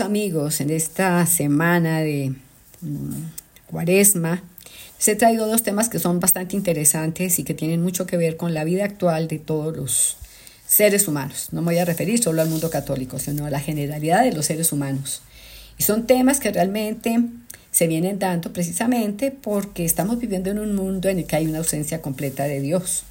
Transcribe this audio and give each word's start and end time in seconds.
amigos, 0.00 0.60
en 0.60 0.70
esta 0.70 1.24
semana 1.26 2.00
de 2.00 2.34
mm, 2.80 3.12
cuaresma, 3.68 4.42
se 4.98 5.12
he 5.12 5.16
traído 5.16 5.46
dos 5.46 5.62
temas 5.62 5.88
que 5.88 6.00
son 6.00 6.18
bastante 6.18 6.56
interesantes 6.56 7.38
y 7.38 7.44
que 7.44 7.54
tienen 7.54 7.82
mucho 7.82 8.04
que 8.04 8.16
ver 8.16 8.36
con 8.36 8.52
la 8.52 8.64
vida 8.64 8.84
actual 8.84 9.28
de 9.28 9.38
todos 9.38 9.76
los 9.76 10.16
seres 10.66 11.06
humanos. 11.06 11.48
No 11.52 11.62
me 11.62 11.66
voy 11.66 11.78
a 11.78 11.84
referir 11.84 12.20
solo 12.20 12.42
al 12.42 12.48
mundo 12.48 12.68
católico, 12.68 13.20
sino 13.20 13.46
a 13.46 13.50
la 13.50 13.60
generalidad 13.60 14.24
de 14.24 14.32
los 14.32 14.46
seres 14.46 14.72
humanos. 14.72 15.22
Y 15.78 15.84
son 15.84 16.06
temas 16.06 16.40
que 16.40 16.50
realmente 16.50 17.22
se 17.70 17.86
vienen 17.86 18.18
dando 18.18 18.52
precisamente 18.52 19.30
porque 19.30 19.84
estamos 19.84 20.18
viviendo 20.18 20.50
en 20.50 20.58
un 20.58 20.74
mundo 20.74 21.08
en 21.08 21.20
el 21.20 21.26
que 21.26 21.36
hay 21.36 21.46
una 21.46 21.58
ausencia 21.58 22.02
completa 22.02 22.44
de 22.44 22.60
Dios, 22.60 23.04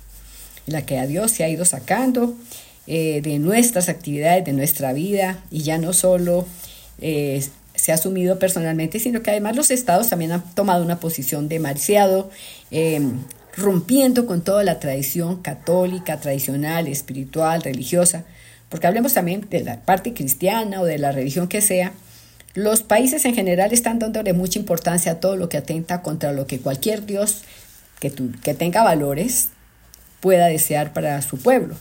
en 0.68 0.74
la 0.74 0.86
que 0.86 1.00
a 1.00 1.08
Dios 1.08 1.32
se 1.32 1.46
ha 1.46 1.50
ido 1.50 1.64
sacando 1.64 2.36
eh, 2.86 3.22
de 3.22 3.40
nuestras 3.40 3.88
actividades, 3.88 4.44
de 4.44 4.52
nuestra 4.52 4.92
vida, 4.92 5.40
y 5.50 5.62
ya 5.62 5.78
no 5.78 5.94
solo 5.94 6.46
eh, 7.02 7.44
se 7.76 7.92
ha 7.92 7.96
asumido 7.96 8.40
personalmente, 8.40 9.00
sino 9.00 9.22
que 9.22 9.32
además 9.32 9.56
los 9.56 9.72
estados 9.72 10.10
también 10.10 10.32
han 10.32 10.44
tomado 10.56 10.84
una 10.84 11.00
posición 11.00 11.50
demasiado 11.50 12.30
eh, 12.72 13.02
rompiendo 13.56 14.26
con 14.26 14.42
toda 14.42 14.64
la 14.64 14.80
tradición 14.80 15.42
católica, 15.42 16.20
tradicional, 16.20 16.88
espiritual, 16.88 17.62
religiosa, 17.62 18.26
porque 18.70 18.88
hablemos 18.88 19.14
también 19.14 19.48
de 19.50 19.64
la 19.64 19.82
parte 19.82 20.14
cristiana 20.14 20.82
o 20.82 20.86
de 20.86 20.98
la 20.98 21.12
religión 21.12 21.48
que 21.48 21.62
sea, 21.62 21.94
los 22.54 22.84
países 22.84 23.26
en 23.26 23.36
general 23.36 23.74
están 23.74 24.00
dándole 24.00 24.34
mucha 24.34 24.60
importancia 24.60 25.14
a 25.14 25.20
todo 25.20 25.36
lo 25.36 25.50
que 25.50 25.58
atenta 25.58 26.02
contra 26.02 26.32
lo 26.32 26.48
que 26.48 26.60
cualquier 26.60 27.06
Dios 27.06 27.44
que, 28.00 28.12
que 28.42 28.54
tenga 28.54 28.84
valores 28.84 29.50
pueda 30.22 30.48
desear 30.48 30.94
para 30.94 31.22
su 31.22 31.38
pueblo 31.38 31.76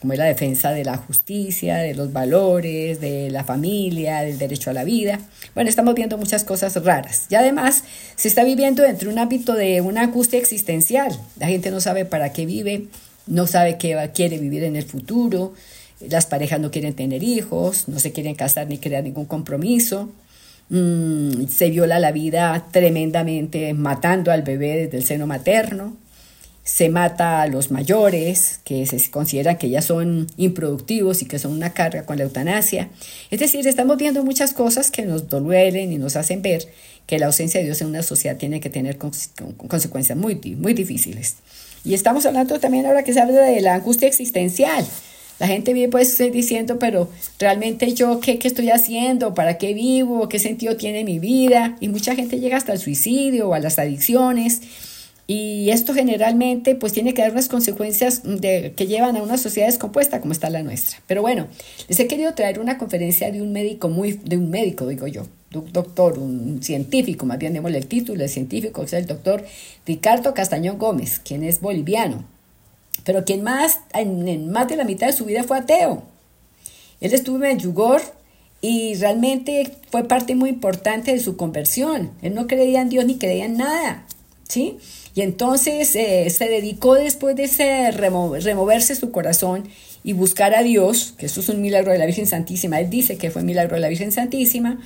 como 0.00 0.14
es 0.14 0.18
la 0.18 0.24
defensa 0.24 0.72
de 0.72 0.82
la 0.82 0.96
justicia, 0.96 1.76
de 1.76 1.94
los 1.94 2.10
valores, 2.10 3.00
de 3.00 3.30
la 3.30 3.44
familia, 3.44 4.22
del 4.22 4.38
derecho 4.38 4.70
a 4.70 4.72
la 4.72 4.82
vida. 4.82 5.20
Bueno, 5.54 5.68
estamos 5.68 5.94
viendo 5.94 6.16
muchas 6.16 6.42
cosas 6.42 6.82
raras. 6.82 7.26
Y 7.28 7.34
además 7.34 7.84
se 8.16 8.28
está 8.28 8.42
viviendo 8.42 8.82
dentro 8.82 9.08
de 9.08 9.12
un 9.12 9.18
ámbito 9.18 9.52
de 9.54 9.82
una 9.82 10.02
angustia 10.02 10.38
existencial. 10.38 11.12
La 11.38 11.48
gente 11.48 11.70
no 11.70 11.80
sabe 11.80 12.06
para 12.06 12.32
qué 12.32 12.46
vive, 12.46 12.86
no 13.26 13.46
sabe 13.46 13.76
qué 13.76 14.10
quiere 14.14 14.38
vivir 14.38 14.64
en 14.64 14.76
el 14.76 14.84
futuro, 14.84 15.52
las 16.00 16.24
parejas 16.24 16.60
no 16.60 16.70
quieren 16.70 16.94
tener 16.94 17.22
hijos, 17.22 17.86
no 17.86 18.00
se 18.00 18.12
quieren 18.12 18.34
casar 18.34 18.68
ni 18.68 18.78
crear 18.78 19.04
ningún 19.04 19.26
compromiso. 19.26 20.08
Mm, 20.70 21.46
se 21.48 21.68
viola 21.68 21.98
la 21.98 22.12
vida 22.12 22.68
tremendamente 22.70 23.74
matando 23.74 24.32
al 24.32 24.42
bebé 24.42 24.76
desde 24.78 24.96
el 24.96 25.04
seno 25.04 25.26
materno 25.26 25.99
se 26.72 26.88
mata 26.88 27.42
a 27.42 27.48
los 27.48 27.72
mayores, 27.72 28.60
que 28.62 28.86
se 28.86 29.10
consideran 29.10 29.58
que 29.58 29.68
ya 29.68 29.82
son 29.82 30.28
improductivos 30.36 31.20
y 31.20 31.26
que 31.26 31.40
son 31.40 31.50
una 31.50 31.72
carga 31.72 32.06
con 32.06 32.16
la 32.16 32.22
eutanasia. 32.22 32.88
Es 33.32 33.40
decir, 33.40 33.66
estamos 33.66 33.96
viendo 33.96 34.22
muchas 34.22 34.52
cosas 34.52 34.92
que 34.92 35.02
nos 35.02 35.28
duelen 35.28 35.92
y 35.92 35.98
nos 35.98 36.14
hacen 36.14 36.42
ver 36.42 36.68
que 37.06 37.18
la 37.18 37.26
ausencia 37.26 37.58
de 37.58 37.66
Dios 37.66 37.80
en 37.80 37.88
una 37.88 38.04
sociedad 38.04 38.36
tiene 38.36 38.60
que 38.60 38.70
tener 38.70 38.98
consecuencias 38.98 40.16
muy, 40.16 40.36
muy 40.36 40.72
difíciles. 40.72 41.36
Y 41.84 41.94
estamos 41.94 42.24
hablando 42.24 42.60
también 42.60 42.86
ahora 42.86 43.02
que 43.02 43.14
se 43.14 43.20
habla 43.20 43.40
de 43.40 43.60
la 43.60 43.74
angustia 43.74 44.06
existencial. 44.06 44.86
La 45.40 45.48
gente 45.48 45.72
viene 45.72 45.90
pues 45.90 46.16
diciendo, 46.32 46.78
pero 46.78 47.08
realmente 47.40 47.94
yo 47.94 48.20
qué, 48.20 48.38
qué 48.38 48.46
estoy 48.46 48.70
haciendo, 48.70 49.34
para 49.34 49.58
qué 49.58 49.74
vivo, 49.74 50.28
qué 50.28 50.38
sentido 50.38 50.76
tiene 50.76 51.02
mi 51.02 51.18
vida. 51.18 51.76
Y 51.80 51.88
mucha 51.88 52.14
gente 52.14 52.38
llega 52.38 52.58
hasta 52.58 52.74
el 52.74 52.78
suicidio 52.78 53.48
o 53.48 53.54
a 53.54 53.58
las 53.58 53.80
adicciones. 53.80 54.60
Y 55.32 55.70
esto 55.70 55.94
generalmente 55.94 56.74
pues 56.74 56.92
tiene 56.92 57.14
que 57.14 57.22
dar 57.22 57.30
unas 57.30 57.46
consecuencias 57.46 58.22
de, 58.24 58.74
que 58.76 58.88
llevan 58.88 59.16
a 59.16 59.22
una 59.22 59.38
sociedad 59.38 59.68
descompuesta 59.68 60.20
como 60.20 60.32
está 60.32 60.50
la 60.50 60.64
nuestra. 60.64 60.98
Pero 61.06 61.22
bueno, 61.22 61.46
les 61.86 62.00
he 62.00 62.08
querido 62.08 62.34
traer 62.34 62.58
una 62.58 62.78
conferencia 62.78 63.30
de 63.30 63.40
un 63.40 63.52
médico 63.52 63.88
muy, 63.88 64.14
de 64.14 64.36
un 64.36 64.50
médico 64.50 64.88
digo 64.88 65.06
yo, 65.06 65.28
un 65.54 65.72
doctor, 65.72 66.18
un 66.18 66.64
científico, 66.64 67.26
más 67.26 67.38
bien 67.38 67.52
démosle 67.52 67.78
el 67.78 67.86
título 67.86 68.20
de 68.24 68.28
científico, 68.28 68.80
que 68.80 68.86
es 68.88 68.92
el 68.94 69.06
doctor 69.06 69.44
Ricardo 69.86 70.34
Castañón 70.34 70.78
Gómez, 70.78 71.20
quien 71.20 71.44
es 71.44 71.60
boliviano, 71.60 72.24
pero 73.04 73.24
quien 73.24 73.44
más, 73.44 73.78
en, 73.94 74.26
en 74.26 74.50
más 74.50 74.66
de 74.66 74.74
la 74.74 74.84
mitad 74.84 75.06
de 75.06 75.12
su 75.12 75.26
vida 75.26 75.44
fue 75.44 75.58
ateo. 75.58 76.02
Él 77.00 77.14
estuvo 77.14 77.44
en 77.44 77.60
Yugor 77.60 78.02
y 78.60 78.96
realmente 78.96 79.76
fue 79.92 80.02
parte 80.08 80.34
muy 80.34 80.50
importante 80.50 81.12
de 81.12 81.20
su 81.20 81.36
conversión. 81.36 82.10
Él 82.20 82.34
no 82.34 82.48
creía 82.48 82.80
en 82.80 82.88
Dios 82.88 83.04
ni 83.04 83.16
creía 83.16 83.44
en 83.44 83.58
nada, 83.58 84.06
¿sí? 84.48 84.78
Entonces 85.22 85.94
eh, 85.96 86.28
se 86.30 86.48
dedicó 86.48 86.94
después 86.94 87.36
de 87.36 87.90
removerse 87.92 88.94
su 88.94 89.10
corazón 89.10 89.68
y 90.02 90.12
buscar 90.12 90.54
a 90.54 90.62
Dios, 90.62 91.14
que 91.18 91.26
eso 91.26 91.40
es 91.40 91.48
un 91.48 91.60
milagro 91.60 91.92
de 91.92 91.98
la 91.98 92.06
Virgen 92.06 92.26
Santísima, 92.26 92.80
él 92.80 92.90
dice 92.90 93.16
que 93.16 93.30
fue 93.30 93.42
un 93.42 93.46
milagro 93.46 93.74
de 93.74 93.80
la 93.80 93.88
Virgen 93.88 94.12
Santísima, 94.12 94.80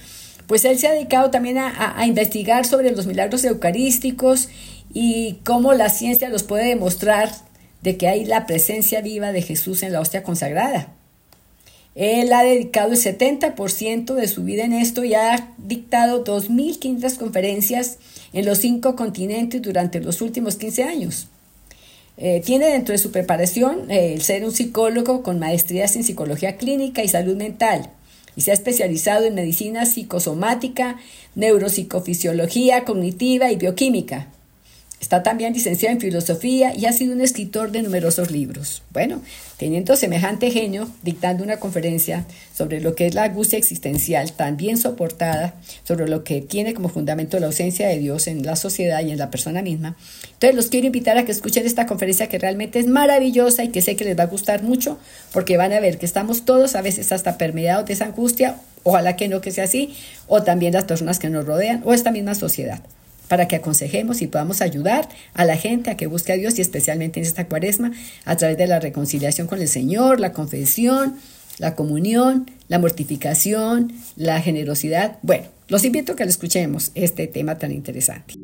pues 0.47 0.65
él 0.65 0.79
se 0.79 0.89
ha 0.89 0.93
dedicado 0.93 1.31
también 1.31 1.59
a 1.59 2.05
investigar 2.07 2.67
sobre 2.67 2.91
los 2.91 3.07
milagros 3.07 3.45
eucarísticos 3.45 4.49
y 4.93 5.41
cómo 5.45 5.73
la 5.73 5.89
ciencia 5.89 6.29
los 6.29 6.43
puede 6.43 6.67
demostrar 6.67 7.31
de 7.83 7.97
que 7.97 8.09
hay 8.09 8.25
la 8.25 8.47
presencia 8.47 9.01
viva 9.01 9.33
de 9.33 9.43
Jesús 9.43 9.83
en 9.83 9.93
la 9.93 10.01
hostia 10.01 10.23
consagrada. 10.23 10.95
Él 11.95 12.33
ha 12.33 12.43
dedicado 12.43 12.93
el 12.93 12.99
70% 12.99 14.15
de 14.15 14.27
su 14.27 14.43
vida 14.43 14.65
en 14.65 14.73
esto 14.73 15.05
y 15.05 15.15
ha 15.15 15.55
dictado 15.59 16.25
2.500 16.25 17.17
conferencias 17.19 17.99
en 18.33 18.47
los 18.47 18.59
cinco 18.59 18.97
continentes 18.97 19.63
durante 19.63 20.01
los 20.01 20.21
últimos 20.21 20.57
15 20.57 20.85
años. 20.85 21.29
Eh, 22.17 22.43
tiene 22.45 22.67
dentro 22.67 22.93
de 22.93 22.99
su 22.99 23.11
preparación 23.11 23.91
eh, 23.91 24.15
el 24.15 24.23
ser 24.23 24.45
un 24.45 24.53
psicólogo 24.53 25.23
con 25.23 25.39
maestrías 25.39 25.97
en 25.97 26.05
psicología 26.05 26.57
clínica 26.57 27.03
y 27.03 27.09
salud 27.09 27.37
mental 27.37 27.91
y 28.37 28.43
se 28.43 28.51
ha 28.51 28.55
especializado 28.55 29.27
en 29.27 29.35
medicina 29.35 29.87
psicosomática, 29.87 30.99
neuropsicofisiología 31.35 32.85
cognitiva 32.85 33.51
y 33.51 33.57
bioquímica. 33.57 34.29
Está 35.05 35.23
también 35.23 35.53
licenciado 35.53 35.93
en 35.93 36.01
filosofía 36.01 36.75
y 36.75 36.87
ha 36.87 36.93
sido 36.95 37.13
un 37.13 37.21
escritor 37.21 37.71
de 37.71 37.83
numerosos 37.83 38.31
libros. 38.31 38.83
Bueno, 38.91 39.21
teniendo 39.59 39.97
semejante 39.97 40.51
genio, 40.51 40.89
dictando 41.03 41.45
una 41.45 41.59
conferencia 41.59 42.25
sobre 42.57 42.81
lo 42.81 42.95
que 42.95 43.05
es 43.05 43.15
la 43.15 43.25
angustia 43.25 43.59
existencial, 43.59 44.33
tan 44.33 44.57
bien 44.57 44.79
soportada, 44.79 45.57
sobre 45.87 46.09
lo 46.09 46.25
que 46.25 46.41
tiene 46.41 46.73
como 46.73 46.89
fundamento 46.89 47.39
la 47.39 47.49
ausencia 47.49 47.87
de 47.87 47.99
Dios 47.99 48.29
en 48.29 48.47
la 48.47 48.57
sociedad 48.57 49.05
y 49.05 49.11
en 49.11 49.19
la 49.19 49.31
persona 49.31 49.61
misma. 49.61 49.95
Entonces 50.33 50.57
los 50.57 50.69
quiero 50.69 50.87
invitar 50.87 51.19
a 51.19 51.27
que 51.27 51.33
escuchen 51.33 51.67
esta 51.67 51.85
conferencia 51.85 52.31
que 52.31 52.39
realmente 52.39 52.79
es 52.79 52.87
maravillosa 52.87 53.63
y 53.63 53.69
que 53.69 53.83
sé 53.83 53.97
que 53.97 54.07
les 54.07 54.19
va 54.19 54.23
a 54.23 54.29
gustar 54.29 54.63
mucho 54.63 54.99
porque 55.35 55.59
van 55.59 55.75
a 55.75 55.81
ver 55.81 55.99
que 55.99 56.07
estamos 56.07 56.47
todos 56.47 56.77
a 56.77 56.81
veces 56.81 57.13
hasta 57.13 57.37
permeados 57.37 57.85
de 57.85 57.93
esa 57.93 58.07
angustia, 58.07 58.57
ojalá 58.85 59.17
que 59.17 59.29
no 59.29 59.43
que 59.43 59.51
sea 59.51 59.65
así, 59.65 59.95
o 60.29 60.43
también 60.43 60.73
las 60.73 60.85
personas 60.85 61.19
que 61.19 61.29
nos 61.29 61.45
rodean 61.45 61.83
o 61.85 61.93
esta 61.93 62.11
misma 62.11 62.35
sociedad 62.35 62.81
para 63.29 63.49
que 63.49 63.57
aconsejemos 63.57 64.23
y 64.23 64.27
podamos 64.27 64.61
ayudar 64.61 65.09
a 65.35 65.45
la 65.45 65.57
gente 65.57 65.91
a 65.91 65.97
que 65.97 66.07
busque 66.07 66.33
a 66.33 66.37
Dios 66.37 66.59
y 66.59 66.63
especialmente 66.63 67.21
en 67.21 67.27
esta 67.27 67.47
cuaresma 67.47 67.93
a 68.25 68.37
través 68.37 68.57
de 68.59 68.67
la 68.67 68.81
reconciliación 68.81 69.47
con 69.47 69.61
el 69.61 69.69
Señor, 69.69 70.21
la 70.21 70.33
confesión, 70.33 71.17
la 71.59 71.75
comunión, 71.75 72.51
la 72.69 72.79
mortificación, 72.79 73.93
la 74.17 74.41
generosidad. 74.41 75.19
Bueno, 75.23 75.47
los 75.69 75.85
invito 75.85 76.13
a 76.13 76.17
que 76.17 76.25
lo 76.25 76.31
escuchemos 76.31 76.91
este 76.95 77.27
tema 77.27 77.59
tan 77.59 77.73
interesante. 77.73 78.35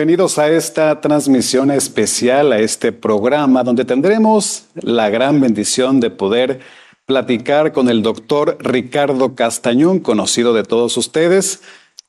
Bienvenidos 0.00 0.38
a 0.38 0.48
esta 0.48 0.98
transmisión 1.02 1.70
especial, 1.70 2.52
a 2.52 2.58
este 2.58 2.90
programa 2.90 3.62
donde 3.62 3.84
tendremos 3.84 4.64
la 4.72 5.10
gran 5.10 5.42
bendición 5.42 6.00
de 6.00 6.08
poder 6.08 6.60
platicar 7.04 7.72
con 7.72 7.90
el 7.90 8.00
doctor 8.00 8.56
Ricardo 8.60 9.34
Castañón, 9.34 10.00
conocido 10.00 10.54
de 10.54 10.62
todos 10.62 10.96
ustedes. 10.96 11.60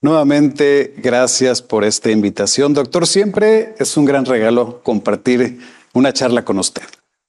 Nuevamente, 0.01 0.93
gracias 1.03 1.61
por 1.61 1.83
esta 1.83 2.09
invitación. 2.09 2.73
Doctor, 2.73 3.05
siempre 3.05 3.75
es 3.77 3.97
un 3.97 4.05
gran 4.05 4.23
regalo 4.23 4.81
compartir 4.83 5.59
una 5.93 6.13
charla 6.13 6.45
con 6.45 6.59
usted. 6.59 6.83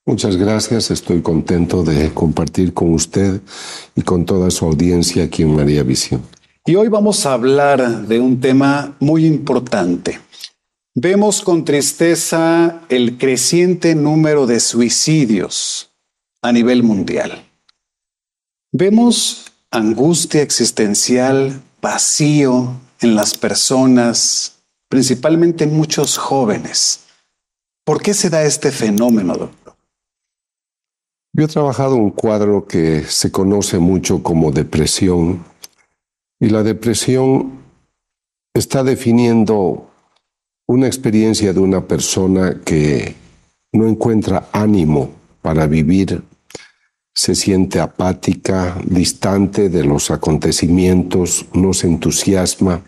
Muchas 0.07 0.37
gracias, 0.37 0.93
estoy 0.93 1.23
contento 1.23 1.83
de 1.83 2.15
compartir 2.15 2.73
con 2.73 2.95
usted 2.95 3.41
y 3.97 4.03
con 4.03 4.25
toda 4.25 4.49
su 4.53 4.65
audiencia 4.65 5.25
aquí 5.25 5.43
en 5.43 5.57
María 5.57 5.83
Visión. 5.83 6.23
Y 6.65 6.77
hoy 6.77 6.87
vamos 6.87 7.27
a 7.27 7.33
hablar 7.33 8.07
de 8.07 8.21
un 8.21 8.39
tema 8.39 8.95
muy 9.01 9.27
importante 9.27 10.21
Vemos 10.95 11.41
con 11.41 11.65
tristeza 11.65 12.83
el 12.91 13.17
creciente 13.17 13.95
número 13.95 14.47
de 14.47 14.61
suicidios 14.61 15.91
a 16.43 16.53
nivel 16.53 16.83
mundial. 16.83 17.49
Vemos 18.73 19.51
angustia 19.71 20.43
existencial, 20.43 21.63
vacío 21.81 22.75
en 23.01 23.15
las 23.15 23.35
personas, 23.35 24.63
principalmente 24.91 25.65
en 25.65 25.75
muchos 25.75 26.19
jóvenes. 26.19 27.07
¿Por 27.85 28.03
qué 28.03 28.13
se 28.13 28.29
da 28.29 28.43
este 28.43 28.71
fenómeno, 28.71 29.35
doctor? 29.39 29.75
Yo 31.33 31.45
he 31.47 31.49
trabajado 31.49 31.97
un 31.97 32.11
cuadro 32.11 32.67
que 32.67 33.05
se 33.05 33.33
conoce 33.33 33.79
mucho 33.79 34.23
como 34.23 34.53
depresión 34.53 35.43
y 36.39 36.51
la 36.51 36.63
depresión 36.63 37.63
está 38.53 38.85
definiendo 38.85 39.89
una 40.67 40.87
experiencia 40.87 41.53
de 41.53 41.61
una 41.61 41.87
persona 41.87 42.61
que 42.65 43.15
no 43.73 43.87
encuentra 43.87 44.49
ánimo 44.53 45.11
para 45.41 45.67
vivir, 45.67 46.23
se 47.15 47.35
siente 47.35 47.79
apática, 47.79 48.81
distante 48.87 49.69
de 49.69 49.85
los 49.85 50.11
acontecimientos, 50.11 51.47
no 51.53 51.75
se 51.75 51.87
entusiasma. 51.87 52.83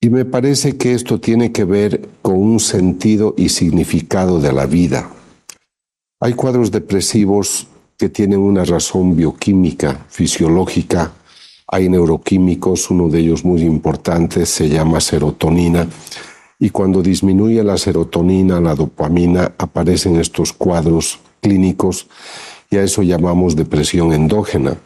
Y 0.00 0.10
me 0.10 0.24
parece 0.24 0.76
que 0.76 0.94
esto 0.94 1.20
tiene 1.20 1.52
que 1.52 1.64
ver 1.64 2.08
con 2.22 2.36
un 2.36 2.60
sentido 2.60 3.34
y 3.36 3.48
significado 3.48 4.40
de 4.40 4.52
la 4.52 4.66
vida. 4.66 5.10
Hay 6.20 6.34
cuadros 6.34 6.70
depresivos 6.70 7.68
que 7.96 8.08
tienen 8.08 8.38
una 8.38 8.64
razón 8.64 9.16
bioquímica, 9.16 10.06
fisiológica. 10.08 11.12
Hay 11.66 11.88
neuroquímicos, 11.88 12.90
uno 12.90 13.08
de 13.08 13.20
ellos 13.20 13.44
muy 13.44 13.62
importante 13.62 14.46
se 14.46 14.68
llama 14.68 15.00
serotonina. 15.00 15.86
Y 16.58 16.70
cuando 16.70 17.02
disminuye 17.02 17.62
la 17.62 17.78
serotonina, 17.78 18.60
la 18.60 18.74
dopamina, 18.74 19.54
aparecen 19.58 20.16
estos 20.16 20.52
cuadros 20.52 21.20
clínicos 21.40 22.08
y 22.70 22.76
a 22.76 22.82
eso 22.82 23.02
llamamos 23.02 23.54
depresión 23.56 24.12
endógena. 24.12 24.76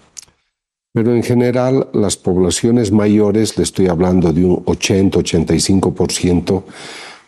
Pero 0.93 1.15
en 1.15 1.23
general, 1.23 1.89
las 1.95 2.19
poblaciones 2.19 2.93
mayores, 2.93 3.57
le 3.57 3.63
estoy 3.63 3.87
hablando 3.87 4.33
de 4.33 4.45
un 4.45 4.65
80-85% 4.67 6.65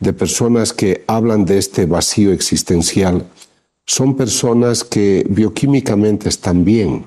de 0.00 0.12
personas 0.12 0.74
que 0.74 1.02
hablan 1.06 1.46
de 1.46 1.56
este 1.56 1.86
vacío 1.86 2.32
existencial, 2.32 3.26
son 3.86 4.16
personas 4.16 4.84
que 4.84 5.26
bioquímicamente 5.28 6.28
están 6.28 6.64
bien, 6.64 7.06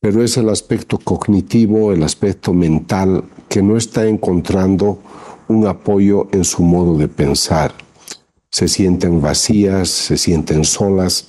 pero 0.00 0.22
es 0.22 0.36
el 0.36 0.48
aspecto 0.48 0.98
cognitivo, 0.98 1.92
el 1.92 2.02
aspecto 2.04 2.52
mental, 2.52 3.24
que 3.48 3.62
no 3.62 3.76
está 3.76 4.06
encontrando 4.06 4.98
un 5.48 5.66
apoyo 5.66 6.28
en 6.32 6.44
su 6.44 6.62
modo 6.62 6.96
de 6.98 7.08
pensar. 7.08 7.74
Se 8.50 8.68
sienten 8.68 9.20
vacías, 9.20 9.88
se 9.88 10.16
sienten 10.16 10.64
solas. 10.64 11.28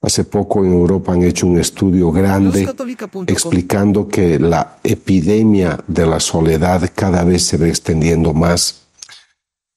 Hace 0.00 0.24
poco 0.24 0.64
en 0.64 0.72
Europa 0.72 1.12
han 1.12 1.22
hecho 1.22 1.46
un 1.46 1.58
estudio 1.58 2.10
grande 2.10 2.68
explicando 3.28 4.08
que 4.08 4.38
la 4.38 4.78
epidemia 4.82 5.78
de 5.86 6.06
la 6.06 6.18
soledad 6.18 6.90
cada 6.94 7.22
vez 7.22 7.44
se 7.44 7.56
va 7.56 7.68
extendiendo 7.68 8.32
más 8.32 8.82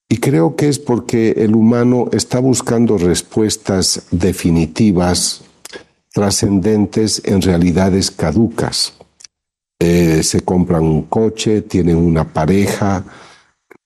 y 0.08 0.18
creo 0.18 0.56
que 0.56 0.70
es 0.70 0.78
porque 0.78 1.32
el 1.38 1.56
humano 1.56 2.10
está 2.12 2.40
buscando 2.40 2.98
respuestas 2.98 4.04
definitivas, 4.12 5.42
trascendentes 6.14 7.22
en 7.26 7.42
realidades 7.42 8.12
caducas. 8.12 8.94
Eh, 9.80 10.22
se 10.24 10.42
compran 10.42 10.84
un 10.84 11.02
coche, 11.04 11.62
tienen 11.62 11.98
una 11.98 12.32
pareja, 12.32 13.04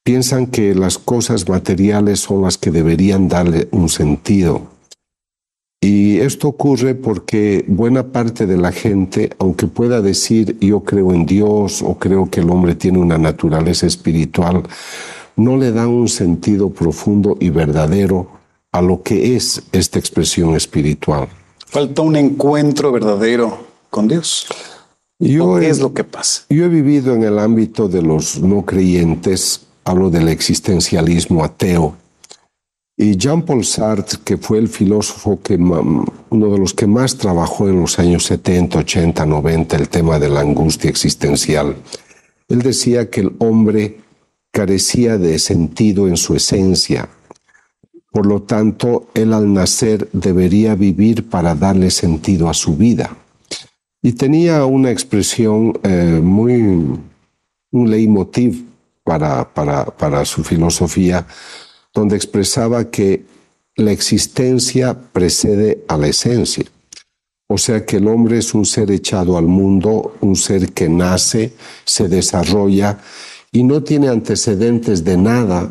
piensan 0.09 0.47
que 0.47 0.73
las 0.73 0.97
cosas 0.97 1.47
materiales 1.47 2.21
son 2.21 2.41
las 2.41 2.57
que 2.57 2.71
deberían 2.71 3.27
darle 3.27 3.67
un 3.69 3.89
sentido. 3.89 4.63
Y 5.79 6.17
esto 6.17 6.47
ocurre 6.47 6.95
porque 6.95 7.63
buena 7.67 8.07
parte 8.07 8.47
de 8.47 8.57
la 8.57 8.71
gente, 8.71 9.29
aunque 9.37 9.67
pueda 9.67 10.01
decir 10.01 10.57
yo 10.61 10.79
creo 10.79 11.13
en 11.13 11.27
Dios 11.27 11.83
o 11.83 11.99
creo 11.99 12.27
que 12.27 12.39
el 12.39 12.49
hombre 12.49 12.73
tiene 12.73 12.97
una 12.97 13.19
naturaleza 13.19 13.85
espiritual, 13.85 14.63
no 15.35 15.57
le 15.57 15.71
dan 15.71 15.89
un 15.89 16.07
sentido 16.07 16.71
profundo 16.71 17.37
y 17.39 17.51
verdadero 17.51 18.31
a 18.71 18.81
lo 18.81 19.03
que 19.03 19.35
es 19.35 19.61
esta 19.73 19.99
expresión 19.99 20.55
espiritual. 20.55 21.27
Falta 21.67 22.01
un 22.01 22.15
encuentro 22.15 22.91
verdadero 22.91 23.59
con 23.91 24.07
Dios. 24.07 24.47
Yo 25.19 25.59
¿Qué 25.59 25.69
es 25.69 25.79
lo 25.79 25.93
que 25.93 26.03
pasa? 26.03 26.45
Yo 26.49 26.65
he 26.65 26.69
vivido 26.69 27.13
en 27.13 27.21
el 27.21 27.37
ámbito 27.37 27.87
de 27.87 28.01
los 28.01 28.39
no 28.39 28.65
creyentes, 28.65 29.68
hablo 29.83 30.09
del 30.09 30.29
existencialismo 30.29 31.43
ateo. 31.43 31.95
Y 32.97 33.15
Jean-Paul 33.15 33.63
Sartre, 33.63 34.19
que 34.25 34.37
fue 34.37 34.57
el 34.57 34.67
filósofo 34.67 35.39
que 35.41 35.55
uno 35.55 36.51
de 36.51 36.57
los 36.57 36.73
que 36.73 36.85
más 36.85 37.15
trabajó 37.15 37.69
en 37.69 37.79
los 37.79 37.97
años 37.97 38.25
70, 38.25 38.79
80, 38.79 39.25
90 39.25 39.77
el 39.77 39.87
tema 39.87 40.19
de 40.19 40.29
la 40.29 40.41
angustia 40.41 40.89
existencial, 40.89 41.77
él 42.49 42.61
decía 42.61 43.09
que 43.09 43.21
el 43.21 43.35
hombre 43.39 43.99
carecía 44.51 45.17
de 45.17 45.39
sentido 45.39 46.07
en 46.07 46.17
su 46.17 46.35
esencia. 46.35 47.07
Por 48.11 48.25
lo 48.25 48.41
tanto, 48.41 49.07
él 49.13 49.33
al 49.33 49.53
nacer 49.53 50.09
debería 50.11 50.75
vivir 50.75 51.29
para 51.29 51.55
darle 51.55 51.91
sentido 51.91 52.49
a 52.49 52.53
su 52.53 52.75
vida. 52.75 53.15
Y 54.01 54.13
tenía 54.13 54.65
una 54.65 54.91
expresión 54.91 55.79
eh, 55.83 56.19
muy, 56.21 56.61
un 57.71 57.89
leitmotiv 57.89 58.68
para, 59.17 60.25
su 60.25 60.43
filosofía, 60.43 61.25
donde 61.93 62.15
expresaba 62.15 62.91
que 62.91 63.25
la 63.75 63.91
existencia 63.91 64.95
precede 65.11 65.83
a 65.87 65.97
la 65.97 66.07
esencia. 66.07 66.65
O 67.47 67.57
sea 67.57 67.83
que 67.85 67.97
el 67.97 68.07
hombre 68.07 68.37
es 68.37 68.53
un 68.53 68.65
ser 68.65 68.91
echado 68.91 69.37
al 69.37 69.45
mundo, 69.45 70.15
un 70.21 70.35
ser 70.35 70.71
que 70.71 70.87
nace, 70.87 71.53
se 71.83 72.07
desarrolla 72.07 72.99
y 73.51 73.63
no 73.63 73.81
tiene 73.81 74.09
antecedentes 74.09 75.03
de 75.03 75.17
nada 75.17 75.69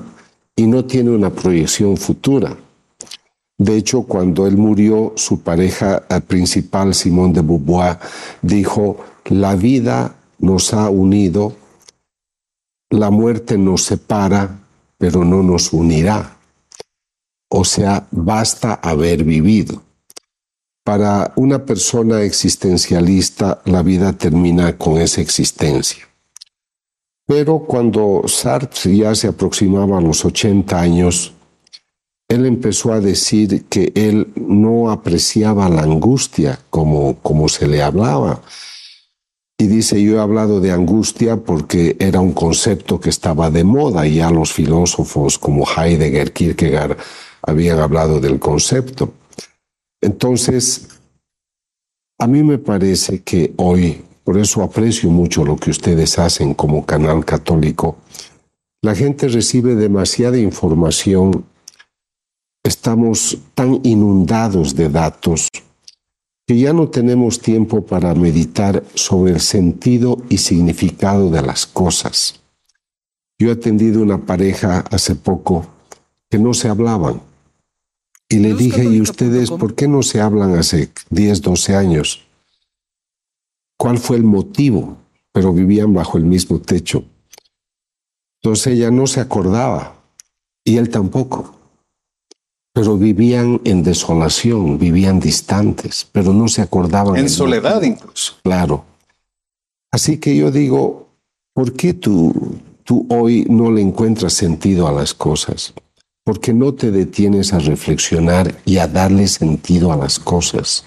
y 0.56 0.66
no 0.66 0.84
tiene 0.84 1.10
una 1.10 1.30
proyección 1.30 1.96
futura. 1.96 2.56
De 3.58 3.76
hecho, 3.76 4.02
cuando 4.02 4.46
él 4.46 4.56
murió, 4.56 5.12
su 5.16 5.40
pareja 5.40 6.02
principal, 6.26 6.94
Simón 6.94 7.32
de 7.32 7.42
Beauvoir, 7.42 7.98
dijo, 8.42 8.98
la 9.26 9.54
vida 9.54 10.16
nos 10.38 10.72
ha 10.74 10.88
unido, 10.88 11.54
la 12.90 13.10
muerte 13.10 13.58
nos 13.58 13.84
separa, 13.84 14.58
pero 14.96 15.24
no 15.24 15.42
nos 15.42 15.72
unirá. 15.72 16.36
O 17.48 17.64
sea, 17.64 18.06
basta 18.10 18.74
haber 18.74 19.24
vivido. 19.24 19.82
Para 20.84 21.32
una 21.36 21.64
persona 21.64 22.22
existencialista, 22.22 23.60
la 23.66 23.82
vida 23.82 24.12
termina 24.12 24.76
con 24.76 24.98
esa 24.98 25.20
existencia. 25.20 26.08
Pero 27.26 27.58
cuando 27.58 28.22
Sartre 28.26 28.96
ya 28.96 29.14
se 29.14 29.28
aproximaba 29.28 29.98
a 29.98 30.00
los 30.00 30.24
80 30.24 30.80
años, 30.80 31.34
él 32.26 32.46
empezó 32.46 32.92
a 32.92 33.00
decir 33.00 33.64
que 33.66 33.92
él 33.94 34.32
no 34.34 34.90
apreciaba 34.90 35.68
la 35.68 35.82
angustia 35.82 36.58
como, 36.70 37.16
como 37.16 37.48
se 37.48 37.66
le 37.66 37.82
hablaba. 37.82 38.42
Y 39.60 39.66
dice, 39.66 40.00
yo 40.00 40.16
he 40.16 40.20
hablado 40.20 40.60
de 40.60 40.70
angustia 40.70 41.36
porque 41.36 41.96
era 41.98 42.20
un 42.20 42.32
concepto 42.32 43.00
que 43.00 43.10
estaba 43.10 43.50
de 43.50 43.64
moda 43.64 44.06
y 44.06 44.16
ya 44.16 44.30
los 44.30 44.52
filósofos 44.52 45.36
como 45.36 45.66
Heidegger, 45.66 46.32
Kierkegaard 46.32 46.96
habían 47.42 47.80
hablado 47.80 48.20
del 48.20 48.38
concepto. 48.38 49.14
Entonces, 50.00 50.88
a 52.20 52.28
mí 52.28 52.44
me 52.44 52.58
parece 52.58 53.22
que 53.22 53.52
hoy 53.56 54.04
por 54.22 54.38
eso 54.38 54.62
aprecio 54.62 55.10
mucho 55.10 55.44
lo 55.44 55.56
que 55.56 55.70
ustedes 55.70 56.18
hacen 56.18 56.54
como 56.54 56.86
canal 56.86 57.24
católico. 57.24 57.96
La 58.82 58.94
gente 58.94 59.26
recibe 59.26 59.74
demasiada 59.74 60.38
información. 60.38 61.46
Estamos 62.62 63.38
tan 63.54 63.80
inundados 63.82 64.76
de 64.76 64.88
datos 64.88 65.48
que 66.48 66.58
ya 66.58 66.72
no 66.72 66.88
tenemos 66.88 67.38
tiempo 67.38 67.86
para 67.86 68.12
meditar 68.14 68.82
sobre 68.94 69.34
el 69.34 69.40
sentido 69.40 70.16
y 70.28 70.38
significado 70.38 71.30
de 71.30 71.42
las 71.42 71.64
cosas. 71.66 72.40
Yo 73.38 73.50
he 73.50 73.52
atendido 73.52 74.02
una 74.02 74.26
pareja 74.26 74.80
hace 74.90 75.14
poco 75.14 75.66
que 76.28 76.40
no 76.40 76.54
se 76.54 76.68
hablaban. 76.68 77.22
Y 78.28 78.38
le 78.38 78.54
dije, 78.54 78.82
¿y 78.82 79.00
ustedes 79.00 79.52
por 79.52 79.76
qué 79.76 79.86
no 79.86 80.02
se 80.02 80.20
hablan 80.20 80.58
hace 80.58 80.90
10, 81.10 81.42
12 81.42 81.76
años? 81.76 82.28
cuál 83.78 83.98
fue 83.98 84.16
el 84.16 84.24
motivo, 84.24 84.98
pero 85.32 85.54
vivían 85.54 85.94
bajo 85.94 86.18
el 86.18 86.24
mismo 86.24 86.60
techo. 86.60 87.04
Entonces 88.42 88.74
ella 88.74 88.90
no 88.90 89.06
se 89.06 89.20
acordaba 89.20 89.96
y 90.64 90.76
él 90.76 90.90
tampoco, 90.90 91.57
pero 92.78 92.96
vivían 92.96 93.60
en 93.64 93.82
desolación, 93.82 94.78
vivían 94.78 95.18
distantes, 95.18 96.06
pero 96.12 96.32
no 96.32 96.46
se 96.46 96.62
acordaban. 96.62 97.16
En 97.16 97.28
soledad 97.28 97.82
incluso. 97.82 98.34
Claro. 98.44 98.84
Así 99.90 100.18
que 100.18 100.36
yo 100.36 100.52
digo, 100.52 101.08
¿por 101.52 101.72
qué 101.72 101.92
tú, 101.92 102.32
tú 102.84 103.04
hoy 103.10 103.44
no 103.50 103.72
le 103.72 103.82
encuentras 103.82 104.34
sentido 104.34 104.86
a 104.86 104.92
las 104.92 105.12
cosas? 105.12 105.74
¿Por 106.22 106.38
qué 106.38 106.54
no 106.54 106.72
te 106.72 106.92
detienes 106.92 107.52
a 107.52 107.58
reflexionar 107.58 108.54
y 108.64 108.78
a 108.78 108.86
darle 108.86 109.26
sentido 109.26 109.92
a 109.92 109.96
las 109.96 110.20
cosas? 110.20 110.84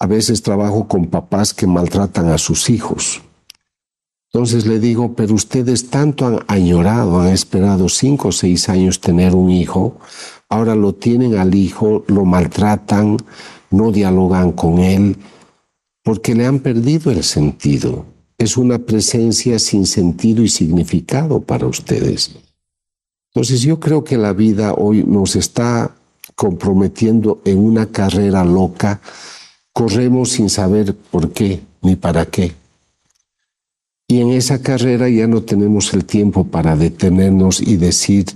A 0.00 0.08
veces 0.08 0.42
trabajo 0.42 0.88
con 0.88 1.06
papás 1.06 1.54
que 1.54 1.68
maltratan 1.68 2.30
a 2.30 2.38
sus 2.38 2.68
hijos. 2.68 3.22
Entonces 4.32 4.66
le 4.66 4.80
digo, 4.80 5.14
pero 5.14 5.34
ustedes 5.34 5.88
tanto 5.88 6.26
han 6.26 6.40
añorado, 6.48 7.20
han 7.20 7.28
esperado 7.28 7.88
cinco 7.88 8.28
o 8.28 8.32
seis 8.32 8.68
años 8.68 9.00
tener 9.00 9.36
un 9.36 9.50
hijo, 9.52 9.96
ahora 10.50 10.74
lo 10.74 10.94
tienen 10.94 11.36
al 11.36 11.54
hijo, 11.54 12.04
lo 12.08 12.24
maltratan, 12.24 13.16
no 13.70 13.92
dialogan 13.92 14.52
con 14.52 14.78
él, 14.78 15.16
porque 16.02 16.34
le 16.34 16.44
han 16.44 16.58
perdido 16.58 17.10
el 17.10 17.22
sentido. 17.22 18.04
Es 18.36 18.56
una 18.56 18.78
presencia 18.78 19.58
sin 19.58 19.86
sentido 19.86 20.42
y 20.42 20.48
significado 20.48 21.40
para 21.40 21.66
ustedes. 21.66 22.36
Entonces 23.32 23.62
yo 23.62 23.78
creo 23.78 24.02
que 24.02 24.18
la 24.18 24.32
vida 24.32 24.74
hoy 24.74 25.04
nos 25.04 25.36
está 25.36 25.94
comprometiendo 26.34 27.40
en 27.44 27.58
una 27.58 27.86
carrera 27.86 28.44
loca. 28.44 29.00
Corremos 29.72 30.30
sin 30.30 30.50
saber 30.50 30.96
por 30.96 31.30
qué 31.30 31.60
ni 31.80 31.94
para 31.94 32.26
qué. 32.26 32.52
Y 34.08 34.20
en 34.20 34.30
esa 34.30 34.60
carrera 34.60 35.08
ya 35.08 35.28
no 35.28 35.42
tenemos 35.42 35.94
el 35.94 36.04
tiempo 36.04 36.44
para 36.44 36.74
detenernos 36.74 37.60
y 37.60 37.76
decir 37.76 38.26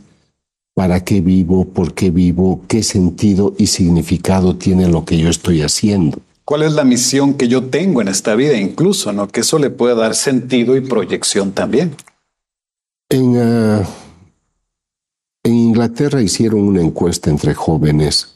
para 0.74 1.04
qué 1.04 1.20
vivo, 1.20 1.66
por 1.66 1.94
qué 1.94 2.10
vivo, 2.10 2.62
qué 2.68 2.82
sentido 2.82 3.54
y 3.58 3.68
significado 3.68 4.56
tiene 4.56 4.88
lo 4.88 5.04
que 5.04 5.16
yo 5.18 5.28
estoy 5.28 5.62
haciendo. 5.62 6.18
¿Cuál 6.44 6.62
es 6.62 6.72
la 6.72 6.84
misión 6.84 7.34
que 7.34 7.48
yo 7.48 7.66
tengo 7.66 8.02
en 8.02 8.08
esta 8.08 8.34
vida 8.34 8.58
incluso, 8.58 9.12
no? 9.12 9.28
Que 9.28 9.40
eso 9.40 9.58
le 9.58 9.70
puede 9.70 9.94
dar 9.94 10.14
sentido 10.14 10.76
y 10.76 10.82
proyección 10.82 11.52
también. 11.52 11.94
En, 13.08 13.36
ah, 13.38 13.82
en 15.42 15.54
Inglaterra 15.54 16.20
hicieron 16.20 16.60
una 16.60 16.82
encuesta 16.82 17.30
entre 17.30 17.54
jóvenes 17.54 18.34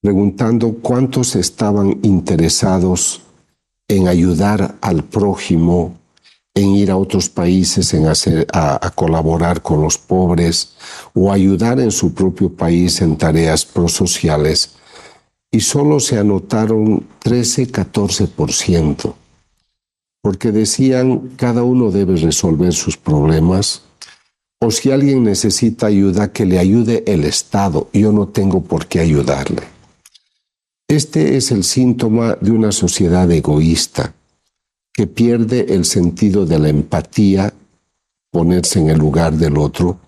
preguntando 0.00 0.76
cuántos 0.80 1.36
estaban 1.36 2.00
interesados 2.02 3.22
en 3.88 4.08
ayudar 4.08 4.76
al 4.80 5.04
prójimo 5.04 5.99
en 6.54 6.74
ir 6.74 6.90
a 6.90 6.96
otros 6.96 7.28
países, 7.28 7.94
en 7.94 8.06
hacer, 8.06 8.46
a, 8.52 8.90
colaborar 8.94 9.62
con 9.62 9.82
los 9.82 9.98
pobres 9.98 10.74
o 11.14 11.32
ayudar 11.32 11.80
en 11.80 11.90
su 11.90 12.12
propio 12.12 12.52
país 12.52 13.00
en 13.00 13.16
tareas 13.16 13.64
prosociales. 13.64 14.76
Y 15.52 15.60
solo 15.60 16.00
se 16.00 16.18
anotaron 16.18 17.06
13-14%, 17.24 19.14
porque 20.22 20.52
decían 20.52 21.30
cada 21.36 21.62
uno 21.62 21.90
debe 21.90 22.16
resolver 22.16 22.72
sus 22.72 22.96
problemas, 22.96 23.82
o 24.60 24.70
si 24.70 24.92
alguien 24.92 25.24
necesita 25.24 25.86
ayuda, 25.86 26.32
que 26.32 26.44
le 26.44 26.58
ayude 26.58 27.02
el 27.06 27.24
Estado, 27.24 27.88
yo 27.92 28.12
no 28.12 28.28
tengo 28.28 28.62
por 28.62 28.86
qué 28.86 29.00
ayudarle. 29.00 29.62
Este 30.86 31.36
es 31.36 31.50
el 31.50 31.64
síntoma 31.64 32.36
de 32.40 32.50
una 32.50 32.70
sociedad 32.70 33.30
egoísta 33.30 34.12
que 35.00 35.06
pierde 35.06 35.72
el 35.72 35.86
sentido 35.86 36.44
de 36.44 36.58
la 36.58 36.68
empatía, 36.68 37.54
ponerse 38.30 38.80
en 38.80 38.90
el 38.90 38.98
lugar 38.98 39.32
del 39.32 39.56
otro, 39.56 39.98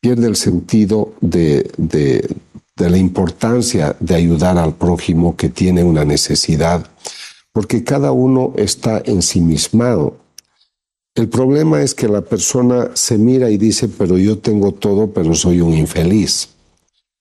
pierde 0.00 0.26
el 0.26 0.34
sentido 0.34 1.14
de, 1.20 1.70
la 2.76 2.98
importancia 2.98 3.94
de 4.00 4.16
ayudar 4.16 4.58
al 4.58 4.74
prójimo 4.74 5.36
que 5.36 5.50
tiene 5.50 5.84
una 5.84 6.04
necesidad, 6.04 6.84
porque 7.52 7.84
cada 7.84 8.10
uno 8.10 8.54
está 8.56 9.00
ensimismado. 9.06 10.16
El 11.14 11.28
problema 11.28 11.82
es 11.82 11.94
que 11.94 12.08
la 12.08 12.22
persona 12.22 12.90
se 12.94 13.18
mira 13.18 13.50
y 13.50 13.56
dice, 13.56 13.86
pero 13.86 14.18
yo 14.18 14.38
tengo 14.38 14.72
todo, 14.72 15.12
pero 15.12 15.32
soy 15.36 15.60
un 15.60 15.74
infeliz. 15.74 16.48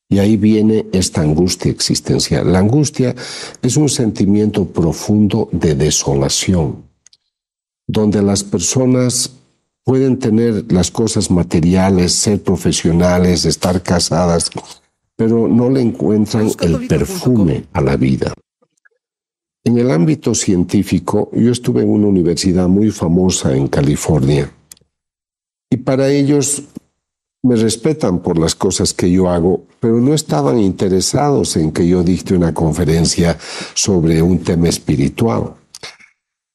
Y 0.10 0.18
ahí 0.18 0.36
viene 0.36 0.88
esta 0.94 1.22
angustia 1.22 1.70
existencial. 1.70 2.52
La 2.52 2.58
angustia 2.58 3.14
es 3.62 3.78
un 3.78 3.90
sentimiento 3.90 4.66
profundo 4.66 5.48
de 5.52 5.76
desolación 5.76 6.83
donde 7.88 8.22
las 8.22 8.44
personas 8.44 9.32
pueden 9.84 10.18
tener 10.18 10.72
las 10.72 10.92
cosas 10.92 11.30
materiales, 11.30 12.14
ser 12.14 12.42
profesionales, 12.42 13.46
estar 13.46 13.82
casadas, 13.82 14.50
pero 15.16 15.48
no 15.48 15.70
le 15.70 15.82
encuentran 15.82 16.50
el 16.62 16.88
perfume 16.88 17.66
a 17.74 17.82
la 17.82 17.98
vida. 17.98 18.34
En 19.66 19.78
el 19.78 19.92
ámbito 19.92 20.36
científico, 20.36 21.30
yo 21.34 21.52
estuve 21.52 21.84
en 21.84 21.90
una 21.90 22.08
universidad 22.08 22.68
muy 22.68 22.92
famosa 22.92 23.56
en 23.56 23.68
California 23.68 24.52
y 25.70 25.78
para 25.78 26.10
ellos 26.10 26.64
me 27.44 27.56
respetan 27.56 28.20
por 28.20 28.38
las 28.38 28.56
cosas 28.56 28.94
que 28.94 29.12
yo 29.12 29.30
hago, 29.30 29.66
pero 29.80 30.00
no 30.00 30.14
estaban 30.14 30.60
interesados 30.60 31.58
en 31.58 31.72
que 31.72 31.88
yo 31.88 32.04
dicte 32.04 32.36
una 32.36 32.54
conferencia 32.54 33.38
sobre 33.74 34.22
un 34.22 34.40
tema 34.40 34.70
espiritual. 34.70 35.54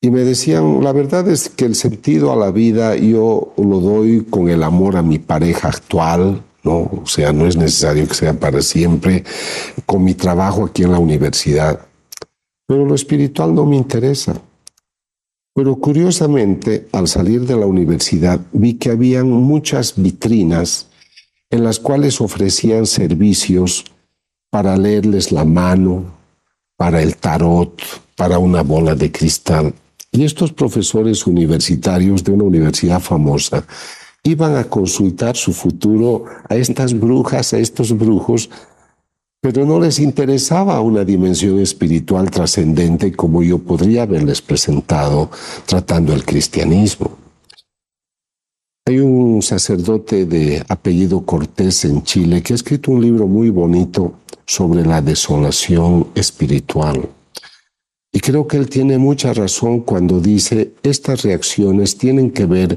Y 0.08 0.10
me 0.10 0.24
decían, 0.24 0.82
la 0.82 0.94
verdad 0.94 1.28
es 1.28 1.50
que 1.50 1.66
el 1.66 1.74
sentido 1.74 2.32
a 2.32 2.36
la 2.36 2.50
vida 2.50 2.96
yo 2.96 3.52
lo 3.58 3.78
doy 3.78 4.24
con 4.24 4.48
el 4.48 4.62
amor 4.62 4.96
a 4.96 5.02
mi 5.02 5.18
pareja 5.18 5.68
actual, 5.68 6.42
¿no? 6.62 6.90
O 7.02 7.02
sea, 7.04 7.30
no 7.34 7.46
es 7.46 7.58
necesario 7.58 8.08
que 8.08 8.14
sea 8.14 8.32
para 8.32 8.62
siempre, 8.62 9.22
con 9.84 10.02
mi 10.02 10.14
trabajo 10.14 10.64
aquí 10.64 10.84
en 10.84 10.92
la 10.92 10.98
universidad. 10.98 11.80
Pero 12.66 12.86
lo 12.86 12.94
espiritual 12.94 13.54
no 13.54 13.66
me 13.66 13.76
interesa. 13.76 14.40
Pero 15.54 15.76
curiosamente, 15.76 16.88
al 16.92 17.06
salir 17.06 17.42
de 17.42 17.56
la 17.56 17.66
universidad, 17.66 18.40
vi 18.54 18.78
que 18.78 18.92
habían 18.92 19.30
muchas 19.30 19.92
vitrinas 19.94 20.88
en 21.50 21.64
las 21.64 21.78
cuales 21.78 22.22
ofrecían 22.22 22.86
servicios 22.86 23.84
para 24.48 24.74
leerles 24.78 25.32
la 25.32 25.44
mano, 25.44 26.04
para 26.78 27.02
el 27.02 27.16
tarot, 27.16 27.78
para 28.16 28.38
una 28.38 28.62
bola 28.62 28.94
de 28.94 29.12
cristal. 29.12 29.74
Y 30.18 30.24
estos 30.24 30.52
profesores 30.52 31.28
universitarios 31.28 32.24
de 32.24 32.32
una 32.32 32.42
universidad 32.42 32.98
famosa 32.98 33.64
iban 34.24 34.56
a 34.56 34.64
consultar 34.64 35.36
su 35.36 35.52
futuro 35.52 36.24
a 36.48 36.56
estas 36.56 36.92
brujas, 36.98 37.52
a 37.52 37.58
estos 37.60 37.96
brujos, 37.96 38.50
pero 39.40 39.64
no 39.64 39.78
les 39.78 40.00
interesaba 40.00 40.80
una 40.80 41.04
dimensión 41.04 41.60
espiritual 41.60 42.32
trascendente 42.32 43.12
como 43.12 43.44
yo 43.44 43.58
podría 43.58 44.02
haberles 44.02 44.42
presentado 44.42 45.30
tratando 45.66 46.12
el 46.12 46.24
cristianismo. 46.24 47.16
Hay 48.86 48.98
un 48.98 49.40
sacerdote 49.40 50.26
de 50.26 50.64
apellido 50.68 51.24
Cortés 51.24 51.84
en 51.84 52.02
Chile 52.02 52.42
que 52.42 52.54
ha 52.54 52.56
escrito 52.56 52.90
un 52.90 53.02
libro 53.02 53.28
muy 53.28 53.50
bonito 53.50 54.14
sobre 54.44 54.84
la 54.84 55.00
desolación 55.00 56.08
espiritual. 56.16 57.08
Y 58.18 58.20
creo 58.20 58.48
que 58.48 58.56
él 58.56 58.68
tiene 58.68 58.98
mucha 58.98 59.32
razón 59.32 59.82
cuando 59.82 60.18
dice, 60.18 60.72
estas 60.82 61.22
reacciones 61.22 61.96
tienen 61.96 62.32
que 62.32 62.46
ver 62.46 62.76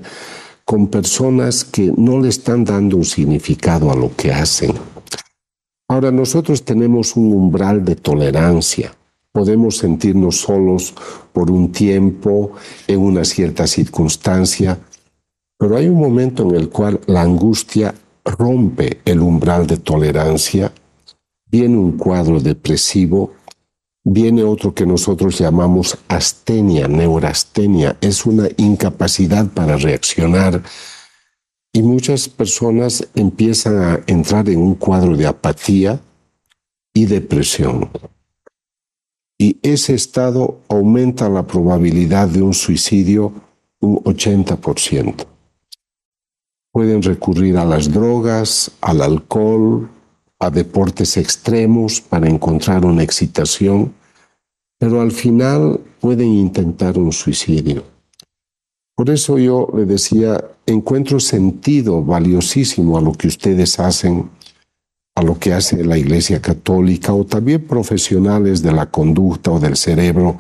con 0.64 0.86
personas 0.86 1.66
que 1.66 1.92
no 1.98 2.20
le 2.20 2.30
están 2.30 2.64
dando 2.64 2.98
un 2.98 3.06
significado 3.06 3.92
a 3.92 3.96
lo 3.96 4.16
que 4.16 4.32
hacen. 4.32 4.74
Ahora 5.90 6.12
nosotros 6.12 6.64
tenemos 6.64 7.16
un 7.16 7.34
umbral 7.34 7.84
de 7.84 7.96
tolerancia. 7.96 8.96
Podemos 9.32 9.78
sentirnos 9.78 10.42
solos 10.42 10.94
por 11.34 11.50
un 11.50 11.72
tiempo, 11.72 12.52
en 12.86 13.00
una 13.00 13.26
cierta 13.26 13.66
circunstancia, 13.66 14.78
pero 15.58 15.76
hay 15.76 15.88
un 15.88 15.98
momento 15.98 16.44
en 16.44 16.54
el 16.54 16.70
cual 16.70 17.00
la 17.08 17.24
angustia 17.24 17.96
rompe 18.26 19.00
el 19.06 19.22
umbral 19.22 19.66
de 19.66 19.78
tolerancia, 19.78 20.72
viene 21.48 21.78
un 21.78 21.98
cuadro 21.98 22.40
depresivo 22.40 23.41
viene 24.04 24.44
otro 24.44 24.74
que 24.74 24.86
nosotros 24.86 25.38
llamamos 25.38 25.98
astenia, 26.08 26.88
neurastenia. 26.88 27.98
Es 28.02 28.26
una 28.26 28.48
incapacidad 28.58 29.48
para 29.48 29.78
reaccionar 29.78 30.62
y 31.74 31.82
muchas 31.82 32.28
personas 32.28 33.08
empiezan 33.16 33.78
a 33.82 34.00
entrar 34.08 34.50
en 34.50 34.60
un 34.60 34.76
cuadro 34.76 35.16
de 35.16 35.28
apatía 35.28 36.02
y 36.94 37.06
depresión. 37.06 37.90
Y 39.38 39.58
ese 39.64 39.96
estado 39.96 40.60
aumenta 40.68 41.30
la 41.30 41.48
probabilidad 41.48 42.28
de 42.28 42.42
un 42.42 42.54
suicidio 42.54 43.34
un 43.82 43.98
80%. 44.04 45.26
Pueden 46.72 47.02
recurrir 47.02 47.58
a 47.58 47.66
las 47.66 47.92
drogas, 47.92 48.72
al 48.80 49.02
alcohol, 49.02 49.90
a 50.42 50.50
deportes 50.50 51.18
extremos 51.18 52.02
para 52.02 52.28
encontrar 52.28 52.84
una 52.84 53.04
excitación, 53.04 53.94
pero 54.80 55.00
al 55.00 55.12
final 55.12 55.80
pueden 56.00 56.30
intentar 56.30 56.98
un 56.98 57.14
suicidio. 57.14 57.84
Por 58.96 59.12
eso 59.12 59.38
yo 59.38 59.68
le 59.76 59.86
decía, 59.86 60.44
encuentro 60.66 61.20
sentido 61.20 62.04
valiosísimo 62.04 62.98
a 62.98 63.02
lo 63.02 63.12
que 63.14 63.28
ustedes 63.28 63.80
hacen, 63.80 64.32
a 65.16 65.22
lo 65.22 65.38
que 65.38 65.54
hace 65.54 65.84
la 65.84 66.00
Iglesia 66.00 66.42
Católica 66.42 67.14
o 67.14 67.24
también 67.24 67.68
profesionales 67.68 68.64
de 68.64 68.72
la 68.72 68.90
conducta 68.90 69.52
o 69.52 69.60
del 69.60 69.78
cerebro 69.78 70.38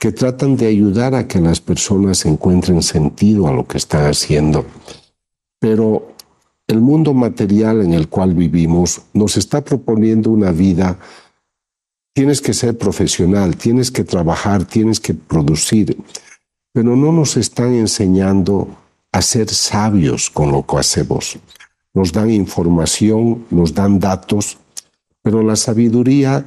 que 0.00 0.10
tratan 0.10 0.56
de 0.56 0.66
ayudar 0.66 1.14
a 1.14 1.28
que 1.28 1.40
las 1.40 1.60
personas 1.60 2.26
encuentren 2.26 2.82
sentido 2.82 3.46
a 3.46 3.52
lo 3.52 3.64
que 3.64 3.78
están 3.78 4.06
haciendo. 4.10 4.66
Pero 5.60 6.15
el 6.68 6.80
mundo 6.80 7.14
material 7.14 7.82
en 7.82 7.92
el 7.94 8.08
cual 8.08 8.34
vivimos 8.34 9.02
nos 9.12 9.36
está 9.36 9.62
proponiendo 9.62 10.30
una 10.30 10.50
vida, 10.50 10.98
tienes 12.12 12.40
que 12.40 12.54
ser 12.54 12.76
profesional, 12.76 13.56
tienes 13.56 13.90
que 13.90 14.02
trabajar, 14.02 14.64
tienes 14.64 14.98
que 14.98 15.14
producir, 15.14 15.96
pero 16.72 16.96
no 16.96 17.12
nos 17.12 17.36
están 17.36 17.74
enseñando 17.74 18.68
a 19.12 19.22
ser 19.22 19.48
sabios 19.48 20.28
con 20.28 20.50
lo 20.50 20.66
que 20.66 20.76
hacemos. 20.78 21.38
Nos 21.94 22.12
dan 22.12 22.30
información, 22.30 23.44
nos 23.50 23.72
dan 23.72 24.00
datos, 24.00 24.58
pero 25.22 25.42
la 25.42 25.56
sabiduría 25.56 26.44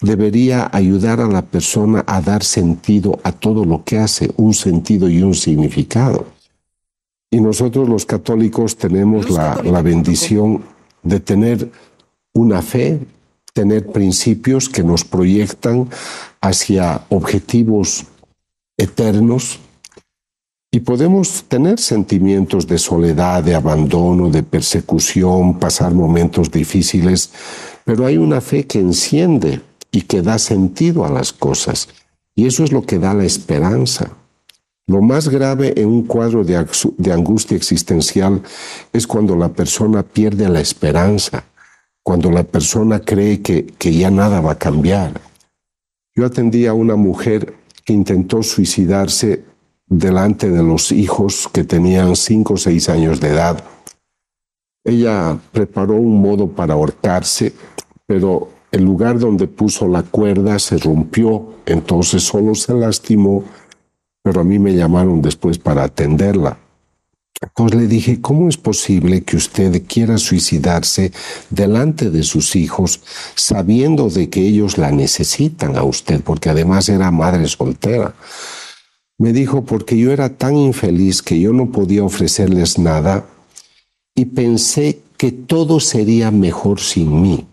debería 0.00 0.68
ayudar 0.72 1.20
a 1.20 1.28
la 1.28 1.42
persona 1.42 2.04
a 2.06 2.20
dar 2.20 2.42
sentido 2.42 3.18
a 3.22 3.32
todo 3.32 3.64
lo 3.64 3.84
que 3.84 3.98
hace, 3.98 4.30
un 4.36 4.54
sentido 4.54 5.08
y 5.08 5.22
un 5.22 5.34
significado. 5.34 6.37
Y 7.30 7.40
nosotros 7.40 7.88
los 7.88 8.06
católicos 8.06 8.76
tenemos 8.76 9.30
la, 9.30 9.60
la 9.62 9.82
bendición 9.82 10.62
de 11.02 11.20
tener 11.20 11.70
una 12.32 12.62
fe, 12.62 13.00
tener 13.52 13.86
principios 13.86 14.68
que 14.68 14.82
nos 14.82 15.04
proyectan 15.04 15.88
hacia 16.40 17.02
objetivos 17.08 18.04
eternos 18.76 19.58
y 20.70 20.80
podemos 20.80 21.44
tener 21.48 21.80
sentimientos 21.80 22.66
de 22.66 22.78
soledad, 22.78 23.42
de 23.42 23.54
abandono, 23.54 24.28
de 24.28 24.42
persecución, 24.42 25.58
pasar 25.58 25.94
momentos 25.94 26.50
difíciles, 26.50 27.30
pero 27.84 28.04
hay 28.04 28.18
una 28.18 28.40
fe 28.42 28.66
que 28.66 28.78
enciende 28.78 29.62
y 29.90 30.02
que 30.02 30.20
da 30.20 30.38
sentido 30.38 31.06
a 31.06 31.10
las 31.10 31.32
cosas. 31.32 31.88
Y 32.34 32.46
eso 32.46 32.64
es 32.64 32.72
lo 32.72 32.82
que 32.82 32.98
da 32.98 33.14
la 33.14 33.24
esperanza. 33.24 34.12
Lo 34.88 35.02
más 35.02 35.28
grave 35.28 35.74
en 35.76 35.86
un 35.86 36.04
cuadro 36.04 36.44
de, 36.44 37.12
angustia 37.12 37.54
existencial 37.58 38.42
es 38.90 39.06
cuando 39.06 39.36
la 39.36 39.50
persona 39.50 40.02
pierde 40.02 40.48
la 40.48 40.60
esperanza, 40.60 41.44
cuando 42.02 42.30
la 42.30 42.42
persona 42.42 43.00
cree 43.00 43.42
que, 43.42 43.66
ya 43.78 44.10
nada 44.10 44.40
va 44.40 44.52
a 44.52 44.58
cambiar. 44.58 45.20
Yo 46.16 46.24
atendí 46.24 46.64
a 46.64 46.72
una 46.72 46.96
mujer 46.96 47.52
que 47.84 47.92
intentó 47.92 48.42
suicidarse 48.42 49.44
delante 49.86 50.48
de 50.48 50.62
los 50.62 50.90
hijos 50.90 51.50
que 51.52 51.64
tenían 51.64 52.16
cinco 52.16 52.54
o 52.54 52.56
seis 52.56 52.88
años 52.88 53.20
de 53.20 53.28
edad. 53.28 53.62
Ella 54.84 55.38
preparó 55.52 55.96
un 55.96 56.18
modo 56.18 56.48
para 56.48 56.72
ahorcarse, 56.72 57.52
pero 58.06 58.48
el 58.72 58.84
lugar 58.84 59.18
donde 59.18 59.48
puso 59.48 59.86
la 59.86 60.02
cuerda 60.02 60.58
se 60.58 60.78
rompió, 60.78 61.56
entonces 61.66 62.22
solo 62.22 62.54
se 62.54 62.72
lastimó, 62.72 63.44
pero 64.22 64.40
a 64.40 64.44
mí 64.44 64.58
me 64.58 64.74
llamaron 64.74 65.22
después 65.22 65.58
para 65.58 65.84
atenderla. 65.84 66.58
Entonces 67.40 67.78
le 67.80 67.86
dije, 67.86 68.20
¿cómo 68.20 68.48
es 68.48 68.56
posible 68.56 69.22
que 69.22 69.36
usted 69.36 69.84
quiera 69.86 70.18
suicidarse 70.18 71.12
delante 71.50 72.10
de 72.10 72.24
sus 72.24 72.56
hijos 72.56 73.00
sabiendo 73.36 74.10
de 74.10 74.28
que 74.28 74.40
ellos 74.40 74.76
la 74.76 74.90
necesitan 74.90 75.76
a 75.76 75.84
usted? 75.84 76.20
Porque 76.22 76.50
además 76.50 76.88
era 76.88 77.10
madre 77.10 77.46
soltera. 77.46 78.14
Me 79.18 79.32
dijo, 79.32 79.64
porque 79.64 79.96
yo 79.96 80.10
era 80.12 80.30
tan 80.30 80.56
infeliz 80.56 81.22
que 81.22 81.40
yo 81.40 81.52
no 81.52 81.70
podía 81.70 82.02
ofrecerles 82.04 82.78
nada 82.78 83.26
y 84.14 84.24
pensé 84.26 85.00
que 85.16 85.30
todo 85.30 85.80
sería 85.80 86.30
mejor 86.30 86.80
sin 86.80 87.22
mí. 87.22 87.46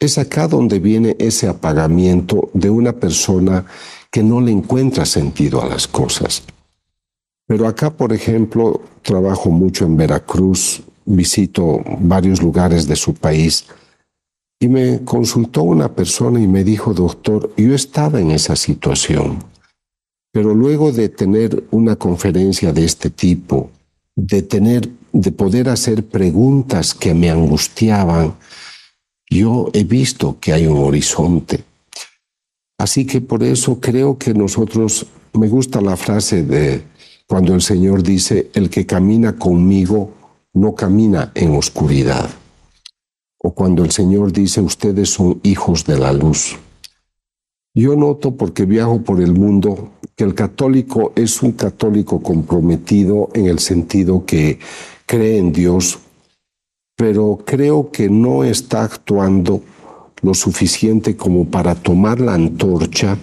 Es 0.00 0.18
acá 0.18 0.48
donde 0.48 0.80
viene 0.80 1.16
ese 1.18 1.48
apagamiento 1.48 2.50
de 2.54 2.70
una 2.70 2.92
persona 2.92 3.66
que 4.14 4.22
no 4.22 4.40
le 4.40 4.52
encuentra 4.52 5.04
sentido 5.06 5.60
a 5.60 5.66
las 5.66 5.88
cosas. 5.88 6.44
Pero 7.48 7.66
acá, 7.66 7.90
por 7.90 8.12
ejemplo, 8.12 8.80
trabajo 9.02 9.50
mucho 9.50 9.84
en 9.86 9.96
Veracruz, 9.96 10.84
visito 11.04 11.80
varios 11.98 12.40
lugares 12.40 12.86
de 12.86 12.94
su 12.94 13.12
país 13.14 13.66
y 14.60 14.68
me 14.68 15.04
consultó 15.04 15.64
una 15.64 15.88
persona 15.88 16.38
y 16.38 16.46
me 16.46 16.62
dijo, 16.62 16.94
doctor, 16.94 17.52
yo 17.56 17.74
estaba 17.74 18.20
en 18.20 18.30
esa 18.30 18.54
situación. 18.54 19.42
Pero 20.30 20.54
luego 20.54 20.92
de 20.92 21.08
tener 21.08 21.64
una 21.72 21.96
conferencia 21.96 22.72
de 22.72 22.84
este 22.84 23.10
tipo, 23.10 23.72
de 24.14 24.42
tener, 24.42 24.88
de 25.12 25.32
poder 25.32 25.68
hacer 25.68 26.04
preguntas 26.06 26.94
que 26.94 27.14
me 27.14 27.30
angustiaban, 27.30 28.36
yo 29.28 29.70
he 29.72 29.82
visto 29.82 30.38
que 30.40 30.52
hay 30.52 30.68
un 30.68 30.78
horizonte. 30.78 31.64
Así 32.84 33.06
que 33.06 33.22
por 33.22 33.42
eso 33.42 33.80
creo 33.80 34.18
que 34.18 34.34
nosotros, 34.34 35.06
me 35.32 35.48
gusta 35.48 35.80
la 35.80 35.96
frase 35.96 36.42
de 36.42 36.82
cuando 37.26 37.54
el 37.54 37.62
Señor 37.62 38.02
dice, 38.02 38.50
el 38.52 38.68
que 38.68 38.84
camina 38.84 39.38
conmigo 39.38 40.10
no 40.52 40.74
camina 40.74 41.32
en 41.34 41.56
oscuridad. 41.56 42.28
O 43.38 43.54
cuando 43.54 43.84
el 43.84 43.90
Señor 43.90 44.32
dice, 44.32 44.60
ustedes 44.60 45.08
son 45.08 45.40
hijos 45.44 45.86
de 45.86 45.98
la 45.98 46.12
luz. 46.12 46.58
Yo 47.74 47.96
noto, 47.96 48.36
porque 48.36 48.66
viajo 48.66 49.00
por 49.00 49.22
el 49.22 49.32
mundo, 49.32 49.92
que 50.14 50.24
el 50.24 50.34
católico 50.34 51.14
es 51.16 51.42
un 51.42 51.52
católico 51.52 52.20
comprometido 52.22 53.30
en 53.32 53.46
el 53.46 53.60
sentido 53.60 54.26
que 54.26 54.58
cree 55.06 55.38
en 55.38 55.52
Dios, 55.52 56.00
pero 56.96 57.38
creo 57.46 57.90
que 57.90 58.10
no 58.10 58.44
está 58.44 58.84
actuando 58.84 59.62
lo 60.24 60.34
suficiente 60.34 61.16
como 61.16 61.44
para 61.44 61.74
tomar 61.74 62.18
la 62.20 62.34
antorcha 62.34 63.16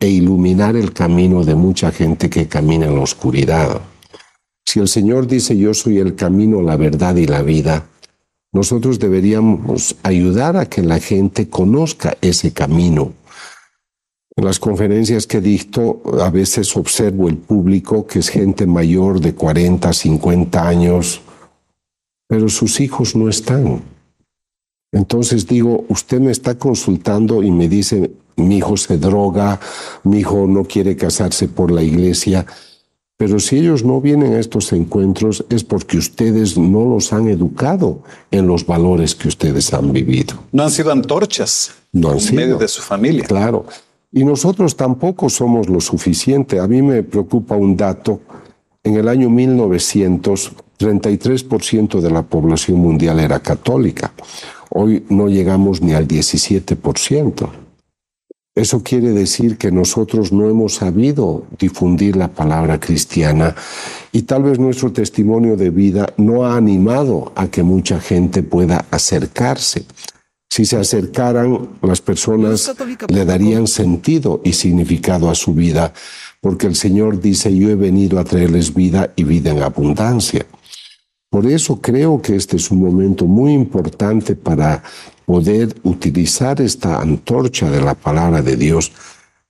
e 0.00 0.08
iluminar 0.08 0.76
el 0.76 0.92
camino 0.92 1.44
de 1.44 1.54
mucha 1.54 1.90
gente 1.90 2.30
que 2.30 2.48
camina 2.48 2.86
en 2.86 2.94
la 2.94 3.02
oscuridad. 3.02 3.80
Si 4.64 4.80
el 4.80 4.88
Señor 4.88 5.26
dice 5.26 5.56
yo 5.56 5.74
soy 5.74 5.98
el 5.98 6.14
camino, 6.14 6.62
la 6.62 6.76
verdad 6.76 7.16
y 7.16 7.26
la 7.26 7.42
vida, 7.42 7.86
nosotros 8.52 8.98
deberíamos 8.98 9.96
ayudar 10.02 10.56
a 10.56 10.66
que 10.66 10.82
la 10.82 11.00
gente 11.00 11.48
conozca 11.48 12.16
ese 12.20 12.52
camino 12.52 13.12
en 14.36 14.44
las 14.44 14.58
conferencias 14.58 15.28
que 15.28 15.40
dicto, 15.40 16.02
a 16.20 16.28
veces 16.28 16.76
observo 16.76 17.28
el 17.28 17.36
público, 17.36 18.04
que 18.04 18.18
es 18.18 18.28
gente 18.28 18.66
mayor 18.66 19.20
de 19.20 19.34
40, 19.34 19.92
50 19.92 20.66
años, 20.66 21.20
pero 22.26 22.48
sus 22.48 22.80
hijos 22.80 23.14
no 23.14 23.28
están. 23.28 23.82
Entonces 24.94 25.46
digo, 25.46 25.84
usted 25.88 26.20
me 26.20 26.30
está 26.30 26.56
consultando 26.56 27.42
y 27.42 27.50
me 27.50 27.68
dice, 27.68 28.12
mi 28.36 28.58
hijo 28.58 28.76
se 28.76 28.96
droga, 28.96 29.60
mi 30.04 30.20
hijo 30.20 30.46
no 30.46 30.64
quiere 30.64 30.96
casarse 30.96 31.48
por 31.48 31.72
la 31.72 31.82
iglesia, 31.82 32.46
pero 33.16 33.40
si 33.40 33.58
ellos 33.58 33.84
no 33.84 34.00
vienen 34.00 34.34
a 34.34 34.40
estos 34.40 34.72
encuentros 34.72 35.44
es 35.50 35.64
porque 35.64 35.98
ustedes 35.98 36.56
no 36.56 36.84
los 36.84 37.12
han 37.12 37.28
educado 37.28 38.02
en 38.30 38.46
los 38.46 38.66
valores 38.66 39.14
que 39.14 39.28
ustedes 39.28 39.74
han 39.74 39.92
vivido. 39.92 40.34
No 40.52 40.62
han 40.62 40.70
sido 40.70 40.92
antorchas 40.92 41.72
no 41.92 42.10
han 42.10 42.18
en 42.18 42.34
medio 42.34 42.58
de 42.58 42.68
su 42.68 42.82
familia. 42.82 43.24
Claro. 43.24 43.66
Y 44.12 44.24
nosotros 44.24 44.76
tampoco 44.76 45.28
somos 45.28 45.68
lo 45.68 45.80
suficiente. 45.80 46.60
A 46.60 46.68
mí 46.68 46.82
me 46.82 47.02
preocupa 47.02 47.56
un 47.56 47.76
dato. 47.76 48.20
En 48.84 48.94
el 48.96 49.08
año 49.08 49.30
1900, 49.30 50.52
33% 50.78 52.00
de 52.00 52.10
la 52.10 52.22
población 52.22 52.78
mundial 52.78 53.20
era 53.20 53.40
católica. 53.40 54.12
Hoy 54.76 55.04
no 55.08 55.28
llegamos 55.28 55.82
ni 55.82 55.94
al 55.94 56.08
17%. 56.08 57.48
Eso 58.56 58.82
quiere 58.82 59.10
decir 59.10 59.56
que 59.56 59.70
nosotros 59.70 60.32
no 60.32 60.50
hemos 60.50 60.74
sabido 60.74 61.46
difundir 61.60 62.16
la 62.16 62.32
palabra 62.32 62.80
cristiana 62.80 63.54
y 64.10 64.22
tal 64.22 64.42
vez 64.42 64.58
nuestro 64.58 64.92
testimonio 64.92 65.56
de 65.56 65.70
vida 65.70 66.12
no 66.16 66.44
ha 66.44 66.56
animado 66.56 67.32
a 67.36 67.46
que 67.46 67.62
mucha 67.62 68.00
gente 68.00 68.42
pueda 68.42 68.84
acercarse. 68.90 69.86
Si 70.50 70.64
se 70.64 70.76
acercaran, 70.76 71.70
las 71.80 72.00
personas 72.00 72.72
le 73.08 73.24
darían 73.24 73.68
sentido 73.68 74.40
y 74.44 74.54
significado 74.54 75.30
a 75.30 75.36
su 75.36 75.54
vida, 75.54 75.92
porque 76.40 76.66
el 76.66 76.74
Señor 76.74 77.20
dice, 77.20 77.56
yo 77.56 77.70
he 77.70 77.76
venido 77.76 78.18
a 78.18 78.24
traerles 78.24 78.74
vida 78.74 79.12
y 79.14 79.22
vida 79.22 79.52
en 79.52 79.62
abundancia. 79.62 80.46
Por 81.34 81.46
eso 81.46 81.80
creo 81.80 82.22
que 82.22 82.36
este 82.36 82.58
es 82.58 82.70
un 82.70 82.80
momento 82.80 83.26
muy 83.26 83.54
importante 83.54 84.36
para 84.36 84.84
poder 85.26 85.74
utilizar 85.82 86.60
esta 86.60 87.00
antorcha 87.00 87.68
de 87.68 87.80
la 87.80 87.96
palabra 87.96 88.40
de 88.40 88.54
Dios, 88.54 88.92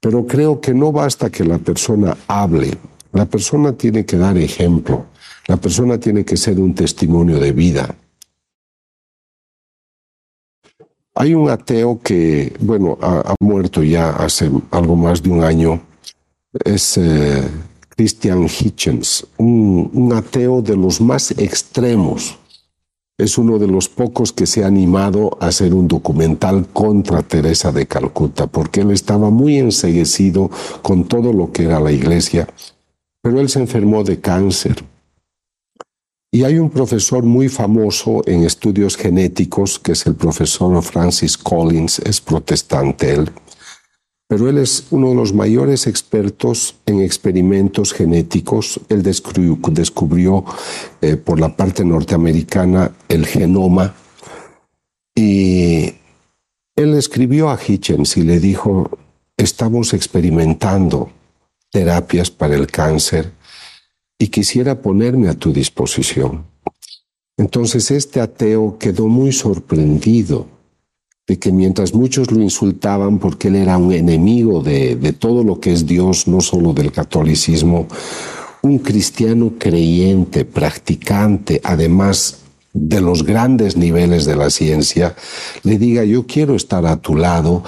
pero 0.00 0.26
creo 0.26 0.62
que 0.62 0.72
no 0.72 0.92
basta 0.92 1.28
que 1.28 1.44
la 1.44 1.58
persona 1.58 2.16
hable, 2.26 2.70
la 3.12 3.26
persona 3.26 3.74
tiene 3.74 4.06
que 4.06 4.16
dar 4.16 4.38
ejemplo, 4.38 5.04
la 5.46 5.58
persona 5.58 6.00
tiene 6.00 6.24
que 6.24 6.38
ser 6.38 6.58
un 6.58 6.74
testimonio 6.74 7.38
de 7.38 7.52
vida. 7.52 7.94
Hay 11.14 11.34
un 11.34 11.50
ateo 11.50 12.00
que, 12.00 12.56
bueno, 12.60 12.96
ha, 13.02 13.34
muerto 13.40 13.82
ya 13.82 14.08
hace 14.08 14.50
algo 14.70 14.96
más 14.96 15.22
de 15.22 15.28
un 15.28 15.44
año. 15.44 15.82
Es 16.64 16.96
eh, 16.96 17.46
Christian 17.96 18.44
Hitchens, 18.48 19.26
un, 19.38 20.12
ateo 20.14 20.62
de 20.62 20.76
los 20.76 21.00
más 21.00 21.30
extremos. 21.32 22.38
Es 23.16 23.38
uno 23.38 23.58
de 23.58 23.68
los 23.68 23.88
pocos 23.88 24.32
que 24.32 24.46
se 24.46 24.64
ha 24.64 24.66
animado 24.66 25.36
a 25.40 25.46
hacer 25.46 25.72
un 25.72 25.86
documental 25.86 26.66
contra 26.72 27.22
Teresa 27.22 27.70
de 27.70 27.86
Calcuta, 27.86 28.48
porque 28.48 28.80
él 28.80 28.90
estaba 28.90 29.30
muy 29.30 29.58
enseguecido 29.58 30.50
con 30.82 31.04
todo 31.04 31.32
lo 31.32 31.52
que 31.52 31.64
era 31.64 31.78
la 31.78 31.92
iglesia, 31.92 32.48
pero 33.22 33.40
él 33.40 33.48
se 33.48 33.60
enfermó 33.60 34.02
de 34.02 34.20
cáncer 34.20 34.84
y 36.34 36.42
hay 36.42 36.58
un 36.58 36.68
profesor 36.68 37.22
muy 37.22 37.48
famoso 37.48 38.20
en 38.26 38.42
estudios 38.42 38.96
genéticos, 38.96 39.78
que 39.78 39.92
es 39.92 40.04
el 40.04 40.16
profesor 40.16 40.82
Francis 40.82 41.38
Collins, 41.38 42.00
es 42.00 42.20
protestante 42.20 43.14
él, 43.14 43.30
pero 44.34 44.48
él 44.48 44.58
es 44.58 44.88
uno 44.90 45.10
de 45.10 45.14
los 45.14 45.32
mayores 45.32 45.86
expertos 45.86 46.74
en 46.86 47.00
experimentos 47.00 47.92
genéticos. 47.92 48.80
Él 48.88 49.04
descubrió, 49.04 50.44
eh, 51.00 51.14
por 51.14 51.38
la 51.38 51.54
parte 51.54 51.84
norteamericana 51.84 52.90
el 53.08 53.26
genoma 53.26 53.94
y 55.14 55.84
él 56.74 56.94
escribió 56.94 57.48
a 57.48 57.60
Hitchens 57.64 58.16
y 58.16 58.22
le 58.22 58.40
dijo, 58.40 58.98
estamos 59.36 59.94
experimentando 59.94 61.12
terapias 61.70 62.32
para 62.32 62.56
el 62.56 62.66
cáncer 62.66 63.30
y 64.18 64.26
quisiera 64.26 64.82
ponerme 64.82 65.28
a 65.28 65.34
tu 65.34 65.52
disposición. 65.52 66.44
Entonces 67.36 67.88
este 67.92 68.20
ateo 68.20 68.78
quedó 68.80 69.06
muy 69.06 69.30
sorprendido 69.30 70.48
de 71.26 71.38
que 71.38 71.52
mientras 71.52 71.94
muchos 71.94 72.30
lo 72.30 72.42
insultaban 72.42 73.18
porque 73.18 73.48
él 73.48 73.56
era 73.56 73.78
un 73.78 73.92
enemigo 73.92 74.62
de, 74.62 74.96
de 74.96 75.12
todo 75.12 75.42
lo 75.42 75.58
que 75.58 75.72
es 75.72 75.86
Dios, 75.86 76.28
no 76.28 76.40
solo 76.40 76.72
del 76.72 76.92
catolicismo, 76.92 77.88
un 78.62 78.78
cristiano 78.78 79.52
creyente, 79.58 80.44
practicante, 80.44 81.60
además 81.64 82.38
de 82.74 83.00
los 83.00 83.24
grandes 83.24 83.76
niveles 83.76 84.24
de 84.24 84.36
la 84.36 84.50
ciencia, 84.50 85.14
le 85.62 85.78
diga, 85.78 86.04
yo 86.04 86.26
quiero 86.26 86.56
estar 86.56 86.84
a 86.86 86.96
tu 86.96 87.14
lado, 87.14 87.62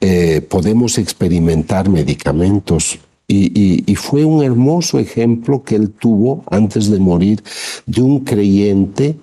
eh, 0.00 0.40
podemos 0.42 0.98
experimentar 0.98 1.88
medicamentos. 1.88 2.98
Y, 3.26 3.84
y, 3.86 3.94
fue 3.94 4.24
un 4.24 4.42
hermoso 4.42 4.98
ejemplo 4.98 5.62
que 5.62 5.76
él 5.76 5.90
tuvo 5.90 6.42
antes 6.50 6.90
de 6.90 6.98
morir 6.98 7.44
de 7.86 8.02
un 8.02 8.24
creyente 8.24 9.20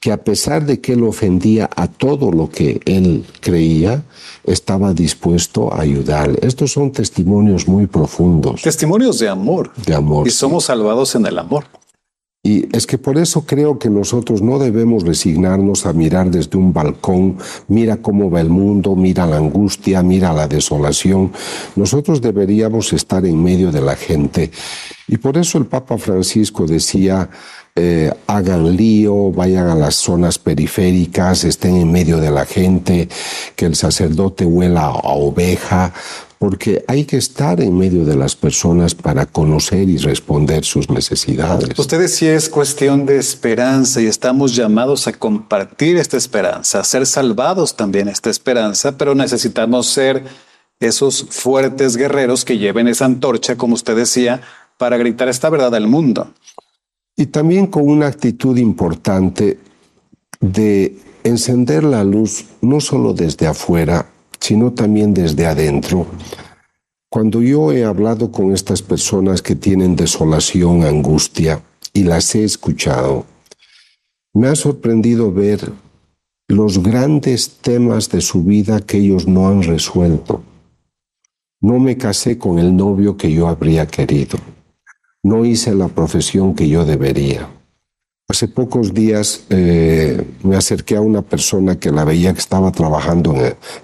que 0.00 0.12
a 0.12 0.18
pesar 0.18 0.64
de 0.64 0.80
que 0.80 0.92
él 0.92 1.02
ofendía 1.02 1.68
a 1.74 1.88
todo 1.88 2.30
lo 2.30 2.48
que 2.48 2.80
él 2.84 3.24
creía, 3.40 4.04
estaba 4.44 4.94
dispuesto 4.94 5.72
a 5.72 5.80
ayudar. 5.80 6.38
Estos 6.42 6.72
son 6.72 6.92
testimonios 6.92 7.66
muy 7.66 7.86
profundos. 7.86 8.62
Testimonios 8.62 9.18
de 9.18 9.28
amor. 9.28 9.72
De 9.84 9.94
amor. 9.94 10.28
Y 10.28 10.30
somos 10.30 10.66
salvados 10.66 11.14
en 11.14 11.26
el 11.26 11.38
amor. 11.38 11.64
Y 12.44 12.74
es 12.74 12.86
que 12.86 12.98
por 12.98 13.18
eso 13.18 13.44
creo 13.44 13.78
que 13.78 13.90
nosotros 13.90 14.40
no 14.40 14.60
debemos 14.60 15.02
resignarnos 15.02 15.84
a 15.86 15.92
mirar 15.92 16.30
desde 16.30 16.56
un 16.56 16.72
balcón, 16.72 17.36
mira 17.66 17.96
cómo 17.96 18.30
va 18.30 18.40
el 18.40 18.48
mundo, 18.48 18.94
mira 18.94 19.26
la 19.26 19.38
angustia, 19.38 20.02
mira 20.02 20.32
la 20.32 20.46
desolación. 20.46 21.32
Nosotros 21.74 22.22
deberíamos 22.22 22.92
estar 22.92 23.26
en 23.26 23.42
medio 23.42 23.72
de 23.72 23.80
la 23.80 23.96
gente. 23.96 24.52
Y 25.08 25.18
por 25.18 25.36
eso 25.36 25.58
el 25.58 25.66
Papa 25.66 25.98
Francisco 25.98 26.64
decía, 26.64 27.28
eh, 27.80 28.12
hagan 28.26 28.76
lío, 28.76 29.30
vayan 29.30 29.68
a 29.68 29.76
las 29.76 29.94
zonas 29.94 30.36
periféricas, 30.36 31.44
estén 31.44 31.76
en 31.76 31.92
medio 31.92 32.18
de 32.18 32.32
la 32.32 32.44
gente, 32.44 33.08
que 33.54 33.66
el 33.66 33.76
sacerdote 33.76 34.44
huela 34.44 34.86
a 34.86 35.12
oveja, 35.12 35.92
porque 36.40 36.84
hay 36.88 37.04
que 37.04 37.16
estar 37.16 37.60
en 37.60 37.78
medio 37.78 38.04
de 38.04 38.16
las 38.16 38.34
personas 38.34 38.96
para 38.96 39.26
conocer 39.26 39.88
y 39.88 39.96
responder 39.96 40.64
sus 40.64 40.90
necesidades. 40.90 41.78
Usted 41.78 42.00
decía 42.00 42.34
es 42.34 42.48
cuestión 42.48 43.06
de 43.06 43.16
esperanza 43.18 44.00
y 44.00 44.06
estamos 44.06 44.56
llamados 44.56 45.06
a 45.06 45.12
compartir 45.12 45.98
esta 45.98 46.16
esperanza, 46.16 46.80
a 46.80 46.84
ser 46.84 47.06
salvados 47.06 47.76
también 47.76 48.08
esta 48.08 48.28
esperanza, 48.28 48.98
pero 48.98 49.14
necesitamos 49.14 49.86
ser 49.86 50.24
esos 50.80 51.26
fuertes 51.30 51.96
guerreros 51.96 52.44
que 52.44 52.58
lleven 52.58 52.88
esa 52.88 53.04
antorcha, 53.04 53.54
como 53.54 53.74
usted 53.74 53.94
decía, 53.94 54.40
para 54.78 54.96
gritar 54.96 55.28
esta 55.28 55.48
verdad 55.48 55.76
al 55.76 55.86
mundo 55.86 56.32
y 57.18 57.26
también 57.26 57.66
con 57.66 57.86
una 57.86 58.06
actitud 58.06 58.56
importante 58.56 59.58
de 60.40 60.96
encender 61.24 61.82
la 61.82 62.04
luz 62.04 62.46
no 62.60 62.80
solo 62.80 63.12
desde 63.12 63.48
afuera, 63.48 64.08
sino 64.38 64.72
también 64.72 65.14
desde 65.14 65.44
adentro. 65.44 66.06
Cuando 67.10 67.42
yo 67.42 67.72
he 67.72 67.84
hablado 67.84 68.30
con 68.30 68.52
estas 68.54 68.82
personas 68.82 69.42
que 69.42 69.56
tienen 69.56 69.96
desolación, 69.96 70.84
angustia, 70.84 71.60
y 71.92 72.04
las 72.04 72.36
he 72.36 72.44
escuchado, 72.44 73.26
me 74.32 74.46
ha 74.46 74.54
sorprendido 74.54 75.32
ver 75.32 75.72
los 76.46 76.80
grandes 76.80 77.56
temas 77.60 78.10
de 78.10 78.20
su 78.20 78.44
vida 78.44 78.78
que 78.80 78.98
ellos 78.98 79.26
no 79.26 79.48
han 79.48 79.64
resuelto. 79.64 80.44
No 81.60 81.80
me 81.80 81.98
casé 81.98 82.38
con 82.38 82.60
el 82.60 82.76
novio 82.76 83.16
que 83.16 83.32
yo 83.32 83.48
habría 83.48 83.88
querido 83.88 84.38
no 85.28 85.44
hice 85.44 85.74
la 85.74 85.88
profesión 85.88 86.54
que 86.54 86.68
yo 86.68 86.84
debería. 86.84 87.48
Hace 88.30 88.48
pocos 88.48 88.92
días 88.92 89.44
eh, 89.48 90.22
me 90.42 90.56
acerqué 90.56 90.96
a 90.96 91.00
una 91.00 91.22
persona 91.22 91.78
que 91.78 91.90
la 91.90 92.04
veía 92.04 92.32
que 92.34 92.40
estaba 92.40 92.72
trabajando 92.72 93.34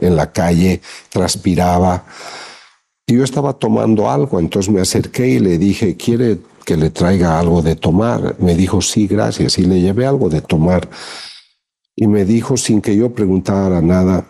en, 0.00 0.16
la 0.16 0.32
calle, 0.32 0.80
transpiraba, 1.08 2.04
y 3.06 3.14
yo 3.14 3.24
estaba 3.24 3.54
tomando 3.54 4.10
algo, 4.10 4.38
entonces 4.38 4.72
me 4.72 4.80
acerqué 4.80 5.28
y 5.28 5.38
le 5.38 5.58
dije, 5.58 5.96
¿quiere 5.96 6.38
que 6.64 6.76
le 6.76 6.90
traiga 6.90 7.38
algo 7.38 7.62
de 7.62 7.76
tomar? 7.76 8.36
Me 8.38 8.54
dijo, 8.54 8.80
sí, 8.80 9.06
gracias, 9.06 9.58
y 9.58 9.64
le 9.64 9.80
llevé 9.80 10.06
algo 10.06 10.28
de 10.28 10.40
tomar. 10.40 10.88
Y 11.96 12.06
me 12.06 12.24
dijo, 12.24 12.56
sin 12.56 12.80
que 12.80 12.96
yo 12.96 13.14
preguntara 13.14 13.80
nada, 13.80 14.26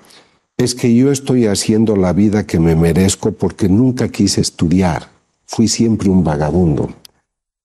es 0.57 0.74
que 0.74 0.94
yo 0.94 1.11
estoy 1.11 1.46
haciendo 1.46 1.96
la 1.96 2.12
vida 2.12 2.46
que 2.46 2.61
me 2.61 2.77
merezco 2.77 3.33
porque 3.33 3.68
nunca 3.68 4.09
quise 4.09 4.40
estudiar, 4.40 5.09
fui 5.46 5.66
siempre 5.66 6.09
un 6.09 6.22
vagabundo. 6.22 6.90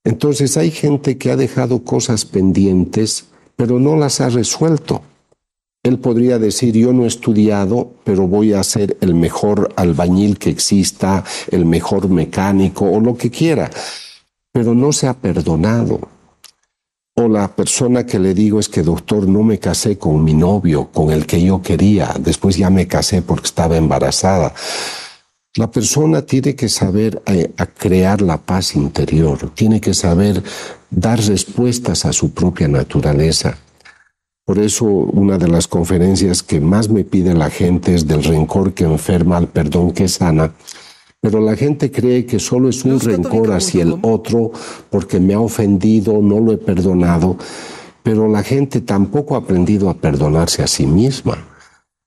Entonces 0.03 0.57
hay 0.57 0.71
gente 0.71 1.17
que 1.17 1.31
ha 1.31 1.35
dejado 1.35 1.83
cosas 1.83 2.25
pendientes, 2.25 3.25
pero 3.55 3.79
no 3.79 3.95
las 3.95 4.21
ha 4.21 4.29
resuelto. 4.29 5.01
Él 5.83 5.97
podría 5.99 6.39
decir, 6.39 6.75
yo 6.75 6.91
no 6.91 7.05
he 7.05 7.07
estudiado, 7.07 7.93
pero 8.03 8.27
voy 8.27 8.53
a 8.53 8.63
ser 8.63 8.97
el 9.01 9.15
mejor 9.15 9.71
albañil 9.77 10.37
que 10.37 10.49
exista, 10.49 11.23
el 11.51 11.65
mejor 11.65 12.09
mecánico 12.09 12.85
o 12.85 12.99
lo 12.99 13.15
que 13.15 13.29
quiera, 13.29 13.69
pero 14.51 14.73
no 14.73 14.91
se 14.91 15.07
ha 15.07 15.13
perdonado. 15.13 16.01
O 17.15 17.27
la 17.27 17.47
persona 17.53 18.05
que 18.05 18.19
le 18.19 18.33
digo 18.33 18.59
es 18.59 18.69
que, 18.69 18.81
doctor, 18.81 19.27
no 19.27 19.43
me 19.43 19.59
casé 19.59 19.97
con 19.97 20.23
mi 20.23 20.33
novio, 20.33 20.89
con 20.91 21.11
el 21.11 21.25
que 21.25 21.41
yo 21.41 21.61
quería, 21.61 22.13
después 22.19 22.57
ya 22.57 22.69
me 22.69 22.87
casé 22.87 23.21
porque 23.21 23.47
estaba 23.47 23.77
embarazada. 23.77 24.53
La 25.55 25.71
persona 25.71 26.21
tiene 26.21 26.55
que 26.55 26.69
saber 26.69 27.23
eh, 27.25 27.51
crear 27.75 28.21
la 28.21 28.37
paz 28.37 28.75
interior, 28.75 29.49
tiene 29.55 29.81
que 29.81 29.95
saber 29.95 30.43
dar 30.91 31.19
respuestas 31.19 32.05
a 32.05 32.13
su 32.13 32.31
propia 32.35 32.67
naturaleza. 32.67 33.57
Por 34.45 34.59
eso 34.59 34.85
una 34.85 35.39
de 35.39 35.47
las 35.47 35.67
conferencias 35.67 36.43
que 36.43 36.61
más 36.61 36.89
me 36.89 37.03
pide 37.03 37.33
la 37.33 37.49
gente 37.49 37.95
es 37.95 38.07
del 38.07 38.23
rencor 38.23 38.73
que 38.73 38.83
enferma 38.83 39.37
al 39.37 39.47
perdón 39.47 39.91
que 39.91 40.07
sana. 40.07 40.53
Pero 41.19 41.41
la 41.41 41.55
gente 41.55 41.91
cree 41.91 42.27
que 42.27 42.39
solo 42.39 42.69
es 42.69 42.85
un 42.85 42.99
rencor 42.99 43.51
hacia 43.51 43.81
el 43.83 43.97
otro 44.03 44.51
porque 44.91 45.19
me 45.19 45.33
ha 45.33 45.39
ofendido, 45.39 46.21
no 46.21 46.39
lo 46.39 46.53
he 46.53 46.57
perdonado. 46.57 47.37
Pero 48.03 48.27
la 48.27 48.43
gente 48.43 48.81
tampoco 48.81 49.35
ha 49.35 49.39
aprendido 49.39 49.89
a 49.89 49.95
perdonarse 49.95 50.61
a 50.61 50.67
sí 50.67 50.85
misma. 50.85 51.48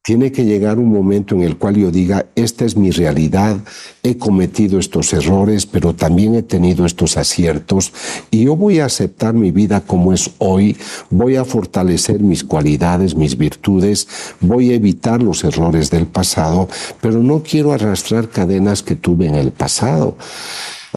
Tiene 0.05 0.33
que 0.33 0.45
llegar 0.45 0.81
un 0.81 0.91
momento 0.91 1.37
en 1.37 1.43
el 1.43 1.57
cual 1.57 1.77
yo 1.77 1.93
diga, 1.93 2.27
esta 2.35 2.65
es 2.65 2.77
mi 2.77 2.91
realidad, 2.91 3.59
he 4.03 4.19
cometido 4.19 4.81
estos 4.81 5.13
errores, 5.13 5.65
pero 5.65 5.95
también 5.95 6.35
he 6.35 6.43
tenido 6.43 6.85
estos 6.85 7.17
aciertos 7.17 7.93
y 8.29 8.43
yo 8.47 8.57
voy 8.57 8.81
a 8.81 8.87
aceptar 8.87 9.33
mi 9.33 9.53
vida 9.53 9.81
como 9.81 10.13
es 10.13 10.33
hoy, 10.39 10.77
voy 11.09 11.37
a 11.37 11.45
fortalecer 11.45 12.19
mis 12.19 12.43
cualidades, 12.43 13.15
mis 13.15 13.39
virtudes, 13.39 14.09
voy 14.41 14.73
a 14.73 14.75
evitar 14.75 15.23
los 15.23 15.45
errores 15.45 15.89
del 15.91 16.09
pasado, 16.09 16.69
pero 17.01 17.21
no 17.21 17.45
quiero 17.45 17.73
arrastrar 17.73 18.29
cadenas 18.29 18.83
que 18.83 18.97
tuve 18.97 19.29
en 19.29 19.37
el 19.37 19.53
pasado. 19.53 20.17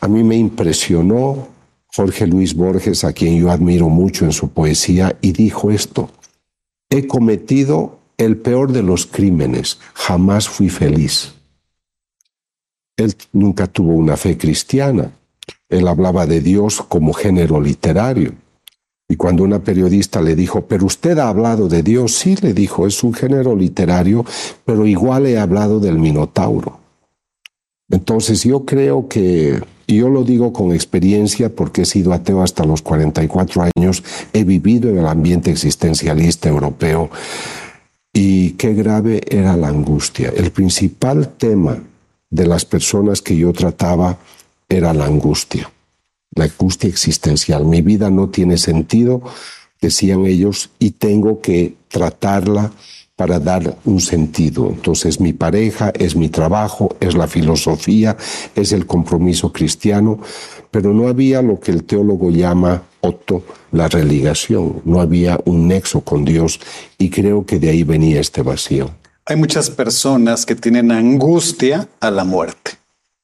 A 0.01 0.07
mí 0.07 0.23
me 0.23 0.35
impresionó 0.35 1.47
Jorge 1.95 2.25
Luis 2.25 2.55
Borges, 2.55 3.03
a 3.03 3.13
quien 3.13 3.37
yo 3.37 3.51
admiro 3.51 3.87
mucho 3.87 4.25
en 4.25 4.31
su 4.31 4.49
poesía, 4.49 5.15
y 5.21 5.31
dijo 5.31 5.69
esto, 5.69 6.09
he 6.89 7.05
cometido 7.05 7.99
el 8.17 8.37
peor 8.37 8.71
de 8.71 8.83
los 8.83 9.05
crímenes, 9.05 9.79
jamás 9.93 10.47
fui 10.47 10.69
feliz. 10.69 11.33
Él 12.97 13.13
nunca 13.33 13.67
tuvo 13.67 13.93
una 13.93 14.15
fe 14.15 14.37
cristiana. 14.37 15.11
Él 15.67 15.87
hablaba 15.87 16.25
de 16.25 16.41
Dios 16.41 16.81
como 16.87 17.13
género 17.13 17.59
literario. 17.59 18.33
Y 19.07 19.17
cuando 19.17 19.43
una 19.43 19.59
periodista 19.59 20.21
le 20.21 20.35
dijo, 20.35 20.65
pero 20.65 20.85
usted 20.85 21.19
ha 21.19 21.29
hablado 21.29 21.67
de 21.67 21.83
Dios, 21.83 22.15
sí, 22.15 22.35
le 22.41 22.53
dijo, 22.53 22.87
es 22.87 23.03
un 23.03 23.13
género 23.13 23.55
literario, 23.55 24.25
pero 24.65 24.87
igual 24.87 25.27
he 25.27 25.37
hablado 25.37 25.79
del 25.79 25.99
Minotauro. 25.99 26.79
Entonces 27.89 28.43
yo 28.43 28.65
creo 28.65 29.07
que, 29.07 29.61
y 29.85 29.97
yo 29.97 30.09
lo 30.09 30.23
digo 30.23 30.51
con 30.53 30.73
experiencia 30.73 31.49
porque 31.49 31.83
he 31.83 31.85
sido 31.85 32.13
ateo 32.13 32.41
hasta 32.41 32.65
los 32.65 32.81
44 32.81 33.69
años, 33.75 34.03
he 34.33 34.43
vivido 34.43 34.89
en 34.89 34.97
el 34.97 35.05
ambiente 35.05 35.51
existencialista 35.51 36.49
europeo, 36.49 37.11
y 38.15 38.51
qué 38.51 38.73
grave 38.73 39.21
era 39.29 39.57
la 39.57 39.67
angustia. 39.67 40.31
El 40.33 40.51
principal 40.51 41.33
tema 41.37 41.83
de 42.29 42.47
las 42.47 42.63
personas 42.63 43.21
que 43.21 43.35
yo 43.35 43.51
trataba 43.51 44.17
era 44.69 44.93
la 44.93 45.05
angustia, 45.05 45.69
la 46.33 46.45
angustia 46.45 46.89
existencial. 46.89 47.65
Mi 47.65 47.81
vida 47.81 48.09
no 48.09 48.29
tiene 48.29 48.57
sentido, 48.57 49.21
decían 49.81 50.25
ellos, 50.25 50.69
y 50.79 50.91
tengo 50.91 51.41
que 51.41 51.75
tratarla 51.89 52.71
para 53.17 53.37
dar 53.37 53.77
un 53.83 53.99
sentido. 53.99 54.69
Entonces 54.69 55.19
mi 55.19 55.33
pareja 55.33 55.91
es 55.93 56.15
mi 56.15 56.29
trabajo, 56.29 56.95
es 57.01 57.15
la 57.15 57.27
filosofía, 57.27 58.15
es 58.55 58.71
el 58.71 58.85
compromiso 58.85 59.51
cristiano, 59.51 60.21
pero 60.71 60.93
no 60.93 61.09
había 61.09 61.41
lo 61.41 61.59
que 61.59 61.71
el 61.71 61.83
teólogo 61.83 62.31
llama 62.31 62.83
La 63.71 63.87
religación, 63.87 64.81
no 64.85 65.01
había 65.01 65.39
un 65.45 65.67
nexo 65.67 66.01
con 66.01 66.25
Dios 66.25 66.59
y 66.97 67.09
creo 67.09 67.45
que 67.45 67.59
de 67.59 67.69
ahí 67.69 67.83
venía 67.83 68.19
este 68.19 68.41
vacío. 68.41 68.91
Hay 69.25 69.35
muchas 69.35 69.69
personas 69.69 70.45
que 70.45 70.55
tienen 70.55 70.91
angustia 70.91 71.87
a 71.99 72.11
la 72.11 72.23
muerte. 72.23 72.71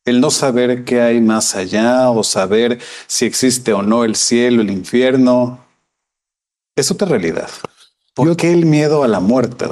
el 0.04 0.20
no 0.20 0.32
saber 0.32 0.84
qué 0.84 1.00
hay 1.00 1.22
más 1.22 1.56
allá 1.56 2.10
o 2.10 2.24
saber 2.24 2.80
si 3.06 3.26
existe 3.26 3.72
o 3.72 3.84
no 3.84 4.04
el 4.04 4.16
cielo, 4.16 4.64
el 4.64 4.72
infierno, 4.72 5.60
es 6.76 6.90
otra 6.90 7.08
realidad. 7.08 7.50
¿Por 8.16 8.36
qué 8.36 8.52
el 8.52 8.66
miedo 8.66 9.04
a 9.04 9.08
la 9.08 9.20
muerte? 9.20 9.66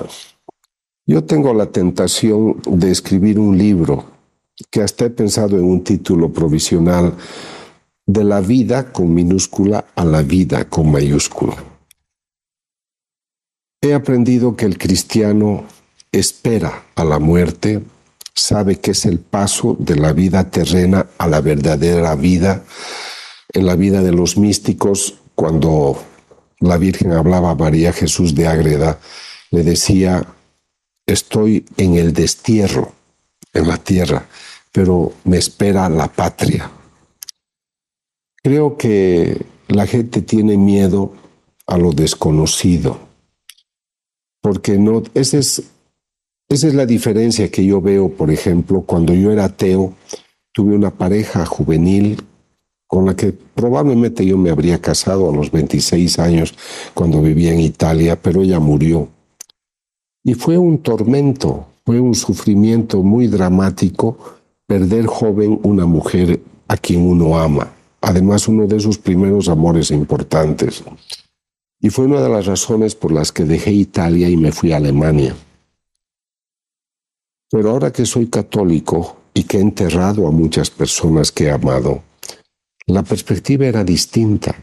Yo 1.07 1.23
tengo 1.23 1.53
la 1.55 1.65
tentación 1.65 2.61
de 2.67 2.91
escribir 2.91 3.39
un 3.39 3.57
libro 3.57 4.05
que 4.69 4.83
hasta 4.83 5.05
he 5.05 5.09
pensado 5.09 5.57
en 5.57 5.63
un 5.63 5.83
título 5.83 6.31
provisional 6.31 7.13
de 8.09 8.23
la 8.23 8.41
vida 8.41 8.91
con 8.91 9.13
minúscula 9.13 9.85
a 9.95 10.03
la 10.03 10.23
vida 10.23 10.67
con 10.67 10.91
mayúscula. 10.91 11.55
He 13.81 13.93
aprendido 13.93 14.55
que 14.55 14.65
el 14.65 14.79
cristiano 14.79 15.65
espera 16.11 16.85
a 16.95 17.03
la 17.03 17.19
muerte, 17.19 17.83
sabe 18.33 18.79
que 18.79 18.91
es 18.91 19.05
el 19.05 19.19
paso 19.19 19.77
de 19.77 19.95
la 19.95 20.11
vida 20.11 20.49
terrena 20.49 21.05
a 21.19 21.27
la 21.27 21.39
verdadera 21.41 22.15
vida. 22.15 22.63
En 23.53 23.67
la 23.67 23.75
vida 23.75 24.01
de 24.01 24.11
los 24.11 24.37
místicos, 24.37 25.19
cuando 25.35 26.03
la 26.61 26.77
Virgen 26.77 27.11
hablaba 27.11 27.51
a 27.51 27.55
María 27.55 27.93
Jesús 27.93 28.33
de 28.33 28.47
Ágreda, 28.47 28.97
le 29.51 29.63
decía, 29.63 30.25
estoy 31.05 31.63
en 31.77 31.93
el 31.93 32.13
destierro, 32.13 32.91
en 33.53 33.67
la 33.67 33.77
tierra, 33.77 34.25
pero 34.71 35.13
me 35.25 35.37
espera 35.37 35.87
la 35.89 36.07
patria. 36.07 36.71
Creo 38.41 38.77
que 38.77 39.45
la 39.67 39.85
gente 39.85 40.21
tiene 40.21 40.57
miedo 40.57 41.13
a 41.67 41.77
lo 41.77 41.91
desconocido 41.91 43.09
porque 44.41 44.77
no, 44.77 45.03
esa 45.13 45.37
es, 45.37 45.63
esa 46.47 46.67
es 46.67 46.73
la 46.73 46.85
diferencia 46.85 47.51
que 47.51 47.65
yo 47.65 47.81
veo, 47.81 48.09
por 48.09 48.31
ejemplo, 48.31 48.81
cuando 48.81 49.13
yo 49.13 49.31
era 49.31 49.45
ateo, 49.45 49.93
tuve 50.51 50.75
una 50.75 50.91
pareja 50.91 51.45
juvenil 51.45 52.21
con 52.87 53.05
la 53.05 53.15
que 53.15 53.31
probablemente 53.31 54.25
yo 54.25 54.37
me 54.37 54.49
habría 54.49 54.81
casado 54.81 55.29
a 55.29 55.35
los 55.35 55.51
26 55.51 56.17
años 56.19 56.55
cuando 56.93 57.21
vivía 57.21 57.53
en 57.53 57.59
Italia, 57.59 58.19
pero 58.19 58.41
ella 58.41 58.59
murió. 58.59 59.09
Y 60.23 60.33
fue 60.33 60.57
un 60.57 60.79
tormento, 60.79 61.67
fue 61.85 61.99
un 61.99 62.15
sufrimiento 62.15 63.03
muy 63.03 63.27
dramático 63.27 64.17
perder 64.65 65.05
joven 65.05 65.59
una 65.63 65.85
mujer 65.85 66.41
a 66.67 66.77
quien 66.77 67.01
uno 67.01 67.37
ama, 67.37 67.71
además 68.01 68.47
uno 68.47 68.67
de 68.67 68.79
sus 68.79 68.97
primeros 68.97 69.49
amores 69.49 69.91
importantes. 69.91 70.83
Y 71.81 71.89
fue 71.89 72.05
una 72.05 72.21
de 72.21 72.29
las 72.29 72.45
razones 72.45 72.95
por 72.95 73.11
las 73.11 73.31
que 73.31 73.45
dejé 73.45 73.71
Italia 73.71 74.29
y 74.29 74.37
me 74.37 74.51
fui 74.51 74.71
a 74.71 74.77
Alemania. 74.77 75.35
Pero 77.49 77.71
ahora 77.71 77.91
que 77.91 78.05
soy 78.05 78.27
católico 78.27 79.17
y 79.33 79.43
que 79.43 79.57
he 79.57 79.61
enterrado 79.61 80.27
a 80.27 80.31
muchas 80.31 80.69
personas 80.69 81.31
que 81.31 81.45
he 81.45 81.51
amado, 81.51 82.03
la 82.85 83.03
perspectiva 83.03 83.65
era 83.65 83.83
distinta, 83.83 84.55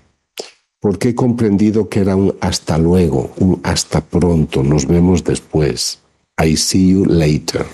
porque 0.80 1.10
he 1.10 1.14
comprendido 1.14 1.88
que 1.88 2.00
era 2.00 2.16
un 2.16 2.36
hasta 2.40 2.76
luego, 2.78 3.32
un 3.38 3.60
hasta 3.62 4.00
pronto, 4.00 4.62
nos 4.62 4.86
vemos 4.86 5.24
después. 5.24 6.00
I 6.38 6.56
see 6.56 6.90
you 6.90 7.06
later. 7.06 7.64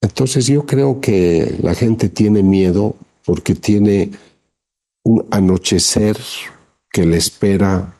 Entonces 0.00 0.46
yo 0.46 0.66
creo 0.66 1.00
que 1.00 1.56
la 1.62 1.74
gente 1.74 2.08
tiene 2.08 2.42
miedo 2.42 2.94
porque 3.24 3.54
tiene 3.54 4.10
un 5.08 5.24
anochecer 5.30 6.18
que 6.92 7.06
le 7.06 7.16
espera 7.16 7.94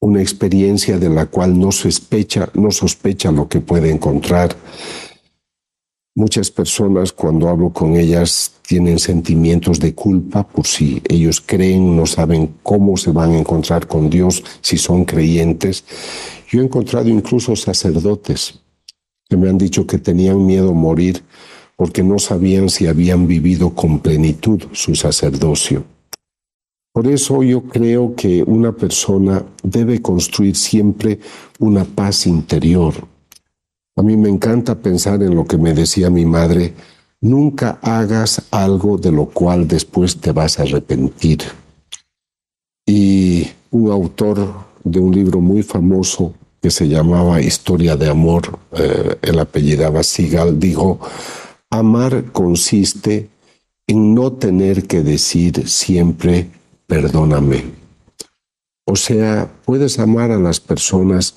una 0.00 0.22
experiencia 0.22 0.98
de 0.98 1.10
la 1.10 1.26
cual 1.26 1.60
no 1.60 1.70
sospecha, 1.72 2.48
no 2.54 2.70
sospecha 2.70 3.30
lo 3.30 3.50
que 3.50 3.60
puede 3.60 3.90
encontrar. 3.90 4.56
Muchas 6.14 6.50
personas 6.50 7.12
cuando 7.12 7.50
hablo 7.50 7.68
con 7.68 7.96
ellas 7.96 8.52
tienen 8.66 8.98
sentimientos 8.98 9.78
de 9.78 9.94
culpa 9.94 10.48
por 10.48 10.66
si 10.66 11.02
ellos 11.06 11.42
creen, 11.42 11.94
no 11.94 12.06
saben 12.06 12.54
cómo 12.62 12.96
se 12.96 13.10
van 13.10 13.32
a 13.32 13.38
encontrar 13.38 13.86
con 13.86 14.08
Dios 14.08 14.42
si 14.62 14.78
son 14.78 15.04
creyentes. 15.04 15.84
Yo 16.50 16.60
he 16.60 16.64
encontrado 16.64 17.10
incluso 17.10 17.56
sacerdotes 17.56 18.58
que 19.28 19.36
me 19.36 19.50
han 19.50 19.58
dicho 19.58 19.86
que 19.86 19.98
tenían 19.98 20.46
miedo 20.46 20.70
a 20.70 20.74
morir 20.74 21.22
porque 21.76 22.02
no 22.02 22.18
sabían 22.18 22.70
si 22.70 22.86
habían 22.86 23.26
vivido 23.26 23.74
con 23.74 23.98
plenitud 23.98 24.62
su 24.72 24.94
sacerdocio. 24.94 25.84
Por 26.92 27.06
eso 27.06 27.42
yo 27.42 27.62
creo 27.62 28.14
que 28.14 28.42
una 28.42 28.72
persona 28.72 29.42
debe 29.62 30.02
construir 30.02 30.56
siempre 30.56 31.18
una 31.58 31.84
paz 31.84 32.26
interior. 32.26 32.94
A 33.96 34.02
mí 34.02 34.16
me 34.16 34.28
encanta 34.28 34.74
pensar 34.74 35.22
en 35.22 35.34
lo 35.34 35.46
que 35.46 35.56
me 35.56 35.72
decía 35.72 36.10
mi 36.10 36.26
madre, 36.26 36.74
nunca 37.22 37.78
hagas 37.80 38.42
algo 38.50 38.98
de 38.98 39.10
lo 39.10 39.26
cual 39.26 39.66
después 39.66 40.18
te 40.18 40.32
vas 40.32 40.58
a 40.58 40.64
arrepentir. 40.64 41.40
Y 42.86 43.48
un 43.70 43.90
autor 43.90 44.52
de 44.84 45.00
un 45.00 45.14
libro 45.14 45.40
muy 45.40 45.62
famoso 45.62 46.34
que 46.60 46.70
se 46.70 46.88
llamaba 46.88 47.40
Historia 47.40 47.96
de 47.96 48.10
Amor, 48.10 48.58
eh, 48.72 49.16
el 49.22 49.38
apellidaba 49.38 50.02
Sigal, 50.02 50.60
dijo, 50.60 51.00
amar 51.70 52.32
consiste 52.32 53.30
en 53.86 54.14
no 54.14 54.32
tener 54.32 54.86
que 54.86 55.02
decir 55.02 55.68
siempre 55.68 56.50
perdóname. 56.86 57.64
O 58.84 58.96
sea, 58.96 59.50
puedes 59.64 59.98
amar 59.98 60.30
a 60.30 60.38
las 60.38 60.60
personas, 60.60 61.36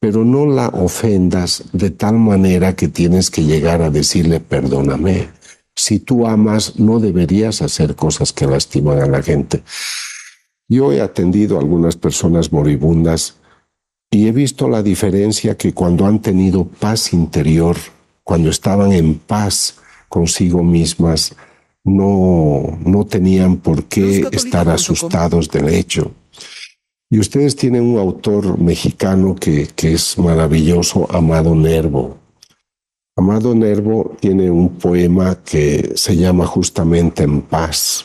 pero 0.00 0.24
no 0.24 0.46
la 0.46 0.68
ofendas 0.68 1.64
de 1.72 1.90
tal 1.90 2.14
manera 2.14 2.74
que 2.74 2.88
tienes 2.88 3.30
que 3.30 3.44
llegar 3.44 3.82
a 3.82 3.90
decirle 3.90 4.40
perdóname. 4.40 5.28
Si 5.74 5.98
tú 5.98 6.26
amas, 6.26 6.78
no 6.78 7.00
deberías 7.00 7.60
hacer 7.60 7.94
cosas 7.96 8.32
que 8.32 8.46
lastiman 8.46 9.00
a 9.00 9.06
la 9.06 9.22
gente. 9.22 9.62
Yo 10.68 10.92
he 10.92 11.00
atendido 11.00 11.56
a 11.56 11.60
algunas 11.60 11.96
personas 11.96 12.50
moribundas 12.50 13.36
y 14.10 14.26
he 14.26 14.32
visto 14.32 14.68
la 14.68 14.82
diferencia 14.82 15.56
que 15.56 15.74
cuando 15.74 16.06
han 16.06 16.22
tenido 16.22 16.64
paz 16.64 17.12
interior, 17.12 17.76
cuando 18.24 18.50
estaban 18.50 18.92
en 18.92 19.18
paz 19.18 19.76
consigo 20.08 20.62
mismas, 20.62 21.36
no, 21.86 22.78
no 22.84 23.06
tenían 23.06 23.58
por 23.58 23.84
qué 23.84 24.28
estar 24.32 24.68
asustados 24.68 25.48
del 25.48 25.68
hecho. 25.68 26.10
Y 27.08 27.20
ustedes 27.20 27.54
tienen 27.54 27.84
un 27.84 27.98
autor 27.98 28.58
mexicano 28.58 29.36
que, 29.36 29.68
que 29.68 29.94
es 29.94 30.18
maravilloso, 30.18 31.06
Amado 31.14 31.54
Nervo. 31.54 32.18
Amado 33.16 33.54
Nervo 33.54 34.16
tiene 34.18 34.50
un 34.50 34.70
poema 34.70 35.38
que 35.44 35.92
se 35.94 36.16
llama 36.16 36.44
justamente 36.44 37.22
En 37.22 37.40
paz. 37.42 38.04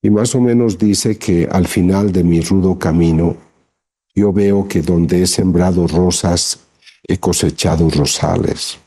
Y 0.00 0.08
más 0.08 0.34
o 0.34 0.40
menos 0.40 0.78
dice 0.78 1.18
que 1.18 1.46
al 1.50 1.66
final 1.66 2.12
de 2.12 2.24
mi 2.24 2.40
rudo 2.40 2.78
camino, 2.78 3.36
yo 4.14 4.32
veo 4.32 4.66
que 4.66 4.80
donde 4.80 5.22
he 5.22 5.26
sembrado 5.26 5.86
rosas, 5.86 6.60
he 7.06 7.18
cosechado 7.18 7.90
rosales. 7.90 8.78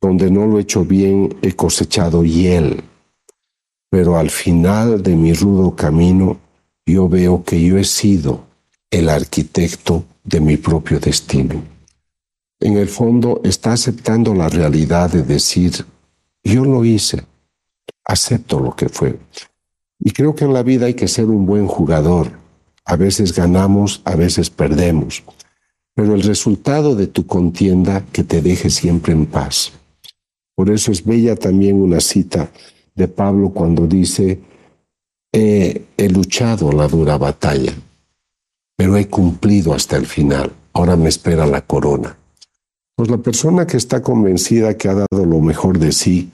Donde 0.00 0.30
no 0.30 0.46
lo 0.46 0.58
he 0.58 0.62
hecho 0.62 0.84
bien, 0.84 1.36
he 1.42 1.52
cosechado 1.52 2.22
hiel 2.22 2.84
pero 3.96 4.18
al 4.18 4.28
final 4.28 5.02
de 5.02 5.16
mi 5.16 5.32
rudo 5.32 5.74
camino 5.74 6.38
yo 6.84 7.08
veo 7.08 7.42
que 7.42 7.64
yo 7.64 7.78
he 7.78 7.84
sido 7.84 8.44
el 8.90 9.08
arquitecto 9.08 10.04
de 10.22 10.38
mi 10.38 10.58
propio 10.58 11.00
destino. 11.00 11.62
En 12.60 12.76
el 12.76 12.88
fondo 12.88 13.40
está 13.42 13.72
aceptando 13.72 14.34
la 14.34 14.50
realidad 14.50 15.10
de 15.10 15.22
decir, 15.22 15.86
yo 16.44 16.66
lo 16.66 16.84
hice, 16.84 17.24
acepto 18.04 18.60
lo 18.60 18.76
que 18.76 18.90
fue. 18.90 19.18
Y 19.98 20.10
creo 20.10 20.34
que 20.34 20.44
en 20.44 20.52
la 20.52 20.62
vida 20.62 20.84
hay 20.84 20.94
que 20.94 21.08
ser 21.08 21.24
un 21.24 21.46
buen 21.46 21.66
jugador. 21.66 22.32
A 22.84 22.96
veces 22.96 23.32
ganamos, 23.32 24.02
a 24.04 24.14
veces 24.14 24.50
perdemos. 24.50 25.24
Pero 25.94 26.14
el 26.14 26.22
resultado 26.22 26.94
de 26.96 27.06
tu 27.06 27.26
contienda 27.26 28.04
que 28.12 28.24
te 28.24 28.42
deje 28.42 28.68
siempre 28.68 29.14
en 29.14 29.24
paz. 29.24 29.72
Por 30.54 30.68
eso 30.68 30.92
es 30.92 31.02
bella 31.02 31.34
también 31.34 31.80
una 31.80 32.00
cita 32.00 32.50
de 32.96 33.08
Pablo 33.08 33.50
cuando 33.50 33.86
dice, 33.86 34.40
he, 35.32 36.08
luchado 36.08 36.72
la 36.72 36.88
dura 36.88 37.18
batalla, 37.18 37.72
pero 38.76 38.96
he 38.96 39.06
cumplido 39.08 39.74
hasta 39.74 39.96
el 39.96 40.06
final, 40.06 40.52
ahora 40.72 40.96
me 40.96 41.08
espera 41.08 41.46
la 41.46 41.60
corona. 41.60 42.16
Pues 42.96 43.10
la 43.10 43.18
persona 43.18 43.66
que 43.66 43.76
está 43.76 44.02
convencida 44.02 44.76
que 44.76 44.88
ha 44.88 44.94
dado 44.94 45.26
lo 45.26 45.40
mejor 45.40 45.78
de 45.78 45.92
sí, 45.92 46.32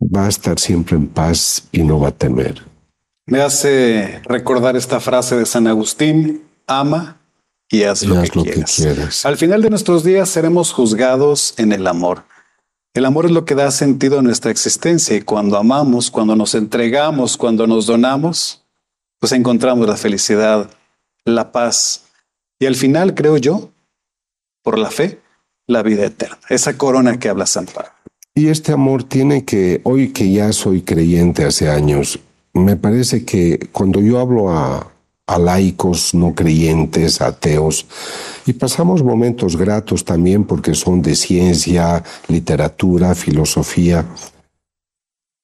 va 0.00 0.26
a 0.26 0.28
estar 0.28 0.58
siempre 0.58 0.96
en 0.96 1.06
paz 1.06 1.68
y 1.70 1.84
no 1.84 2.00
va 2.00 2.08
a 2.08 2.12
temer. 2.12 2.62
Me 3.26 3.40
hace 3.40 4.20
recordar 4.24 4.76
esta 4.76 4.98
frase 4.98 5.36
de 5.36 5.46
San 5.46 5.68
Agustín, 5.68 6.42
ama 6.66 7.18
y 7.70 7.84
haz, 7.84 8.02
lo, 8.02 8.20
que, 8.22 8.50
que 8.50 8.64
quieras. 8.64 9.24
Al 9.24 9.36
final 9.36 9.62
de 9.62 9.70
nuestros 9.70 10.02
días 10.02 10.28
seremos 10.28 10.72
juzgados 10.72 11.54
en 11.56 11.70
el 11.70 11.86
amor. 11.86 12.24
El 12.94 13.06
amor 13.06 13.24
es 13.24 13.30
lo 13.30 13.44
que 13.46 13.54
da 13.54 13.70
sentido 13.70 14.18
a 14.18 14.22
nuestra 14.22 14.50
existencia 14.50 15.16
y 15.16 15.22
cuando 15.22 15.56
amamos, 15.56 16.10
cuando 16.10 16.36
nos 16.36 16.54
entregamos, 16.54 17.38
cuando 17.38 17.66
nos 17.66 17.86
donamos, 17.86 18.64
pues 19.18 19.32
encontramos 19.32 19.86
la 19.88 19.96
felicidad, 19.96 20.70
la 21.24 21.52
paz 21.52 22.04
y 22.62 22.66
al 22.66 22.76
final, 22.76 23.14
creo 23.14 23.38
yo, 23.38 23.72
por 24.62 24.78
la 24.78 24.88
fe, 24.88 25.20
la 25.66 25.82
vida 25.82 26.04
eterna, 26.04 26.38
esa 26.48 26.78
corona 26.78 27.18
que 27.18 27.28
habla 27.28 27.44
San 27.46 27.66
Pablo. 27.66 27.90
Y 28.36 28.50
este 28.50 28.70
amor 28.70 29.02
tiene 29.02 29.44
que, 29.44 29.80
hoy 29.82 30.12
que 30.12 30.30
ya 30.30 30.52
soy 30.52 30.82
creyente 30.82 31.44
hace 31.44 31.68
años, 31.68 32.20
me 32.52 32.76
parece 32.76 33.24
que 33.24 33.68
cuando 33.72 34.00
yo 34.00 34.20
hablo 34.20 34.50
a, 34.50 34.91
a 35.26 35.38
laicos, 35.38 36.14
no 36.14 36.34
creyentes, 36.34 37.20
ateos, 37.20 37.86
y 38.46 38.52
pasamos 38.52 39.02
momentos 39.02 39.56
gratos 39.56 40.04
también 40.04 40.44
porque 40.44 40.74
son 40.74 41.00
de 41.00 41.14
ciencia, 41.14 42.02
literatura, 42.28 43.14
filosofía, 43.14 44.04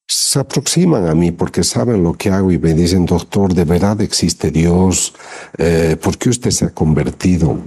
se 0.08 0.38
aproximan 0.38 1.06
a 1.06 1.14
mí 1.14 1.32
porque 1.32 1.62
saben 1.62 2.02
lo 2.02 2.14
que 2.14 2.30
hago 2.30 2.50
y 2.50 2.58
me 2.58 2.72
dicen, 2.72 3.04
doctor, 3.04 3.52
¿de 3.52 3.64
verdad 3.64 4.00
existe 4.00 4.50
Dios? 4.50 5.14
Eh, 5.58 5.96
¿Por 6.00 6.16
qué 6.16 6.30
usted 6.30 6.50
se 6.50 6.64
ha 6.64 6.70
convertido? 6.70 7.58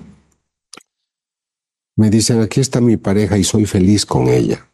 Me 1.95 2.09
dicen, 2.09 2.41
aquí 2.41 2.59
está 2.59 2.81
mi 2.81 2.97
pareja 2.97 3.37
y 3.37 3.43
soy 3.43 3.65
feliz 3.65 4.07
con 4.07 4.27
ella. 4.27 4.67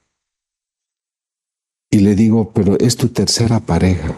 Y 1.89 1.99
le 1.99 2.15
digo, 2.15 2.51
pero 2.53 2.77
es 2.79 2.95
tu 2.95 3.09
tercera 3.09 3.59
pareja. 3.59 4.15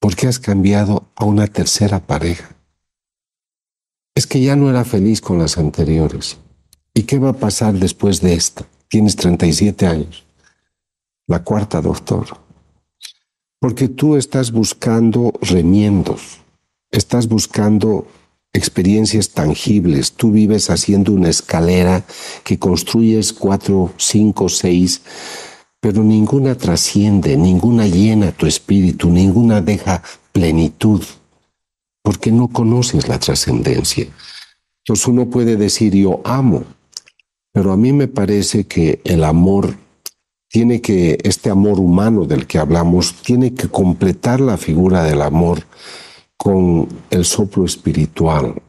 ¿Por 0.00 0.16
qué 0.16 0.26
has 0.26 0.40
cambiado 0.40 1.08
a 1.14 1.24
una 1.24 1.46
tercera 1.46 2.00
pareja? 2.00 2.56
Es 4.14 4.26
que 4.26 4.40
ya 4.40 4.56
no 4.56 4.68
era 4.68 4.84
feliz 4.84 5.20
con 5.20 5.38
las 5.38 5.56
anteriores. 5.58 6.38
¿Y 6.94 7.04
qué 7.04 7.18
va 7.18 7.30
a 7.30 7.34
pasar 7.34 7.74
después 7.74 8.20
de 8.20 8.34
esta? 8.34 8.66
Tienes 8.88 9.14
37 9.14 9.86
años 9.86 10.24
la 11.30 11.44
cuarta, 11.44 11.80
doctor. 11.80 12.26
Porque 13.60 13.88
tú 13.88 14.16
estás 14.16 14.50
buscando 14.50 15.32
remiendos, 15.40 16.40
estás 16.90 17.28
buscando 17.28 18.08
experiencias 18.52 19.30
tangibles. 19.30 20.12
Tú 20.14 20.32
vives 20.32 20.70
haciendo 20.70 21.12
una 21.12 21.28
escalera 21.28 22.04
que 22.42 22.58
construyes 22.58 23.32
cuatro, 23.32 23.92
cinco, 23.96 24.48
seis, 24.48 25.02
pero 25.80 26.04
ninguna 26.04 26.54
trasciende, 26.56 27.36
ninguna 27.36 27.86
llena 27.86 28.32
tu 28.32 28.46
espíritu, 28.46 29.10
ninguna 29.10 29.62
deja 29.62 30.02
plenitud, 30.32 31.02
porque 32.02 32.30
no 32.30 32.48
conoces 32.48 33.08
la 33.08 33.18
trascendencia. 33.18 34.06
Entonces 34.84 35.06
uno 35.08 35.30
puede 35.30 35.56
decir 35.56 35.94
yo 35.94 36.20
amo, 36.24 36.64
pero 37.52 37.72
a 37.72 37.76
mí 37.76 37.92
me 37.92 38.08
parece 38.08 38.64
que 38.64 39.00
el 39.04 39.24
amor 39.24 39.74
tiene 40.48 40.80
que, 40.80 41.18
este 41.22 41.48
amor 41.48 41.78
humano 41.78 42.24
del 42.24 42.46
que 42.46 42.58
hablamos, 42.58 43.14
tiene 43.22 43.54
que 43.54 43.68
completar 43.68 44.40
la 44.40 44.56
figura 44.56 45.04
del 45.04 45.22
amor 45.22 45.62
con 46.36 46.88
el 47.10 47.24
soplo 47.24 47.64
espiritual. 47.64 48.60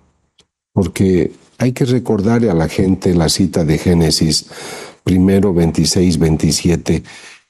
Porque 0.73 1.33
hay 1.57 1.73
que 1.73 1.85
recordarle 1.85 2.49
a 2.49 2.53
la 2.53 2.69
gente 2.69 3.15
la 3.15 3.29
cita 3.29 3.65
de 3.65 3.77
Génesis 3.77 4.45
primero 5.03 5.53
26, 5.53 6.17
27. 6.17 7.03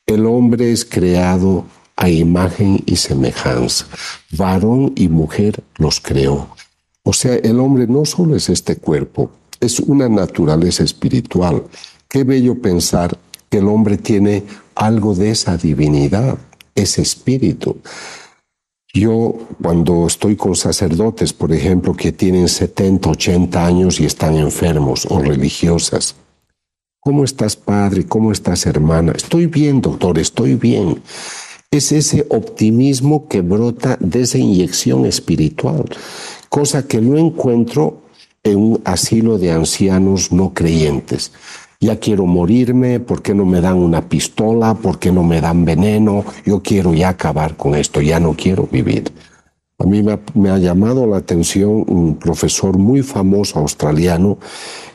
El 0.06 0.26
hombre 0.26 0.72
es 0.72 0.86
creado 0.86 1.66
a 1.96 2.10
imagen 2.10 2.82
y 2.86 2.96
semejanza. 2.96 3.86
Varón 4.32 4.94
y 4.96 5.08
mujer 5.08 5.64
los 5.78 6.00
creó. 6.00 6.48
O 7.04 7.14
sea, 7.14 7.36
el 7.36 7.60
hombre 7.60 7.88
no 7.88 8.06
solo 8.06 8.36
es 8.36 8.50
este 8.50 8.76
cuerpo, 8.76 9.32
es 9.60 9.80
una 9.80 10.10
naturaleza 10.10 10.84
espiritual. 10.84 11.64
Qué 12.08 12.24
bello 12.24 12.62
pensar 12.62 13.18
que 13.50 13.60
el 13.60 13.68
hombre 13.68 13.98
tiene 13.98 14.44
algo 14.76 15.14
de 15.14 15.32
esa 15.32 15.58
divinidad, 15.58 16.38
ese 16.76 17.02
espíritu. 17.02 17.78
Yo 18.94 19.36
cuando 19.62 20.08
estoy 20.08 20.36
con 20.36 20.56
sacerdotes, 20.56 21.32
por 21.34 21.54
ejemplo, 21.54 21.94
que 21.94 22.12
tienen 22.12 22.48
70, 22.48 23.10
80 23.10 23.66
años 23.66 24.00
y 24.00 24.06
están 24.06 24.36
enfermos 24.36 25.08
o 25.10 25.20
religiosas, 25.20 26.16
¿cómo 27.02 27.26
estás 27.26 27.58
padre? 27.58 28.06
¿Cómo 28.06 28.32
estás 28.32 28.66
hermana? 28.66 29.12
Estoy 29.14 29.48
bien, 29.48 29.82
doctor, 29.82 30.18
estoy 30.18 30.56
bien. 30.56 31.02
Es 31.70 31.92
ese 31.92 32.26
optimismo 32.30 33.28
que 33.28 33.42
brota 33.42 33.98
de 34.00 34.22
esa 34.22 34.38
inyección 34.38 35.06
espiritual, 35.06 35.86
cosa 36.50 36.88
que 36.88 37.02
no 37.02 37.18
encuentro 37.18 38.02
en 38.44 38.58
un 38.58 38.82
asilo 38.86 39.38
de 39.38 39.52
ancianos 39.52 40.32
no 40.32 40.54
creyentes 40.54 41.32
ya 41.82 42.00
quiero 42.00 42.28
morirme, 42.28 43.00
¿por 43.00 43.24
qué 43.24 43.34
no 43.34 43.44
me 43.44 43.60
dan 43.60 43.78
una 43.78 44.08
pistola? 44.08 44.76
¿Por 44.76 45.00
qué 45.00 45.12
no 45.12 45.24
me 45.24 45.42
dan 45.42 45.66
veneno? 45.66 46.24
Yo 46.46 46.62
quiero 46.62 46.94
ya 46.94 47.10
acabar 47.10 47.58
con 47.58 47.74
esto, 47.74 48.02
ya 48.02 48.20
no 48.20 48.34
quiero 48.34 48.70
vivir. 48.72 49.12
A 49.82 49.84
mí 49.88 50.04
me 50.04 50.50
ha, 50.50 50.58
llamado 50.60 51.08
la 51.08 51.18
atención 51.18 51.84
un 51.88 52.18
profesor 52.18 52.78
muy 52.78 53.02
famoso 53.02 53.58
australiano 53.58 54.38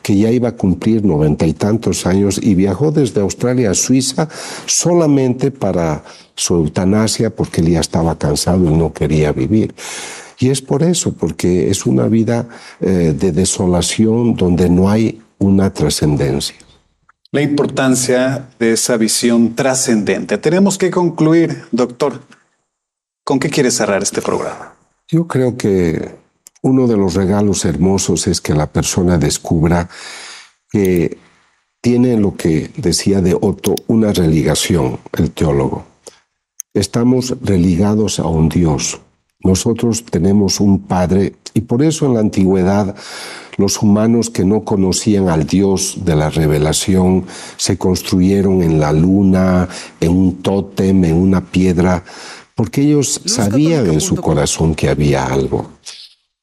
que 0.00 0.16
ya 0.16 0.30
iba 0.30 0.50
a 0.50 0.52
cumplir 0.52 1.04
noventa 1.04 1.44
y 1.44 1.54
tantos 1.54 2.06
años 2.06 2.38
y 2.40 2.54
viajó 2.54 2.92
desde 2.92 3.20
Australia 3.20 3.72
a 3.72 3.74
Suiza 3.74 4.28
solamente 4.66 5.50
para 5.50 6.04
su 6.36 6.54
eutanasia 6.54 7.34
porque 7.34 7.62
él 7.62 7.70
ya 7.70 7.80
estaba 7.80 8.16
cansado 8.16 8.64
y 8.64 8.74
no 8.74 8.92
quería 8.92 9.32
vivir. 9.32 9.74
Y 10.38 10.50
es 10.50 10.62
por 10.62 10.84
eso, 10.84 11.12
porque 11.14 11.68
es 11.68 11.84
una 11.84 12.06
vida 12.06 12.46
eh, 12.80 13.12
de 13.18 13.32
desolación 13.32 14.36
donde 14.36 14.70
no 14.70 14.88
hay 14.88 15.20
una 15.38 15.72
trascendencia 15.72 16.54
la 17.32 17.42
importancia 17.42 18.48
de 18.58 18.72
esa 18.72 18.96
visión 18.96 19.54
trascendente. 19.54 20.38
Tenemos 20.38 20.78
que 20.78 20.90
concluir, 20.90 21.64
doctor. 21.70 22.22
¿Con 23.26 23.40
qué 23.40 23.50
quiere 23.50 23.72
cerrar 23.72 24.04
este 24.04 24.22
programa? 24.22 24.76
Yo 25.08 25.26
creo 25.26 25.56
que 25.56 26.14
uno 26.62 26.86
de 26.86 26.96
los 26.96 27.14
regalos 27.14 27.64
hermosos 27.64 28.28
es 28.28 28.40
que 28.40 28.54
la 28.54 28.68
persona 28.68 29.18
descubra 29.18 29.88
que 30.70 31.18
tiene 31.80 32.16
lo 32.18 32.36
que 32.36 32.70
decía 32.76 33.20
de 33.22 33.34
Otto, 33.34 33.74
una 33.88 34.12
religación, 34.12 35.00
el 35.18 35.32
teólogo. 35.32 35.84
Estamos 36.72 37.34
religados 37.42 38.20
a 38.20 38.28
un 38.28 38.48
Dios. 38.48 39.00
Nosotros 39.40 40.04
tenemos 40.04 40.60
un 40.60 40.84
Padre 40.84 41.34
y 41.52 41.62
por 41.62 41.82
eso 41.82 42.06
en 42.06 42.14
la 42.14 42.20
antigüedad 42.20 42.94
los 43.56 43.82
humanos 43.82 44.30
que 44.30 44.44
no 44.44 44.62
conocían 44.62 45.28
al 45.28 45.48
Dios 45.48 46.04
de 46.04 46.14
la 46.14 46.30
revelación 46.30 47.24
se 47.56 47.76
construyeron 47.76 48.62
en 48.62 48.78
la 48.78 48.92
luna, 48.92 49.68
en 49.98 50.12
un 50.12 50.42
tótem, 50.42 51.04
en 51.04 51.16
una 51.16 51.40
piedra, 51.40 52.04
porque 52.56 52.80
ellos 52.80 53.20
sabían 53.26 53.86
en 53.92 54.00
su 54.00 54.16
corazón 54.16 54.74
que 54.74 54.88
había 54.88 55.26
algo. 55.26 55.70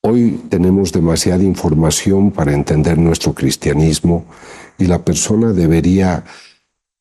Hoy 0.02 0.42
tenemos 0.48 0.92
demasiada 0.92 1.44
información 1.44 2.32
para 2.32 2.54
entender 2.54 2.98
nuestro 2.98 3.34
cristianismo 3.34 4.26
y 4.78 4.86
la 4.86 5.04
persona 5.04 5.54
debería 5.54 6.24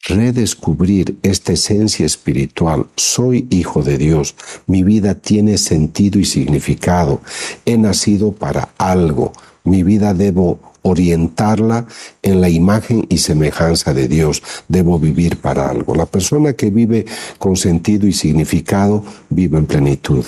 redescubrir 0.04 1.18
esta 1.22 1.52
esencia 1.52 2.06
espiritual. 2.06 2.86
Soy 2.96 3.46
hijo 3.50 3.82
de 3.82 3.98
Dios, 3.98 4.34
mi 4.66 4.82
vida 4.82 5.14
tiene 5.14 5.58
sentido 5.58 6.18
y 6.18 6.24
significado, 6.24 7.20
he 7.66 7.76
nacido 7.76 8.32
para 8.32 8.70
algo, 8.78 9.32
mi 9.64 9.82
vida 9.82 10.14
debo 10.14 10.60
orientarla 10.82 11.86
en 12.22 12.40
la 12.40 12.48
imagen 12.48 13.06
y 13.08 13.18
semejanza 13.18 13.94
de 13.94 14.08
Dios. 14.08 14.42
Debo 14.68 14.98
vivir 14.98 15.40
para 15.40 15.68
algo. 15.68 15.94
La 15.94 16.06
persona 16.06 16.54
que 16.54 16.70
vive 16.70 17.06
con 17.38 17.56
sentido 17.56 18.06
y 18.06 18.12
significado 18.12 19.04
vive 19.30 19.58
en 19.58 19.66
plenitud. 19.66 20.24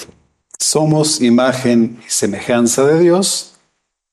Somos 0.59 1.21
imagen 1.21 1.99
y 2.07 2.11
semejanza 2.11 2.85
de 2.85 3.01
Dios 3.01 3.55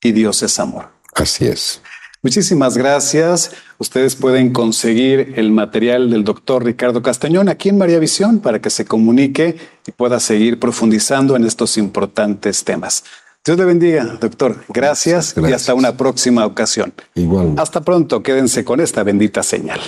y 0.02 0.12
Dios 0.12 0.42
es 0.42 0.58
amor. 0.58 0.88
Así 1.14 1.46
es. 1.46 1.80
Muchísimas 2.24 2.76
gracias. 2.76 3.50
Ustedes 3.78 4.14
pueden 4.14 4.52
conseguir 4.52 5.34
el 5.36 5.50
material 5.50 6.08
del 6.08 6.22
doctor 6.22 6.64
Ricardo 6.64 7.02
Castañón 7.02 7.48
aquí 7.48 7.68
en 7.68 7.78
María 7.78 7.98
Visión 7.98 8.38
para 8.38 8.60
que 8.60 8.70
se 8.70 8.84
comunique 8.84 9.56
y 9.86 9.90
pueda 9.90 10.20
seguir 10.20 10.60
profundizando 10.60 11.34
en 11.34 11.44
estos 11.44 11.76
importantes 11.78 12.62
temas. 12.62 13.02
Dios 13.44 13.58
le 13.58 13.64
bendiga, 13.64 14.04
doctor. 14.20 14.62
Gracias, 14.68 15.34
y 15.36 15.52
hasta 15.52 15.74
una 15.74 15.96
próxima 15.96 16.46
ocasión. 16.46 16.94
Igual. 17.16 17.54
Hasta 17.58 17.80
pronto. 17.80 18.22
Quédense 18.22 18.64
con 18.64 18.80
esta 18.80 19.02
bendita 19.02 19.42
señal. 19.42 19.80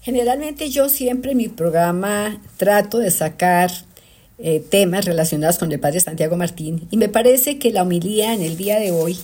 Generalmente 0.00 0.68
yo 0.68 0.88
siempre 0.88 1.30
en 1.30 1.36
mi 1.36 1.46
programa 1.46 2.40
trato 2.56 2.98
de 2.98 3.12
sacar 3.12 3.70
eh, 4.38 4.58
temas 4.68 5.04
relacionados 5.04 5.58
con 5.58 5.70
el 5.70 5.78
Padre 5.78 6.00
Santiago 6.00 6.36
Martín 6.36 6.88
y 6.90 6.96
me 6.96 7.08
parece 7.08 7.60
que 7.60 7.70
la 7.70 7.82
homilía 7.82 8.34
en 8.34 8.42
el 8.42 8.56
día 8.56 8.80
de 8.80 8.90
hoy, 8.90 9.16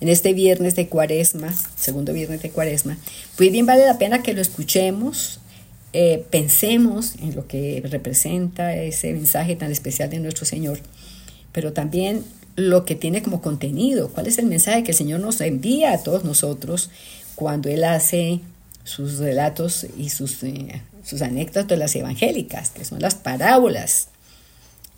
en 0.00 0.08
este 0.08 0.32
viernes 0.32 0.74
de 0.74 0.88
cuaresma, 0.88 1.54
segundo 1.76 2.12
viernes 2.12 2.42
de 2.42 2.50
cuaresma, 2.50 2.98
pues 3.36 3.52
bien 3.52 3.66
vale 3.66 3.86
la 3.86 3.96
pena 3.96 4.24
que 4.24 4.34
lo 4.34 4.40
escuchemos, 4.40 5.38
eh, 5.92 6.24
pensemos 6.30 7.14
en 7.22 7.34
lo 7.34 7.46
que 7.46 7.82
representa 7.90 8.74
ese 8.76 9.12
mensaje 9.12 9.56
tan 9.56 9.72
especial 9.72 10.10
de 10.10 10.18
nuestro 10.18 10.44
Señor, 10.44 10.80
pero 11.52 11.72
también 11.72 12.24
lo 12.56 12.84
que 12.84 12.94
tiene 12.94 13.22
como 13.22 13.40
contenido, 13.40 14.10
cuál 14.10 14.26
es 14.26 14.38
el 14.38 14.46
mensaje 14.46 14.82
que 14.82 14.90
el 14.90 14.96
Señor 14.96 15.20
nos 15.20 15.40
envía 15.40 15.92
a 15.92 16.02
todos 16.02 16.24
nosotros 16.24 16.90
cuando 17.36 17.68
Él 17.68 17.84
hace 17.84 18.40
sus 18.84 19.18
relatos 19.18 19.86
y 19.96 20.10
sus, 20.10 20.42
eh, 20.42 20.82
sus 21.04 21.22
anécdotas 21.22 21.78
las 21.78 21.94
evangélicas, 21.94 22.70
que 22.70 22.84
son 22.84 23.00
las 23.00 23.14
parábolas. 23.14 24.08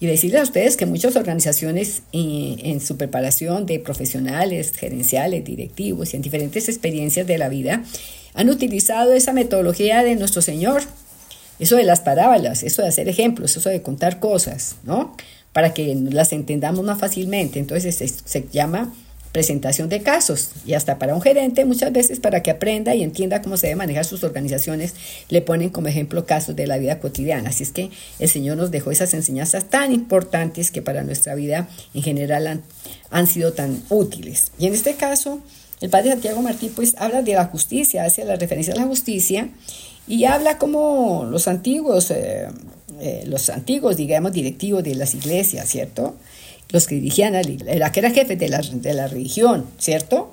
Y 0.00 0.06
decirles 0.06 0.40
a 0.40 0.44
ustedes 0.44 0.78
que 0.78 0.86
muchas 0.86 1.14
organizaciones 1.16 2.02
eh, 2.12 2.56
en 2.62 2.80
su 2.80 2.96
preparación 2.96 3.66
de 3.66 3.78
profesionales, 3.78 4.72
gerenciales, 4.72 5.44
directivos 5.44 6.14
y 6.14 6.16
en 6.16 6.22
diferentes 6.22 6.68
experiencias 6.70 7.26
de 7.26 7.36
la 7.36 7.50
vida 7.50 7.84
han 8.34 8.48
utilizado 8.48 9.12
esa 9.12 9.32
metodología 9.32 10.02
de 10.02 10.16
nuestro 10.16 10.42
Señor, 10.42 10.82
eso 11.58 11.76
de 11.76 11.84
las 11.84 12.00
parábolas, 12.00 12.62
eso 12.62 12.82
de 12.82 12.88
hacer 12.88 13.08
ejemplos, 13.08 13.56
eso 13.56 13.68
de 13.68 13.82
contar 13.82 14.18
cosas, 14.18 14.76
¿no? 14.82 15.14
Para 15.52 15.74
que 15.74 15.94
las 15.94 16.32
entendamos 16.32 16.84
más 16.84 16.98
fácilmente. 16.98 17.58
Entonces 17.58 17.96
se, 17.96 18.08
se 18.08 18.48
llama 18.50 18.92
presentación 19.32 19.88
de 19.88 20.02
casos 20.02 20.50
y 20.66 20.74
hasta 20.74 20.98
para 20.98 21.14
un 21.14 21.22
gerente 21.22 21.64
muchas 21.64 21.92
veces 21.92 22.18
para 22.18 22.42
que 22.42 22.50
aprenda 22.50 22.94
y 22.94 23.02
entienda 23.02 23.42
cómo 23.42 23.56
se 23.56 23.68
debe 23.68 23.76
manejar 23.76 24.04
sus 24.04 24.24
organizaciones 24.24 24.94
le 25.28 25.40
ponen 25.40 25.70
como 25.70 25.86
ejemplo 25.86 26.26
casos 26.26 26.56
de 26.56 26.66
la 26.66 26.78
vida 26.78 26.98
cotidiana. 26.98 27.50
Así 27.50 27.62
es 27.62 27.70
que 27.70 27.90
el 28.18 28.28
Señor 28.28 28.56
nos 28.56 28.70
dejó 28.70 28.90
esas 28.90 29.14
enseñanzas 29.14 29.66
tan 29.66 29.92
importantes 29.92 30.70
que 30.70 30.82
para 30.82 31.04
nuestra 31.04 31.34
vida 31.34 31.68
en 31.94 32.02
general 32.02 32.46
han, 32.46 32.62
han 33.10 33.26
sido 33.26 33.52
tan 33.52 33.82
útiles. 33.88 34.50
Y 34.58 34.66
en 34.66 34.74
este 34.74 34.94
caso, 34.94 35.40
el 35.80 35.88
Padre 35.88 36.10
Santiago 36.10 36.42
Martín 36.42 36.72
pues 36.74 36.94
habla 36.98 37.22
de 37.22 37.34
la 37.34 37.46
justicia, 37.46 38.04
hace 38.04 38.24
la 38.24 38.36
referencia 38.36 38.74
a 38.74 38.76
la 38.76 38.84
justicia 38.84 39.48
y 40.06 40.24
habla 40.24 40.58
como 40.58 41.24
los 41.24 41.48
antiguos, 41.48 42.10
eh, 42.10 42.48
eh, 43.00 43.24
los 43.26 43.48
antiguos, 43.48 43.96
digamos, 43.96 44.32
directivos 44.32 44.84
de 44.84 44.94
las 44.94 45.14
iglesias, 45.14 45.68
¿cierto? 45.68 46.16
los 46.70 46.86
que 46.86 46.94
dirigían 46.96 47.34
a 47.34 47.42
la 47.42 47.90
que 47.90 48.00
era 48.00 48.10
jefe 48.10 48.36
de 48.36 48.48
la, 48.48 48.60
de 48.60 48.94
la 48.94 49.08
religión, 49.08 49.66
¿cierto? 49.78 50.32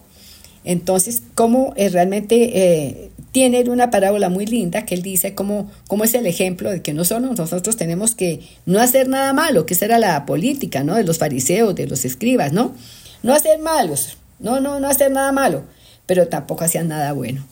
Entonces, 0.63 1.23
cómo 1.33 1.73
eh, 1.77 1.89
realmente 1.89 3.09
tiene 3.31 3.67
una 3.69 3.89
parábola 3.89 4.29
muy 4.29 4.45
linda 4.45 4.85
que 4.85 4.93
él 4.93 5.01
dice 5.01 5.33
cómo, 5.33 5.71
cómo 5.87 6.03
es 6.03 6.13
el 6.13 6.27
ejemplo 6.27 6.69
de 6.69 6.81
que 6.81 6.93
no 6.93 7.05
solo 7.05 7.33
nosotros 7.33 7.75
tenemos 7.75 8.13
que 8.13 8.41
no 8.65 8.79
hacer 8.79 9.07
nada 9.07 9.33
malo, 9.33 9.65
que 9.65 9.73
esa 9.73 9.85
era 9.85 9.97
la 9.97 10.25
política, 10.25 10.83
¿no? 10.83 10.95
De 10.95 11.03
los 11.03 11.17
fariseos, 11.17 11.73
de 11.73 11.87
los 11.87 12.05
escribas, 12.05 12.53
¿no? 12.53 12.75
No 13.23 13.33
hacer 13.33 13.59
malos, 13.59 14.17
no, 14.39 14.59
no, 14.59 14.79
no 14.79 14.87
hacer 14.87 15.11
nada 15.11 15.31
malo, 15.31 15.63
pero 16.05 16.27
tampoco 16.27 16.63
hacían 16.63 16.87
nada 16.87 17.13
bueno. 17.13 17.43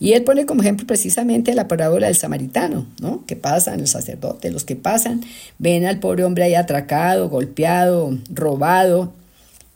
Y 0.00 0.14
él 0.14 0.24
pone 0.24 0.46
como 0.46 0.62
ejemplo 0.62 0.86
precisamente 0.86 1.54
la 1.54 1.68
parábola 1.68 2.08
del 2.08 2.16
samaritano, 2.16 2.86
¿no? 3.00 3.24
Que 3.24 3.36
pasan, 3.36 3.78
el 3.78 3.86
sacerdote, 3.86 4.50
los 4.50 4.64
que 4.64 4.74
pasan, 4.74 5.22
ven 5.58 5.86
al 5.86 6.00
pobre 6.00 6.24
hombre 6.24 6.42
ahí 6.42 6.56
atracado, 6.56 7.28
golpeado, 7.28 8.18
robado, 8.28 9.12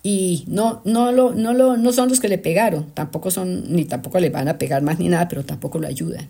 y 0.03 0.45
no, 0.47 0.83
no, 0.85 1.11
lo, 1.11 1.35
no, 1.35 1.53
lo, 1.53 1.77
no 1.77 1.93
son 1.93 2.09
los 2.09 2.21
que 2.21 2.29
le 2.29 2.39
pegaron, 2.39 2.91
tampoco 2.93 3.33
son, 3.33 3.73
ni 3.75 3.85
tampoco 3.85 4.21
le 4.21 4.31
van 4.31 4.47
a 4.47 4.57
pegar 4.57 4.81
más 4.81 5.01
ni 5.01 5.09
nada, 5.09 5.27
pero 5.27 5.45
tampoco 5.45 5.81
lo 5.81 5.89
ayudan. 5.89 6.29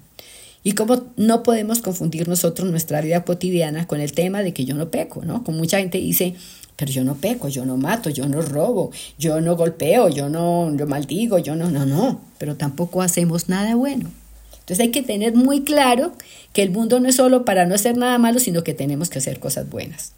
Y 0.64 0.72
cómo 0.72 1.04
no 1.16 1.42
podemos 1.42 1.80
confundir 1.80 2.26
nosotros 2.26 2.70
nuestra 2.70 3.02
vida 3.02 3.22
cotidiana 3.22 3.86
con 3.86 4.00
el 4.00 4.12
tema 4.12 4.42
de 4.42 4.54
que 4.54 4.64
yo 4.64 4.74
no 4.74 4.90
peco, 4.90 5.26
¿no? 5.26 5.44
Como 5.44 5.58
mucha 5.58 5.78
gente 5.78 5.98
dice, 5.98 6.34
pero 6.76 6.92
yo 6.92 7.04
no 7.04 7.14
peco, 7.16 7.48
yo 7.48 7.64
no 7.64 7.76
mato, 7.76 8.10
yo 8.10 8.28
no 8.28 8.42
robo, 8.42 8.90
yo 9.18 9.40
no 9.40 9.56
golpeo, 9.56 10.08
yo 10.08 10.28
no 10.28 10.74
yo 10.76 10.86
maldigo, 10.86 11.38
yo 11.38 11.56
no, 11.56 11.70
no, 11.70 11.86
no, 11.86 12.20
pero 12.38 12.56
tampoco 12.56 13.02
hacemos 13.02 13.48
nada 13.48 13.74
bueno. 13.74 14.10
Entonces 14.52 14.80
hay 14.80 14.90
que 14.90 15.02
tener 15.02 15.34
muy 15.34 15.62
claro 15.62 16.12
que 16.52 16.62
el 16.62 16.70
mundo 16.70 17.00
no 17.00 17.08
es 17.08 17.16
solo 17.16 17.44
para 17.44 17.66
no 17.66 17.74
hacer 17.74 17.96
nada 17.96 18.18
malo, 18.18 18.40
sino 18.40 18.64
que 18.64 18.74
tenemos 18.74 19.08
que 19.08 19.18
hacer 19.18 19.38
cosas 19.38 19.70
buenas. 19.70 20.12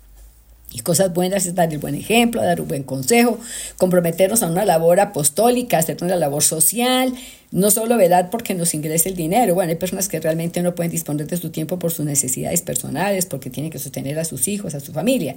Y 0.70 0.80
cosas 0.80 1.14
buenas 1.14 1.46
es 1.46 1.54
dar 1.54 1.72
el 1.72 1.78
buen 1.78 1.94
ejemplo, 1.94 2.42
dar 2.42 2.60
un 2.60 2.68
buen 2.68 2.82
consejo, 2.82 3.38
comprometernos 3.78 4.42
a 4.42 4.48
una 4.48 4.64
labor 4.64 5.00
apostólica, 5.00 5.78
hacer 5.78 5.96
una 6.02 6.16
labor 6.16 6.42
social, 6.42 7.14
no 7.50 7.70
solo 7.70 7.96
velar 7.96 8.30
porque 8.30 8.54
nos 8.54 8.74
ingrese 8.74 9.08
el 9.08 9.14
dinero. 9.14 9.54
Bueno, 9.54 9.70
hay 9.70 9.76
personas 9.76 10.08
que 10.08 10.20
realmente 10.20 10.62
no 10.62 10.74
pueden 10.74 10.92
disponer 10.92 11.26
de 11.26 11.36
su 11.36 11.50
tiempo 11.50 11.78
por 11.78 11.92
sus 11.92 12.04
necesidades 12.04 12.62
personales, 12.62 13.26
porque 13.26 13.48
tienen 13.48 13.72
que 13.72 13.78
sostener 13.78 14.18
a 14.18 14.24
sus 14.24 14.48
hijos, 14.48 14.74
a 14.74 14.80
su 14.80 14.92
familia. 14.92 15.36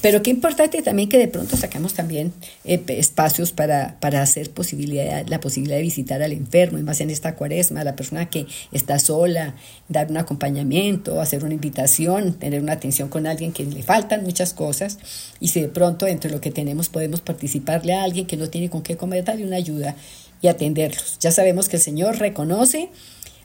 Pero 0.00 0.22
qué 0.22 0.30
importante 0.30 0.82
también 0.82 1.08
que 1.08 1.18
de 1.18 1.28
pronto 1.28 1.56
sacamos 1.56 1.94
también 1.94 2.32
eh, 2.64 2.82
espacios 2.88 3.52
para, 3.52 3.96
para 4.00 4.22
hacer 4.22 4.50
posibilidad, 4.50 5.26
la 5.28 5.40
posibilidad 5.40 5.76
de 5.76 5.82
visitar 5.82 6.22
al 6.22 6.32
enfermo, 6.32 6.78
y 6.78 6.82
más 6.82 7.00
en 7.00 7.10
esta 7.10 7.36
cuaresma, 7.36 7.80
a 7.80 7.84
la 7.84 7.94
persona 7.94 8.28
que 8.28 8.46
está 8.72 8.98
sola, 8.98 9.54
dar 9.88 10.10
un 10.10 10.16
acompañamiento, 10.16 11.20
hacer 11.20 11.44
una 11.44 11.54
invitación, 11.54 12.34
tener 12.34 12.60
una 12.60 12.72
atención 12.72 13.08
con 13.08 13.26
alguien 13.26 13.52
que 13.52 13.64
le 13.64 13.82
faltan 13.82 14.24
muchas 14.24 14.52
cosas. 14.52 14.98
Y 15.38 15.48
si 15.48 15.60
de 15.60 15.68
pronto 15.68 16.06
entre 16.06 16.30
lo 16.30 16.40
que 16.40 16.50
tenemos 16.50 16.88
podemos 16.88 17.20
participarle 17.20 17.94
a 17.94 18.02
alguien 18.02 18.26
que 18.26 18.36
no 18.36 18.48
tiene 18.48 18.68
con 18.68 18.82
qué 18.82 18.96
comer, 18.96 19.24
darle 19.24 19.46
una 19.46 19.56
ayuda 19.56 19.96
y 20.42 20.48
atenderlos. 20.48 21.16
Ya 21.20 21.30
sabemos 21.30 21.68
que 21.68 21.76
el 21.76 21.82
Señor 21.82 22.18
reconoce 22.18 22.90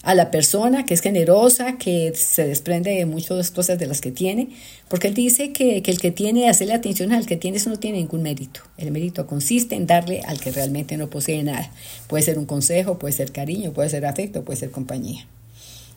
a 0.04 0.16
la 0.16 0.32
persona 0.32 0.86
que 0.86 0.94
es 0.94 1.02
generosa, 1.02 1.78
que 1.78 2.14
se 2.16 2.48
desprende 2.48 2.92
de 2.92 3.06
muchas 3.06 3.52
cosas 3.52 3.78
de 3.78 3.88
las 3.88 4.02
que 4.02 4.12
tiene, 4.12 4.50
porque 4.90 5.08
Él 5.08 5.14
dice 5.14 5.52
que, 5.52 5.82
que 5.82 5.92
el 5.92 6.00
que 6.00 6.12
tiene, 6.12 6.50
hacerle 6.50 6.74
atención 6.74 7.12
al 7.12 7.26
que 7.26 7.38
tiene, 7.38 7.58
eso 7.58 7.70
no 7.70 7.78
tiene 7.78 7.98
ningún 7.98 8.24
mérito. 8.24 8.62
El 8.78 8.92
mérito 8.92 9.28
consiste 9.28 9.76
en 9.76 9.86
darle 9.86 10.22
al 10.22 10.40
que 10.40 10.52
realmente 10.52 10.98
no 10.98 11.10
posee 11.10 11.44
nada. 11.44 11.72
Puede 12.08 12.24
ser 12.24 12.40
un 12.40 12.46
consejo, 12.46 12.98
puede 12.98 13.14
ser 13.14 13.32
cariño, 13.32 13.74
puede 13.74 13.90
ser 13.90 14.06
afecto, 14.06 14.44
puede 14.44 14.60
ser 14.60 14.72
compañía. 14.72 15.28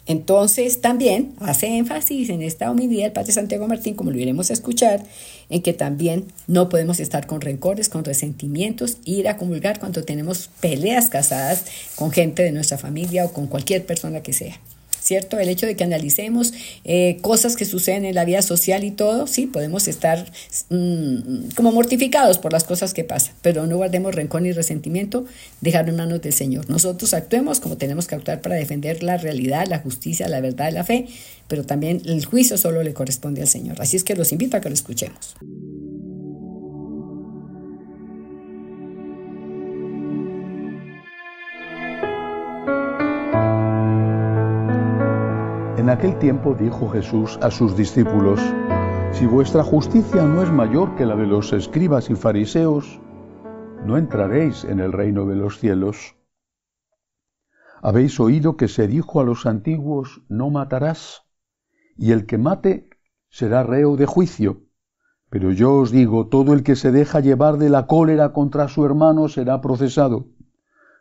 Entonces 0.06 0.80
también 0.80 1.34
hace 1.40 1.76
énfasis 1.76 2.30
en 2.30 2.42
esta 2.42 2.70
humildad 2.70 3.06
el 3.06 3.12
Padre 3.12 3.32
Santiago 3.32 3.68
Martín, 3.68 3.94
como 3.94 4.10
lo 4.10 4.18
iremos 4.18 4.50
a 4.50 4.54
escuchar, 4.54 5.04
en 5.48 5.62
que 5.62 5.72
también 5.72 6.26
no 6.46 6.68
podemos 6.68 7.00
estar 7.00 7.26
con 7.26 7.40
rencores, 7.40 7.88
con 7.88 8.04
resentimientos, 8.04 8.98
ir 9.04 9.28
a 9.28 9.36
comulgar 9.36 9.78
cuando 9.78 10.02
tenemos 10.02 10.50
peleas 10.60 11.10
casadas 11.10 11.64
con 11.94 12.10
gente 12.10 12.42
de 12.42 12.52
nuestra 12.52 12.78
familia 12.78 13.24
o 13.24 13.32
con 13.32 13.46
cualquier 13.46 13.86
persona 13.86 14.22
que 14.22 14.32
sea. 14.32 14.58
¿Cierto? 15.10 15.40
El 15.40 15.48
hecho 15.48 15.66
de 15.66 15.74
que 15.74 15.82
analicemos 15.82 16.52
eh, 16.84 17.18
cosas 17.20 17.56
que 17.56 17.64
suceden 17.64 18.04
en 18.04 18.14
la 18.14 18.24
vida 18.24 18.42
social 18.42 18.84
y 18.84 18.92
todo, 18.92 19.26
sí, 19.26 19.48
podemos 19.48 19.88
estar 19.88 20.24
mm, 20.68 21.48
como 21.56 21.72
mortificados 21.72 22.38
por 22.38 22.52
las 22.52 22.62
cosas 22.62 22.94
que 22.94 23.02
pasan, 23.02 23.34
pero 23.42 23.66
no 23.66 23.76
guardemos 23.76 24.14
rencor 24.14 24.42
ni 24.42 24.52
resentimiento, 24.52 25.24
dejarlo 25.62 25.90
en 25.90 25.96
manos 25.96 26.22
del 26.22 26.32
Señor. 26.32 26.70
Nosotros 26.70 27.12
actuemos 27.12 27.58
como 27.58 27.76
tenemos 27.76 28.06
que 28.06 28.14
actuar 28.14 28.40
para 28.40 28.54
defender 28.54 29.02
la 29.02 29.16
realidad, 29.16 29.66
la 29.66 29.80
justicia, 29.80 30.28
la 30.28 30.40
verdad, 30.40 30.70
la 30.72 30.84
fe, 30.84 31.08
pero 31.48 31.64
también 31.64 32.00
el 32.04 32.24
juicio 32.24 32.56
solo 32.56 32.84
le 32.84 32.94
corresponde 32.94 33.40
al 33.40 33.48
Señor. 33.48 33.82
Así 33.82 33.96
es 33.96 34.04
que 34.04 34.14
los 34.14 34.30
invito 34.30 34.58
a 34.58 34.60
que 34.60 34.68
lo 34.68 34.74
escuchemos. 34.74 35.34
En 45.80 45.88
aquel 45.88 46.18
tiempo 46.18 46.54
dijo 46.54 46.90
Jesús 46.90 47.38
a 47.40 47.50
sus 47.50 47.74
discípulos, 47.74 48.38
Si 49.12 49.24
vuestra 49.24 49.64
justicia 49.64 50.26
no 50.26 50.42
es 50.42 50.52
mayor 50.52 50.94
que 50.94 51.06
la 51.06 51.16
de 51.16 51.26
los 51.26 51.54
escribas 51.54 52.10
y 52.10 52.16
fariseos, 52.16 53.00
no 53.86 53.96
entraréis 53.96 54.64
en 54.64 54.78
el 54.78 54.92
reino 54.92 55.24
de 55.24 55.36
los 55.36 55.58
cielos. 55.58 56.16
Habéis 57.80 58.20
oído 58.20 58.58
que 58.58 58.68
se 58.68 58.88
dijo 58.88 59.22
a 59.22 59.24
los 59.24 59.46
antiguos, 59.46 60.20
no 60.28 60.50
matarás, 60.50 61.22
y 61.96 62.12
el 62.12 62.26
que 62.26 62.36
mate 62.36 62.90
será 63.30 63.62
reo 63.62 63.96
de 63.96 64.04
juicio. 64.04 64.60
Pero 65.30 65.50
yo 65.50 65.76
os 65.76 65.90
digo, 65.90 66.26
todo 66.26 66.52
el 66.52 66.62
que 66.62 66.76
se 66.76 66.92
deja 66.92 67.20
llevar 67.20 67.56
de 67.56 67.70
la 67.70 67.86
cólera 67.86 68.34
contra 68.34 68.68
su 68.68 68.84
hermano 68.84 69.28
será 69.28 69.62
procesado. 69.62 70.26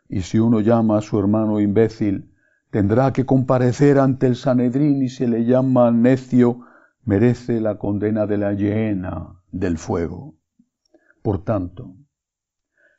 Y 0.07 0.21
si 0.21 0.39
uno 0.39 0.61
llama 0.61 0.99
a 0.99 1.01
su 1.01 1.19
hermano 1.19 1.59
imbécil, 1.59 2.33
tendrá 2.71 3.13
que 3.13 3.25
comparecer 3.25 3.99
ante 3.99 4.27
el 4.27 4.35
Sanedrín 4.35 5.01
y 5.01 5.09
se 5.09 5.27
le 5.27 5.45
llama 5.45 5.91
necio, 5.91 6.61
merece 7.03 7.59
la 7.59 7.77
condena 7.77 8.27
de 8.27 8.37
la 8.37 8.53
hiena 8.53 9.41
del 9.51 9.77
fuego. 9.77 10.35
Por 11.21 11.43
tanto, 11.43 11.95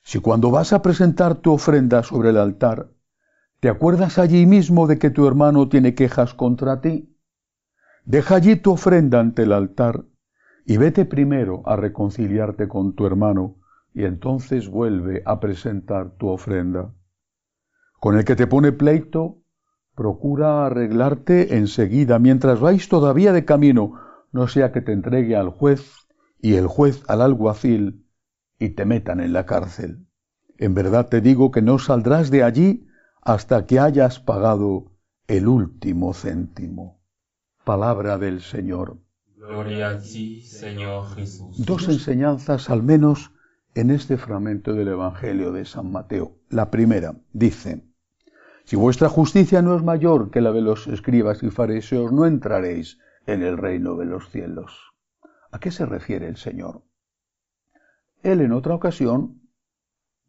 si 0.03 0.19
cuando 0.19 0.51
vas 0.51 0.73
a 0.73 0.83
presentar 0.83 1.37
tu 1.37 1.53
ofrenda 1.53 2.03
sobre 2.03 2.31
el 2.31 2.39
altar, 2.39 2.91
te 3.61 3.69
acuerdas 3.69 4.19
allí 4.19 4.47
mismo 4.47 4.87
de 4.87 4.99
que 4.99 5.11
tu 5.11 5.27
hermano 5.27 5.69
tiene 5.69 5.95
quejas 5.95 6.35
contra 6.35 6.81
ti, 6.81 7.17
deja 8.05 8.37
allí 8.37 8.57
tu 8.57 8.73
ofrenda 8.73 9.21
ante 9.21 9.43
el 9.43 9.53
altar 9.53 10.05
y 10.65 10.79
vete 10.79 11.05
primero 11.05 11.63
a 11.67 11.77
reconciliarte 11.77 12.69
con 12.69 12.95
tu 12.95 13.07
hermano 13.07 13.59
y 13.93 14.05
entonces 14.05 14.69
vuelve 14.69 15.23
a 15.27 15.41
presentar 15.41 16.17
tu 16.17 16.29
ofrenda. 16.29 16.95
Con 18.01 18.17
el 18.17 18.25
que 18.25 18.37
te 18.37 18.47
pone 18.47 18.73
pleito, 18.73 19.40
Procura 20.01 20.65
arreglarte 20.65 21.59
enseguida, 21.59 22.19
mientras 22.19 22.59
vais 22.59 22.89
todavía 22.89 23.35
de 23.35 23.45
camino, 23.45 24.01
no 24.33 24.49
sea 24.49 24.73
que 24.73 24.81
te 24.81 24.95
entregue 24.95 25.37
al 25.37 25.51
juez 25.51 26.09
y 26.41 26.55
el 26.55 26.69
juez 26.69 27.03
al 27.07 27.21
alguacil 27.21 28.07
y 28.59 28.71
te 28.71 28.87
metan 28.87 29.21
en 29.21 29.35
la 29.35 29.45
cárcel. 29.45 30.07
En 30.57 30.73
verdad 30.73 31.11
te 31.11 31.21
digo 31.21 31.51
que 31.51 31.61
no 31.61 31.79
saldrás 31.79 32.31
de 32.31 32.43
allí 32.43 32.89
hasta 33.21 33.67
que 33.67 33.79
hayas 33.79 34.21
pagado 34.21 34.91
el 35.29 35.47
último 35.47 36.15
céntimo. 36.15 37.03
Palabra 37.63 38.17
del 38.17 38.41
Señor. 38.41 38.97
Gloria 39.37 39.91
a 39.91 40.01
ti, 40.01 40.41
Señor 40.41 41.15
Jesús. 41.15 41.63
Dos 41.67 41.91
enseñanzas 41.91 42.71
al 42.71 42.83
menos 42.83 43.33
en 43.75 43.91
este 43.91 44.17
fragmento 44.17 44.73
del 44.73 44.89
Evangelio 44.89 45.53
de 45.53 45.67
San 45.67 45.93
Mateo. 45.93 46.39
La 46.49 46.71
primera 46.71 47.17
dice, 47.35 47.90
si 48.71 48.77
vuestra 48.77 49.09
justicia 49.09 49.63
no 49.63 49.75
es 49.75 49.83
mayor 49.83 50.31
que 50.31 50.41
la 50.41 50.53
de 50.53 50.61
los 50.61 50.87
escribas 50.87 51.43
y 51.43 51.51
fariseos, 51.51 52.13
no 52.13 52.25
entraréis 52.25 53.01
en 53.27 53.43
el 53.43 53.59
reino 53.59 53.97
de 53.97 54.05
los 54.05 54.31
cielos. 54.31 54.93
¿A 55.51 55.59
qué 55.59 55.73
se 55.73 55.87
refiere 55.87 56.29
el 56.29 56.37
Señor? 56.37 56.85
Él 58.23 58.41
en 58.41 58.53
otra 58.53 58.77
ocasión 58.77 59.41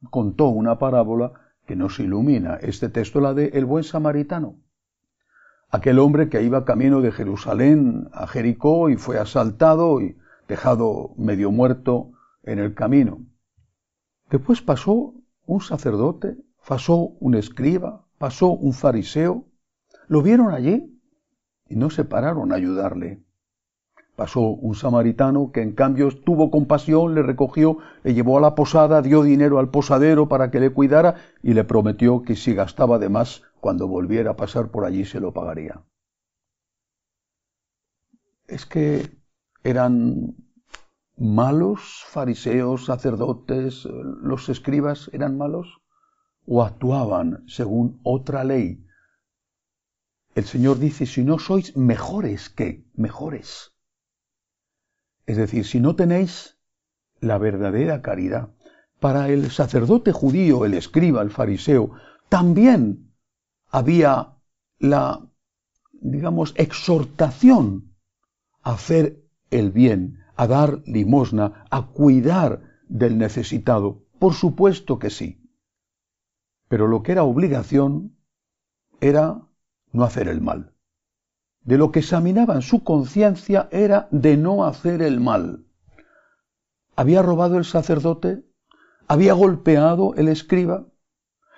contó 0.09 0.47
una 0.47 0.79
parábola 0.79 1.33
que 1.67 1.75
nos 1.75 1.99
ilumina. 1.99 2.55
Este 2.55 2.89
texto, 2.89 3.21
la 3.21 3.35
de 3.35 3.49
el 3.49 3.65
buen 3.65 3.83
samaritano. 3.83 4.59
Aquel 5.69 5.99
hombre 5.99 6.27
que 6.27 6.41
iba 6.41 6.65
camino 6.65 7.01
de 7.01 7.11
Jerusalén 7.11 8.09
a 8.11 8.25
Jericó 8.25 8.89
y 8.89 8.95
fue 8.95 9.19
asaltado 9.19 10.01
y 10.01 10.17
dejado 10.47 11.13
medio 11.15 11.51
muerto 11.51 12.13
en 12.41 12.57
el 12.57 12.73
camino. 12.73 13.19
Después 14.31 14.63
pasó 14.63 15.13
un 15.45 15.61
sacerdote, 15.61 16.37
pasó 16.67 16.95
un 17.19 17.35
escriba, 17.35 18.07
pasó 18.21 18.49
un 18.51 18.73
fariseo, 18.73 19.47
lo 20.07 20.21
vieron 20.21 20.53
allí 20.53 21.01
y 21.67 21.75
no 21.75 21.89
se 21.89 22.05
pararon 22.05 22.51
a 22.51 22.55
ayudarle. 22.55 23.23
Pasó 24.15 24.41
un 24.41 24.75
samaritano 24.75 25.51
que 25.51 25.63
en 25.63 25.73
cambio 25.73 26.07
tuvo 26.23 26.51
compasión, 26.51 27.15
le 27.15 27.23
recogió, 27.23 27.79
le 28.03 28.13
llevó 28.13 28.37
a 28.37 28.41
la 28.41 28.53
posada, 28.53 29.01
dio 29.01 29.23
dinero 29.23 29.57
al 29.57 29.71
posadero 29.71 30.27
para 30.27 30.51
que 30.51 30.59
le 30.59 30.69
cuidara 30.69 31.15
y 31.41 31.55
le 31.55 31.63
prometió 31.63 32.21
que 32.21 32.35
si 32.35 32.53
gastaba 32.53 32.99
de 32.99 33.09
más, 33.09 33.41
cuando 33.59 33.87
volviera 33.87 34.31
a 34.31 34.35
pasar 34.35 34.69
por 34.69 34.85
allí 34.85 35.03
se 35.03 35.19
lo 35.19 35.33
pagaría. 35.33 35.81
Es 38.45 38.67
que 38.67 39.17
eran 39.63 40.35
malos 41.17 42.03
fariseos, 42.05 42.85
sacerdotes, 42.85 43.85
los 43.85 44.47
escribas 44.47 45.09
eran 45.11 45.39
malos 45.39 45.81
o 46.45 46.63
actuaban 46.63 47.43
según 47.47 47.99
otra 48.03 48.43
ley. 48.43 48.85
El 50.35 50.45
Señor 50.45 50.79
dice, 50.79 51.05
si 51.05 51.23
no 51.23 51.39
sois 51.39 51.75
mejores 51.75 52.49
que 52.49 52.85
mejores. 52.93 53.73
Es 55.25 55.37
decir, 55.37 55.65
si 55.65 55.79
no 55.79 55.95
tenéis 55.95 56.57
la 57.19 57.37
verdadera 57.37 58.01
caridad, 58.01 58.49
para 58.99 59.29
el 59.29 59.49
sacerdote 59.51 60.11
judío, 60.11 60.63
el 60.63 60.75
escriba, 60.75 61.21
el 61.21 61.31
fariseo, 61.31 61.91
también 62.29 63.11
había 63.67 64.37
la, 64.77 65.27
digamos, 65.91 66.53
exhortación 66.55 67.95
a 68.61 68.73
hacer 68.73 69.23
el 69.49 69.71
bien, 69.71 70.19
a 70.35 70.47
dar 70.47 70.81
limosna, 70.85 71.65
a 71.71 71.87
cuidar 71.87 72.61
del 72.87 73.17
necesitado. 73.17 74.03
Por 74.19 74.33
supuesto 74.33 74.99
que 74.99 75.09
sí. 75.09 75.40
Pero 76.71 76.87
lo 76.87 77.03
que 77.03 77.11
era 77.11 77.23
obligación 77.23 78.17
era 78.99 79.41
no 79.91 80.03
hacer 80.03 80.27
el 80.27 80.41
mal 80.41 80.71
de 81.63 81.77
lo 81.77 81.91
que 81.91 81.99
examinaban 81.99 82.61
su 82.61 82.83
conciencia 82.83 83.67
era 83.71 84.07
de 84.11 84.37
no 84.37 84.65
hacer 84.65 85.01
el 85.01 85.19
mal. 85.19 85.65
¿Había 86.95 87.21
robado 87.21 87.57
el 87.57 87.65
sacerdote? 87.65 88.43
¿Había 89.07 89.33
golpeado 89.33 90.13
el 90.15 90.27
escriba? 90.27 90.87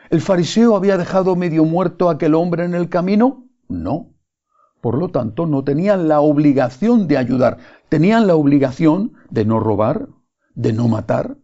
¿El 0.09 0.21
fariseo 0.21 0.75
había 0.75 0.97
dejado 0.97 1.35
medio 1.35 1.63
muerto 1.63 2.09
a 2.09 2.13
aquel 2.13 2.35
hombre 2.35 2.65
en 2.65 2.75
el 2.75 2.89
camino? 2.89 3.47
No. 3.69 4.13
Por 4.81 4.97
lo 4.97 5.09
tanto, 5.09 5.45
no 5.45 5.63
tenían 5.63 6.07
la 6.07 6.19
obligación 6.19 7.07
de 7.07 7.17
ayudar. 7.17 7.57
Tenían 7.87 8.27
la 8.27 8.35
obligación 8.35 9.13
de 9.29 9.45
no 9.45 9.59
robar, 9.59 10.09
de 10.55 10.73
no 10.73 10.89
matar, 10.89 11.37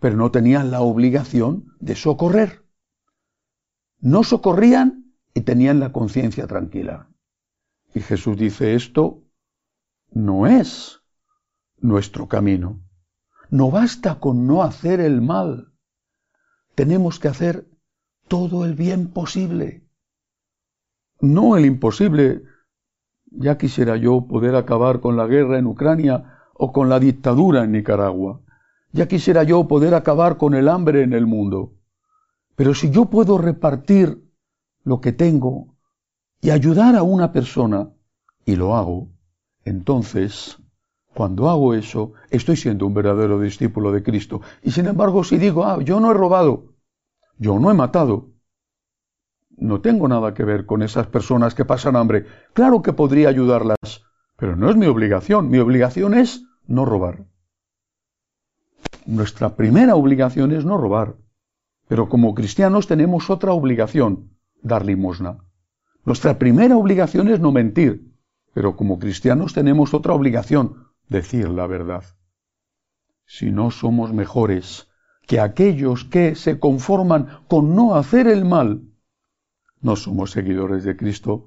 pero 0.00 0.16
no 0.16 0.32
tenían 0.32 0.72
la 0.72 0.80
obligación 0.80 1.72
de 1.78 1.94
socorrer. 1.94 2.61
No 4.02 4.24
socorrían 4.24 5.14
y 5.32 5.42
tenían 5.42 5.78
la 5.78 5.92
conciencia 5.92 6.48
tranquila. 6.48 7.08
Y 7.94 8.00
Jesús 8.00 8.36
dice, 8.36 8.74
esto 8.74 9.22
no 10.10 10.48
es 10.48 11.00
nuestro 11.78 12.26
camino. 12.26 12.80
No 13.48 13.70
basta 13.70 14.18
con 14.18 14.48
no 14.48 14.64
hacer 14.64 14.98
el 14.98 15.22
mal. 15.22 15.72
Tenemos 16.74 17.20
que 17.20 17.28
hacer 17.28 17.68
todo 18.26 18.64
el 18.64 18.74
bien 18.74 19.06
posible. 19.08 19.86
No 21.20 21.56
el 21.56 21.64
imposible. 21.64 22.42
Ya 23.26 23.56
quisiera 23.56 23.96
yo 23.96 24.26
poder 24.26 24.56
acabar 24.56 24.98
con 24.98 25.16
la 25.16 25.28
guerra 25.28 25.60
en 25.60 25.66
Ucrania 25.66 26.40
o 26.54 26.72
con 26.72 26.88
la 26.88 26.98
dictadura 26.98 27.62
en 27.62 27.70
Nicaragua. 27.70 28.40
Ya 28.90 29.06
quisiera 29.06 29.44
yo 29.44 29.68
poder 29.68 29.94
acabar 29.94 30.38
con 30.38 30.54
el 30.54 30.68
hambre 30.68 31.04
en 31.04 31.12
el 31.12 31.26
mundo. 31.26 31.76
Pero 32.56 32.74
si 32.74 32.90
yo 32.90 33.06
puedo 33.06 33.38
repartir 33.38 34.22
lo 34.84 35.00
que 35.00 35.12
tengo 35.12 35.74
y 36.40 36.50
ayudar 36.50 36.96
a 36.96 37.02
una 37.02 37.32
persona, 37.32 37.90
y 38.44 38.56
lo 38.56 38.76
hago, 38.76 39.08
entonces, 39.64 40.58
cuando 41.14 41.48
hago 41.48 41.74
eso, 41.74 42.12
estoy 42.30 42.56
siendo 42.56 42.86
un 42.86 42.94
verdadero 42.94 43.38
discípulo 43.38 43.92
de 43.92 44.02
Cristo. 44.02 44.40
Y 44.62 44.72
sin 44.72 44.86
embargo, 44.86 45.22
si 45.24 45.38
digo, 45.38 45.64
ah, 45.64 45.78
yo 45.82 46.00
no 46.00 46.10
he 46.10 46.14
robado, 46.14 46.74
yo 47.38 47.58
no 47.58 47.70
he 47.70 47.74
matado, 47.74 48.32
no 49.56 49.80
tengo 49.80 50.08
nada 50.08 50.34
que 50.34 50.44
ver 50.44 50.66
con 50.66 50.82
esas 50.82 51.06
personas 51.06 51.54
que 51.54 51.64
pasan 51.64 51.96
hambre. 51.96 52.26
Claro 52.52 52.82
que 52.82 52.92
podría 52.92 53.28
ayudarlas, 53.28 53.76
pero 54.36 54.56
no 54.56 54.68
es 54.70 54.76
mi 54.76 54.86
obligación. 54.86 55.50
Mi 55.50 55.58
obligación 55.58 56.14
es 56.14 56.42
no 56.66 56.84
robar. 56.84 57.24
Nuestra 59.06 59.56
primera 59.56 59.94
obligación 59.94 60.52
es 60.52 60.64
no 60.64 60.78
robar. 60.78 61.16
Pero 61.88 62.08
como 62.08 62.34
cristianos 62.34 62.86
tenemos 62.86 63.30
otra 63.30 63.52
obligación, 63.52 64.30
dar 64.62 64.84
limosna. 64.84 65.38
Nuestra 66.04 66.38
primera 66.38 66.76
obligación 66.76 67.28
es 67.28 67.40
no 67.40 67.52
mentir, 67.52 68.12
pero 68.54 68.76
como 68.76 68.98
cristianos 68.98 69.54
tenemos 69.54 69.94
otra 69.94 70.12
obligación, 70.12 70.88
decir 71.08 71.48
la 71.48 71.66
verdad. 71.66 72.04
Si 73.26 73.50
no 73.50 73.70
somos 73.70 74.12
mejores 74.12 74.88
que 75.26 75.40
aquellos 75.40 76.04
que 76.04 76.34
se 76.34 76.58
conforman 76.58 77.28
con 77.48 77.74
no 77.74 77.94
hacer 77.94 78.26
el 78.26 78.44
mal, 78.44 78.82
no 79.80 79.96
somos 79.96 80.30
seguidores 80.32 80.84
de 80.84 80.96
Cristo, 80.96 81.46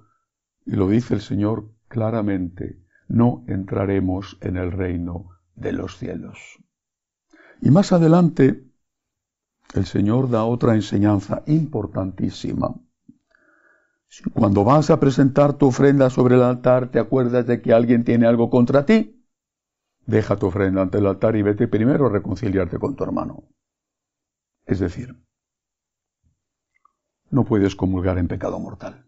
y 0.65 0.71
lo 0.71 0.89
dice 0.89 1.13
el 1.13 1.21
Señor 1.21 1.71
claramente, 1.88 2.79
no 3.07 3.43
entraremos 3.47 4.38
en 4.41 4.57
el 4.57 4.71
reino 4.71 5.29
de 5.55 5.73
los 5.73 5.97
cielos. 5.97 6.39
Y 7.61 7.69
más 7.71 7.91
adelante, 7.91 8.64
el 9.76 9.86
Señor 9.86 10.30
da 10.30 10.45
otra 10.45 10.73
enseñanza 10.73 11.43
importantísima. 11.47 12.73
Cuando 14.34 14.63
vas 14.63 14.89
a 14.89 14.99
presentar 14.99 15.57
tu 15.57 15.67
ofrenda 15.67 16.09
sobre 16.09 16.36
el 16.36 16.43
altar, 16.43 16.89
te 16.89 16.99
acuerdas 16.99 17.45
de 17.45 17.61
que 17.61 17.73
alguien 17.73 18.05
tiene 18.05 18.26
algo 18.26 18.49
contra 18.49 18.86
ti, 18.86 19.26
deja 20.05 20.38
tu 20.38 20.47
ofrenda 20.47 20.82
ante 20.82 20.99
el 20.99 21.07
altar 21.07 21.36
y 21.36 21.41
vete 21.41 21.67
primero 21.67 22.05
a 22.05 22.09
reconciliarte 22.09 22.80
con 22.80 22.95
tu 22.95 23.03
hermano. 23.03 23.49
Es 24.65 24.80
decir, 24.80 25.15
no 27.30 27.43
puedes 27.43 27.76
comulgar 27.76 28.17
en 28.17 28.30
pecado 28.30 28.57
mortal. 28.59 29.05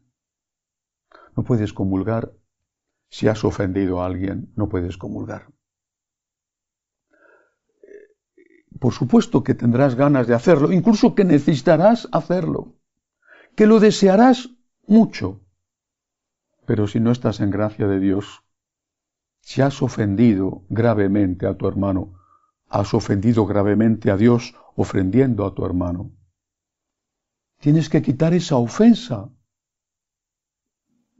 No 1.38 1.44
puedes 1.44 1.72
comulgar 1.72 2.34
si 3.10 3.30
has 3.30 3.46
ofendido 3.46 4.02
a 4.02 4.06
alguien, 4.06 4.52
no 4.56 4.68
puedes 4.68 4.98
comulgar. 4.98 5.48
Por 8.80 8.94
supuesto 8.94 9.44
que 9.44 9.54
tendrás 9.54 9.96
ganas 9.96 10.28
de 10.28 10.34
hacerlo, 10.34 10.72
incluso 10.72 11.16
que 11.16 11.24
necesitarás 11.24 12.08
hacerlo, 12.12 12.76
que 13.56 13.66
lo 13.66 13.80
desearás 13.80 14.50
mucho. 14.86 15.42
Pero 16.66 16.88
si 16.88 17.00
no 17.00 17.12
estás 17.12 17.40
en 17.40 17.50
gracia 17.50 17.88
de 17.88 18.00
Dios, 18.00 18.44
si 19.42 19.62
has 19.62 19.82
ofendido 19.82 20.64
gravemente 20.70 21.48
a 21.48 21.56
tu 21.56 21.68
hermano, 21.68 22.20
has 22.70 22.94
ofendido 22.94 23.46
gravemente 23.46 24.12
a 24.12 24.18
Dios 24.18 24.56
ofendiendo 24.76 25.46
a 25.46 25.56
tu 25.56 25.66
hermano. 25.66 26.12
Tienes 27.60 27.90
que 27.90 28.02
quitar 28.02 28.34
esa 28.34 28.58
ofensa 28.58 29.30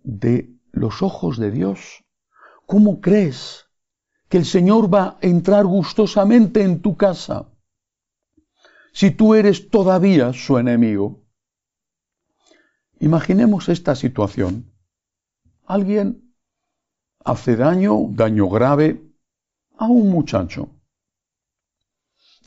de 0.04 0.54
los 0.72 1.02
ojos 1.02 1.38
de 1.38 1.52
Dios. 1.52 2.04
¿Cómo 2.66 3.02
crees 3.02 3.67
que 4.30 4.38
el 4.38 4.46
Señor 4.46 4.94
va 4.94 5.04
a 5.04 5.18
entrar 5.22 5.66
gustosamente 5.66 6.64
en 6.64 6.82
tu 6.82 6.96
casa 6.98 7.50
si 8.94 9.12
tú 9.12 9.36
eres 9.36 9.70
todavía 9.70 10.34
su 10.34 10.58
enemigo? 10.58 11.24
Imaginemos 13.00 13.70
esta 13.70 13.96
situación. 13.96 14.74
Alguien 15.66 16.34
hace 17.24 17.56
daño, 17.56 18.08
daño 18.10 18.50
grave, 18.50 19.04
a 19.78 19.86
un 19.86 20.10
muchacho. 20.10 20.70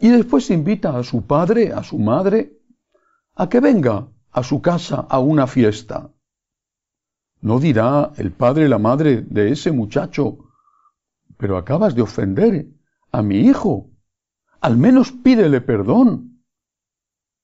Y 0.01 0.09
después 0.09 0.51
invita 0.51 0.99
a 0.99 1.05
su 1.05 1.27
padre, 1.27 1.73
a 1.73 1.85
su 1.85 1.99
madre, 1.99 2.59
a 3.37 3.49
que 3.49 3.61
venga 3.61 4.09
a 4.33 4.43
su 4.43 4.61
casa 4.61 5.07
a 5.09 5.21
una 5.21 5.47
fiesta. 5.47 6.11
No 7.43 7.61
dirá 7.61 8.13
el 8.17 8.33
padre 8.33 8.69
la 8.69 8.79
madre 8.79 9.23
de 9.23 9.53
ese 9.53 9.71
muchacho, 9.71 10.50
pero 11.41 11.57
acabas 11.57 11.95
de 11.95 12.03
ofender 12.03 12.67
a 13.11 13.23
mi 13.23 13.39
hijo. 13.41 13.91
Al 14.61 14.77
menos 14.77 15.11
pídele 15.11 15.63
perdón. 15.63 16.45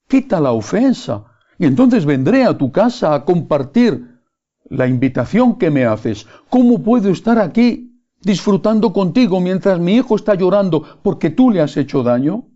Quita 0.06 0.38
la 0.38 0.52
ofensa 0.52 1.24
y 1.58 1.64
entonces 1.64 2.04
vendré 2.04 2.44
a 2.44 2.58
tu 2.58 2.70
casa 2.70 3.14
a 3.14 3.24
compartir 3.24 4.20
la 4.68 4.86
invitación 4.86 5.56
que 5.56 5.70
me 5.70 5.86
haces. 5.86 6.26
¿Cómo 6.50 6.82
puedo 6.82 7.08
estar 7.08 7.38
aquí 7.38 8.02
disfrutando 8.20 8.92
contigo 8.92 9.40
mientras 9.40 9.80
mi 9.80 9.94
hijo 9.94 10.14
está 10.14 10.34
llorando 10.34 11.00
porque 11.02 11.30
tú 11.30 11.50
le 11.50 11.62
has 11.62 11.76
hecho 11.78 12.02
daño? 12.02 12.48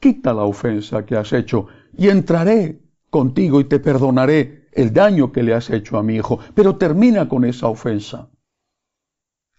Quita 0.00 0.32
la 0.32 0.44
ofensa 0.44 1.04
que 1.04 1.16
has 1.16 1.32
hecho 1.34 1.66
y 1.96 2.08
entraré 2.08 2.80
contigo 3.10 3.60
y 3.60 3.64
te 3.64 3.78
perdonaré 3.78 4.68
el 4.72 4.92
daño 4.92 5.32
que 5.32 5.42
le 5.42 5.52
has 5.52 5.68
hecho 5.68 5.98
a 5.98 6.02
mi 6.02 6.14
hijo, 6.14 6.38
pero 6.54 6.76
termina 6.76 7.28
con 7.28 7.44
esa 7.44 7.68
ofensa. 7.68 8.30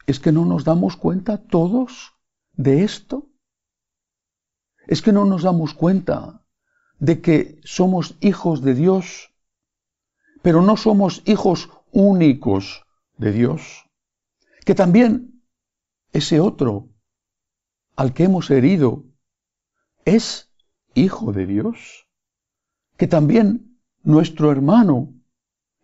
¿Es 0.10 0.20
que 0.20 0.32
no 0.32 0.44
nos 0.44 0.64
damos 0.64 0.98
cuenta 0.98 1.38
todos 1.38 2.16
de 2.54 2.84
esto? 2.84 3.30
¿Es 4.88 5.04
que 5.04 5.12
no 5.12 5.24
nos 5.24 5.44
damos 5.44 5.76
cuenta 5.76 6.44
de 6.98 7.22
que 7.22 7.62
somos 7.64 8.18
hijos 8.20 8.64
de 8.64 8.74
Dios, 8.74 9.36
pero 10.42 10.64
no 10.64 10.78
somos 10.78 11.22
hijos 11.28 11.70
únicos 11.92 12.88
de 13.20 13.34
Dios? 13.34 13.86
Que 14.66 14.74
también 14.74 15.44
ese 16.12 16.40
otro 16.40 16.90
al 17.96 18.12
que 18.16 18.24
hemos 18.24 18.50
herido 18.50 19.04
es 20.06 20.52
hijo 20.96 21.34
de 21.34 21.46
Dios. 21.46 22.08
Que 22.98 23.06
también 23.06 23.80
nuestro 24.02 24.52
hermano 24.52 25.14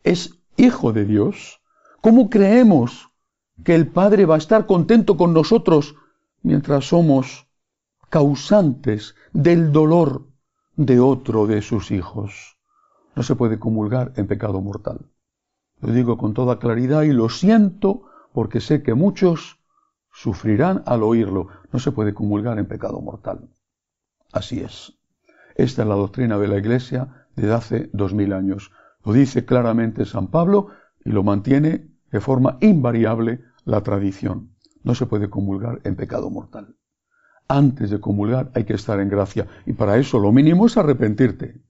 es 0.03 0.39
hijo 0.57 0.93
de 0.93 1.05
Dios. 1.05 1.61
¿Cómo 2.01 2.31
creemos 2.31 3.11
que 3.63 3.75
el 3.75 3.87
Padre 3.87 4.25
va 4.25 4.35
a 4.35 4.39
estar 4.39 4.65
contento 4.65 5.17
con 5.17 5.33
nosotros 5.33 5.95
mientras 6.41 6.89
somos 6.89 7.47
causantes 8.09 9.15
del 9.33 9.71
dolor 9.71 10.27
de 10.75 10.99
otro 10.99 11.47
de 11.47 11.61
sus 11.61 11.91
hijos? 11.91 12.57
No 13.15 13.23
se 13.23 13.35
puede 13.35 13.59
comulgar 13.59 14.13
en 14.17 14.27
pecado 14.27 14.61
mortal. 14.61 15.09
Lo 15.81 15.93
digo 15.93 16.17
con 16.17 16.33
toda 16.33 16.59
claridad 16.59 17.03
y 17.03 17.13
lo 17.13 17.29
siento 17.29 18.03
porque 18.33 18.59
sé 18.59 18.83
que 18.83 18.93
muchos 18.93 19.59
sufrirán 20.11 20.83
al 20.85 21.03
oírlo. 21.03 21.47
No 21.71 21.79
se 21.79 21.91
puede 21.91 22.13
comulgar 22.13 22.59
en 22.59 22.65
pecado 22.65 22.99
mortal. 23.01 23.49
Así 24.31 24.59
es. 24.59 24.97
Esta 25.55 25.83
es 25.83 25.87
la 25.87 25.95
doctrina 25.95 26.37
de 26.37 26.47
la 26.47 26.57
Iglesia 26.57 27.27
desde 27.35 27.53
hace 27.53 27.89
dos 27.93 28.13
mil 28.13 28.33
años. 28.33 28.71
Lo 29.05 29.13
dice 29.13 29.45
claramente 29.45 30.05
San 30.05 30.27
Pablo 30.27 30.69
y 31.03 31.11
lo 31.11 31.23
mantiene 31.23 31.94
de 32.15 32.21
forma 32.21 32.57
invariable 32.61 33.41
la 33.65 33.81
tradición. 33.81 34.55
No 34.83 34.95
se 34.95 35.05
puede 35.05 35.29
comulgar 35.29 35.81
en 35.83 35.97
pecado 35.97 36.29
mortal. 36.29 36.77
Antes 37.49 37.89
de 37.89 37.99
comulgar 37.99 38.51
hay 38.55 38.63
que 38.63 38.75
estar 38.75 39.01
en 39.01 39.09
gracia 39.09 39.47
y 39.65 39.73
para 39.73 39.97
eso 39.97 40.17
lo 40.17 40.31
mínimo 40.31 40.65
es 40.65 40.77
arrepentirte. 40.77 41.61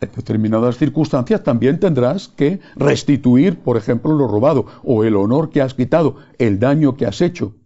En 0.00 0.12
determinadas 0.14 0.78
circunstancias 0.78 1.42
también 1.42 1.80
tendrás 1.80 2.28
que 2.28 2.60
restituir, 2.76 3.58
por 3.58 3.76
ejemplo, 3.76 4.14
lo 4.14 4.28
robado 4.28 4.66
o 4.84 5.02
el 5.02 5.16
honor 5.16 5.50
que 5.50 5.60
has 5.60 5.74
quitado, 5.74 6.18
el 6.38 6.60
daño 6.60 6.96
que 6.96 7.06
has 7.06 7.20
hecho. 7.20 7.56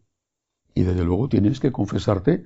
Y 0.72 0.84
desde 0.84 1.04
luego 1.04 1.28
tienes 1.28 1.60
que 1.60 1.72
confesarte 1.72 2.44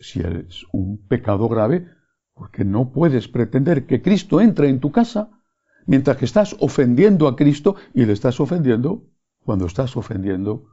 si 0.00 0.18
es 0.18 0.66
un 0.72 0.98
pecado 1.06 1.48
grave, 1.48 1.86
porque 2.34 2.64
no 2.64 2.90
puedes 2.90 3.28
pretender 3.28 3.86
que 3.86 4.02
Cristo 4.02 4.40
entre 4.40 4.68
en 4.68 4.80
tu 4.80 4.90
casa 4.90 5.39
mientras 5.86 6.16
que 6.16 6.24
estás 6.24 6.56
ofendiendo 6.60 7.28
a 7.28 7.36
Cristo 7.36 7.76
y 7.94 8.04
le 8.04 8.12
estás 8.12 8.40
ofendiendo 8.40 9.04
cuando 9.44 9.66
estás 9.66 9.96
ofendiendo 9.96 10.66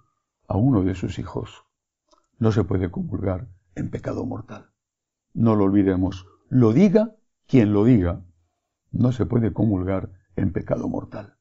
a 0.47 0.57
uno 0.57 0.83
de 0.83 0.95
sus 0.95 1.19
hijos. 1.19 1.63
No 2.39 2.51
se 2.51 2.63
puede 2.63 2.91
comulgar 2.91 3.47
en 3.75 3.89
pecado 3.89 4.25
mortal. 4.25 4.71
No 5.33 5.55
lo 5.55 5.65
olvidemos. 5.65 6.25
Lo 6.49 6.73
diga 6.73 7.15
quien 7.47 7.73
lo 7.73 7.83
diga. 7.83 8.25
No 8.91 9.11
se 9.11 9.25
puede 9.25 9.53
comulgar 9.53 10.11
en 10.35 10.51
pecado 10.51 10.87
mortal. 10.87 11.36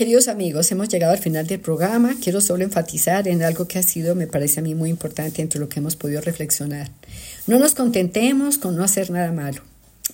Queridos 0.00 0.28
amigos, 0.28 0.72
hemos 0.72 0.88
llegado 0.88 1.12
al 1.12 1.18
final 1.18 1.46
del 1.46 1.60
programa. 1.60 2.14
Quiero 2.24 2.40
solo 2.40 2.64
enfatizar 2.64 3.28
en 3.28 3.42
algo 3.42 3.68
que 3.68 3.78
ha 3.78 3.82
sido, 3.82 4.14
me 4.14 4.26
parece 4.26 4.60
a 4.60 4.62
mí, 4.62 4.74
muy 4.74 4.88
importante 4.88 5.42
entre 5.42 5.60
lo 5.60 5.68
que 5.68 5.78
hemos 5.78 5.94
podido 5.94 6.22
reflexionar. 6.22 6.88
No 7.46 7.58
nos 7.58 7.74
contentemos 7.74 8.56
con 8.56 8.76
no 8.76 8.82
hacer 8.82 9.10
nada 9.10 9.30
malo. 9.30 9.60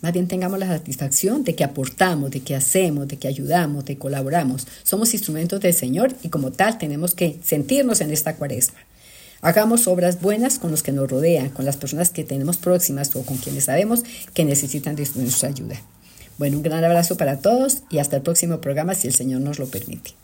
Más 0.01 0.13
bien 0.13 0.27
tengamos 0.27 0.59
la 0.59 0.67
satisfacción 0.67 1.45
de 1.45 1.55
que 1.55 1.63
aportamos, 1.63 2.33
de 2.33 2.41
que 2.41 2.57
hacemos, 2.57 3.07
de 3.07 3.17
que 3.17 3.29
ayudamos, 3.29 3.85
de 3.85 3.95
que 3.95 4.01
colaboramos. 4.01 4.67
Somos 4.83 5.15
instrumentos 5.15 5.61
del 5.61 5.73
Señor 5.73 6.17
y 6.25 6.31
como 6.31 6.51
tal 6.51 6.79
tenemos 6.79 7.15
que 7.15 7.39
sentirnos 7.45 8.01
en 8.01 8.11
esta 8.11 8.35
cuaresma. 8.35 8.81
Hagamos 9.41 9.87
obras 9.87 10.21
buenas 10.21 10.59
con 10.59 10.73
los 10.73 10.83
que 10.83 10.91
nos 10.91 11.09
rodean, 11.09 11.51
con 11.51 11.65
las 11.65 11.77
personas 11.77 12.11
que 12.11 12.25
tenemos 12.25 12.57
próximas 12.57 13.15
o 13.15 13.23
con 13.23 13.37
quienes 13.37 13.67
sabemos 13.67 14.03
que 14.35 14.45
necesitan 14.45 14.97
de 14.97 15.09
nuestra 15.15 15.51
ayuda. 15.51 15.81
Bueno, 16.39 16.59
un 16.59 16.63
gran 16.63 16.85
abrazo 16.85 17.17
para 17.17 17.39
todos 17.39 17.79
y 17.91 17.99
hasta 17.99 18.17
el 18.17 18.23
próximo 18.23 18.61
programa 18.61 18.95
si 18.95 19.07
el 19.09 19.15
Señor 19.15 19.41
nos 19.41 19.59
lo 19.59 19.67
permite. 19.67 20.15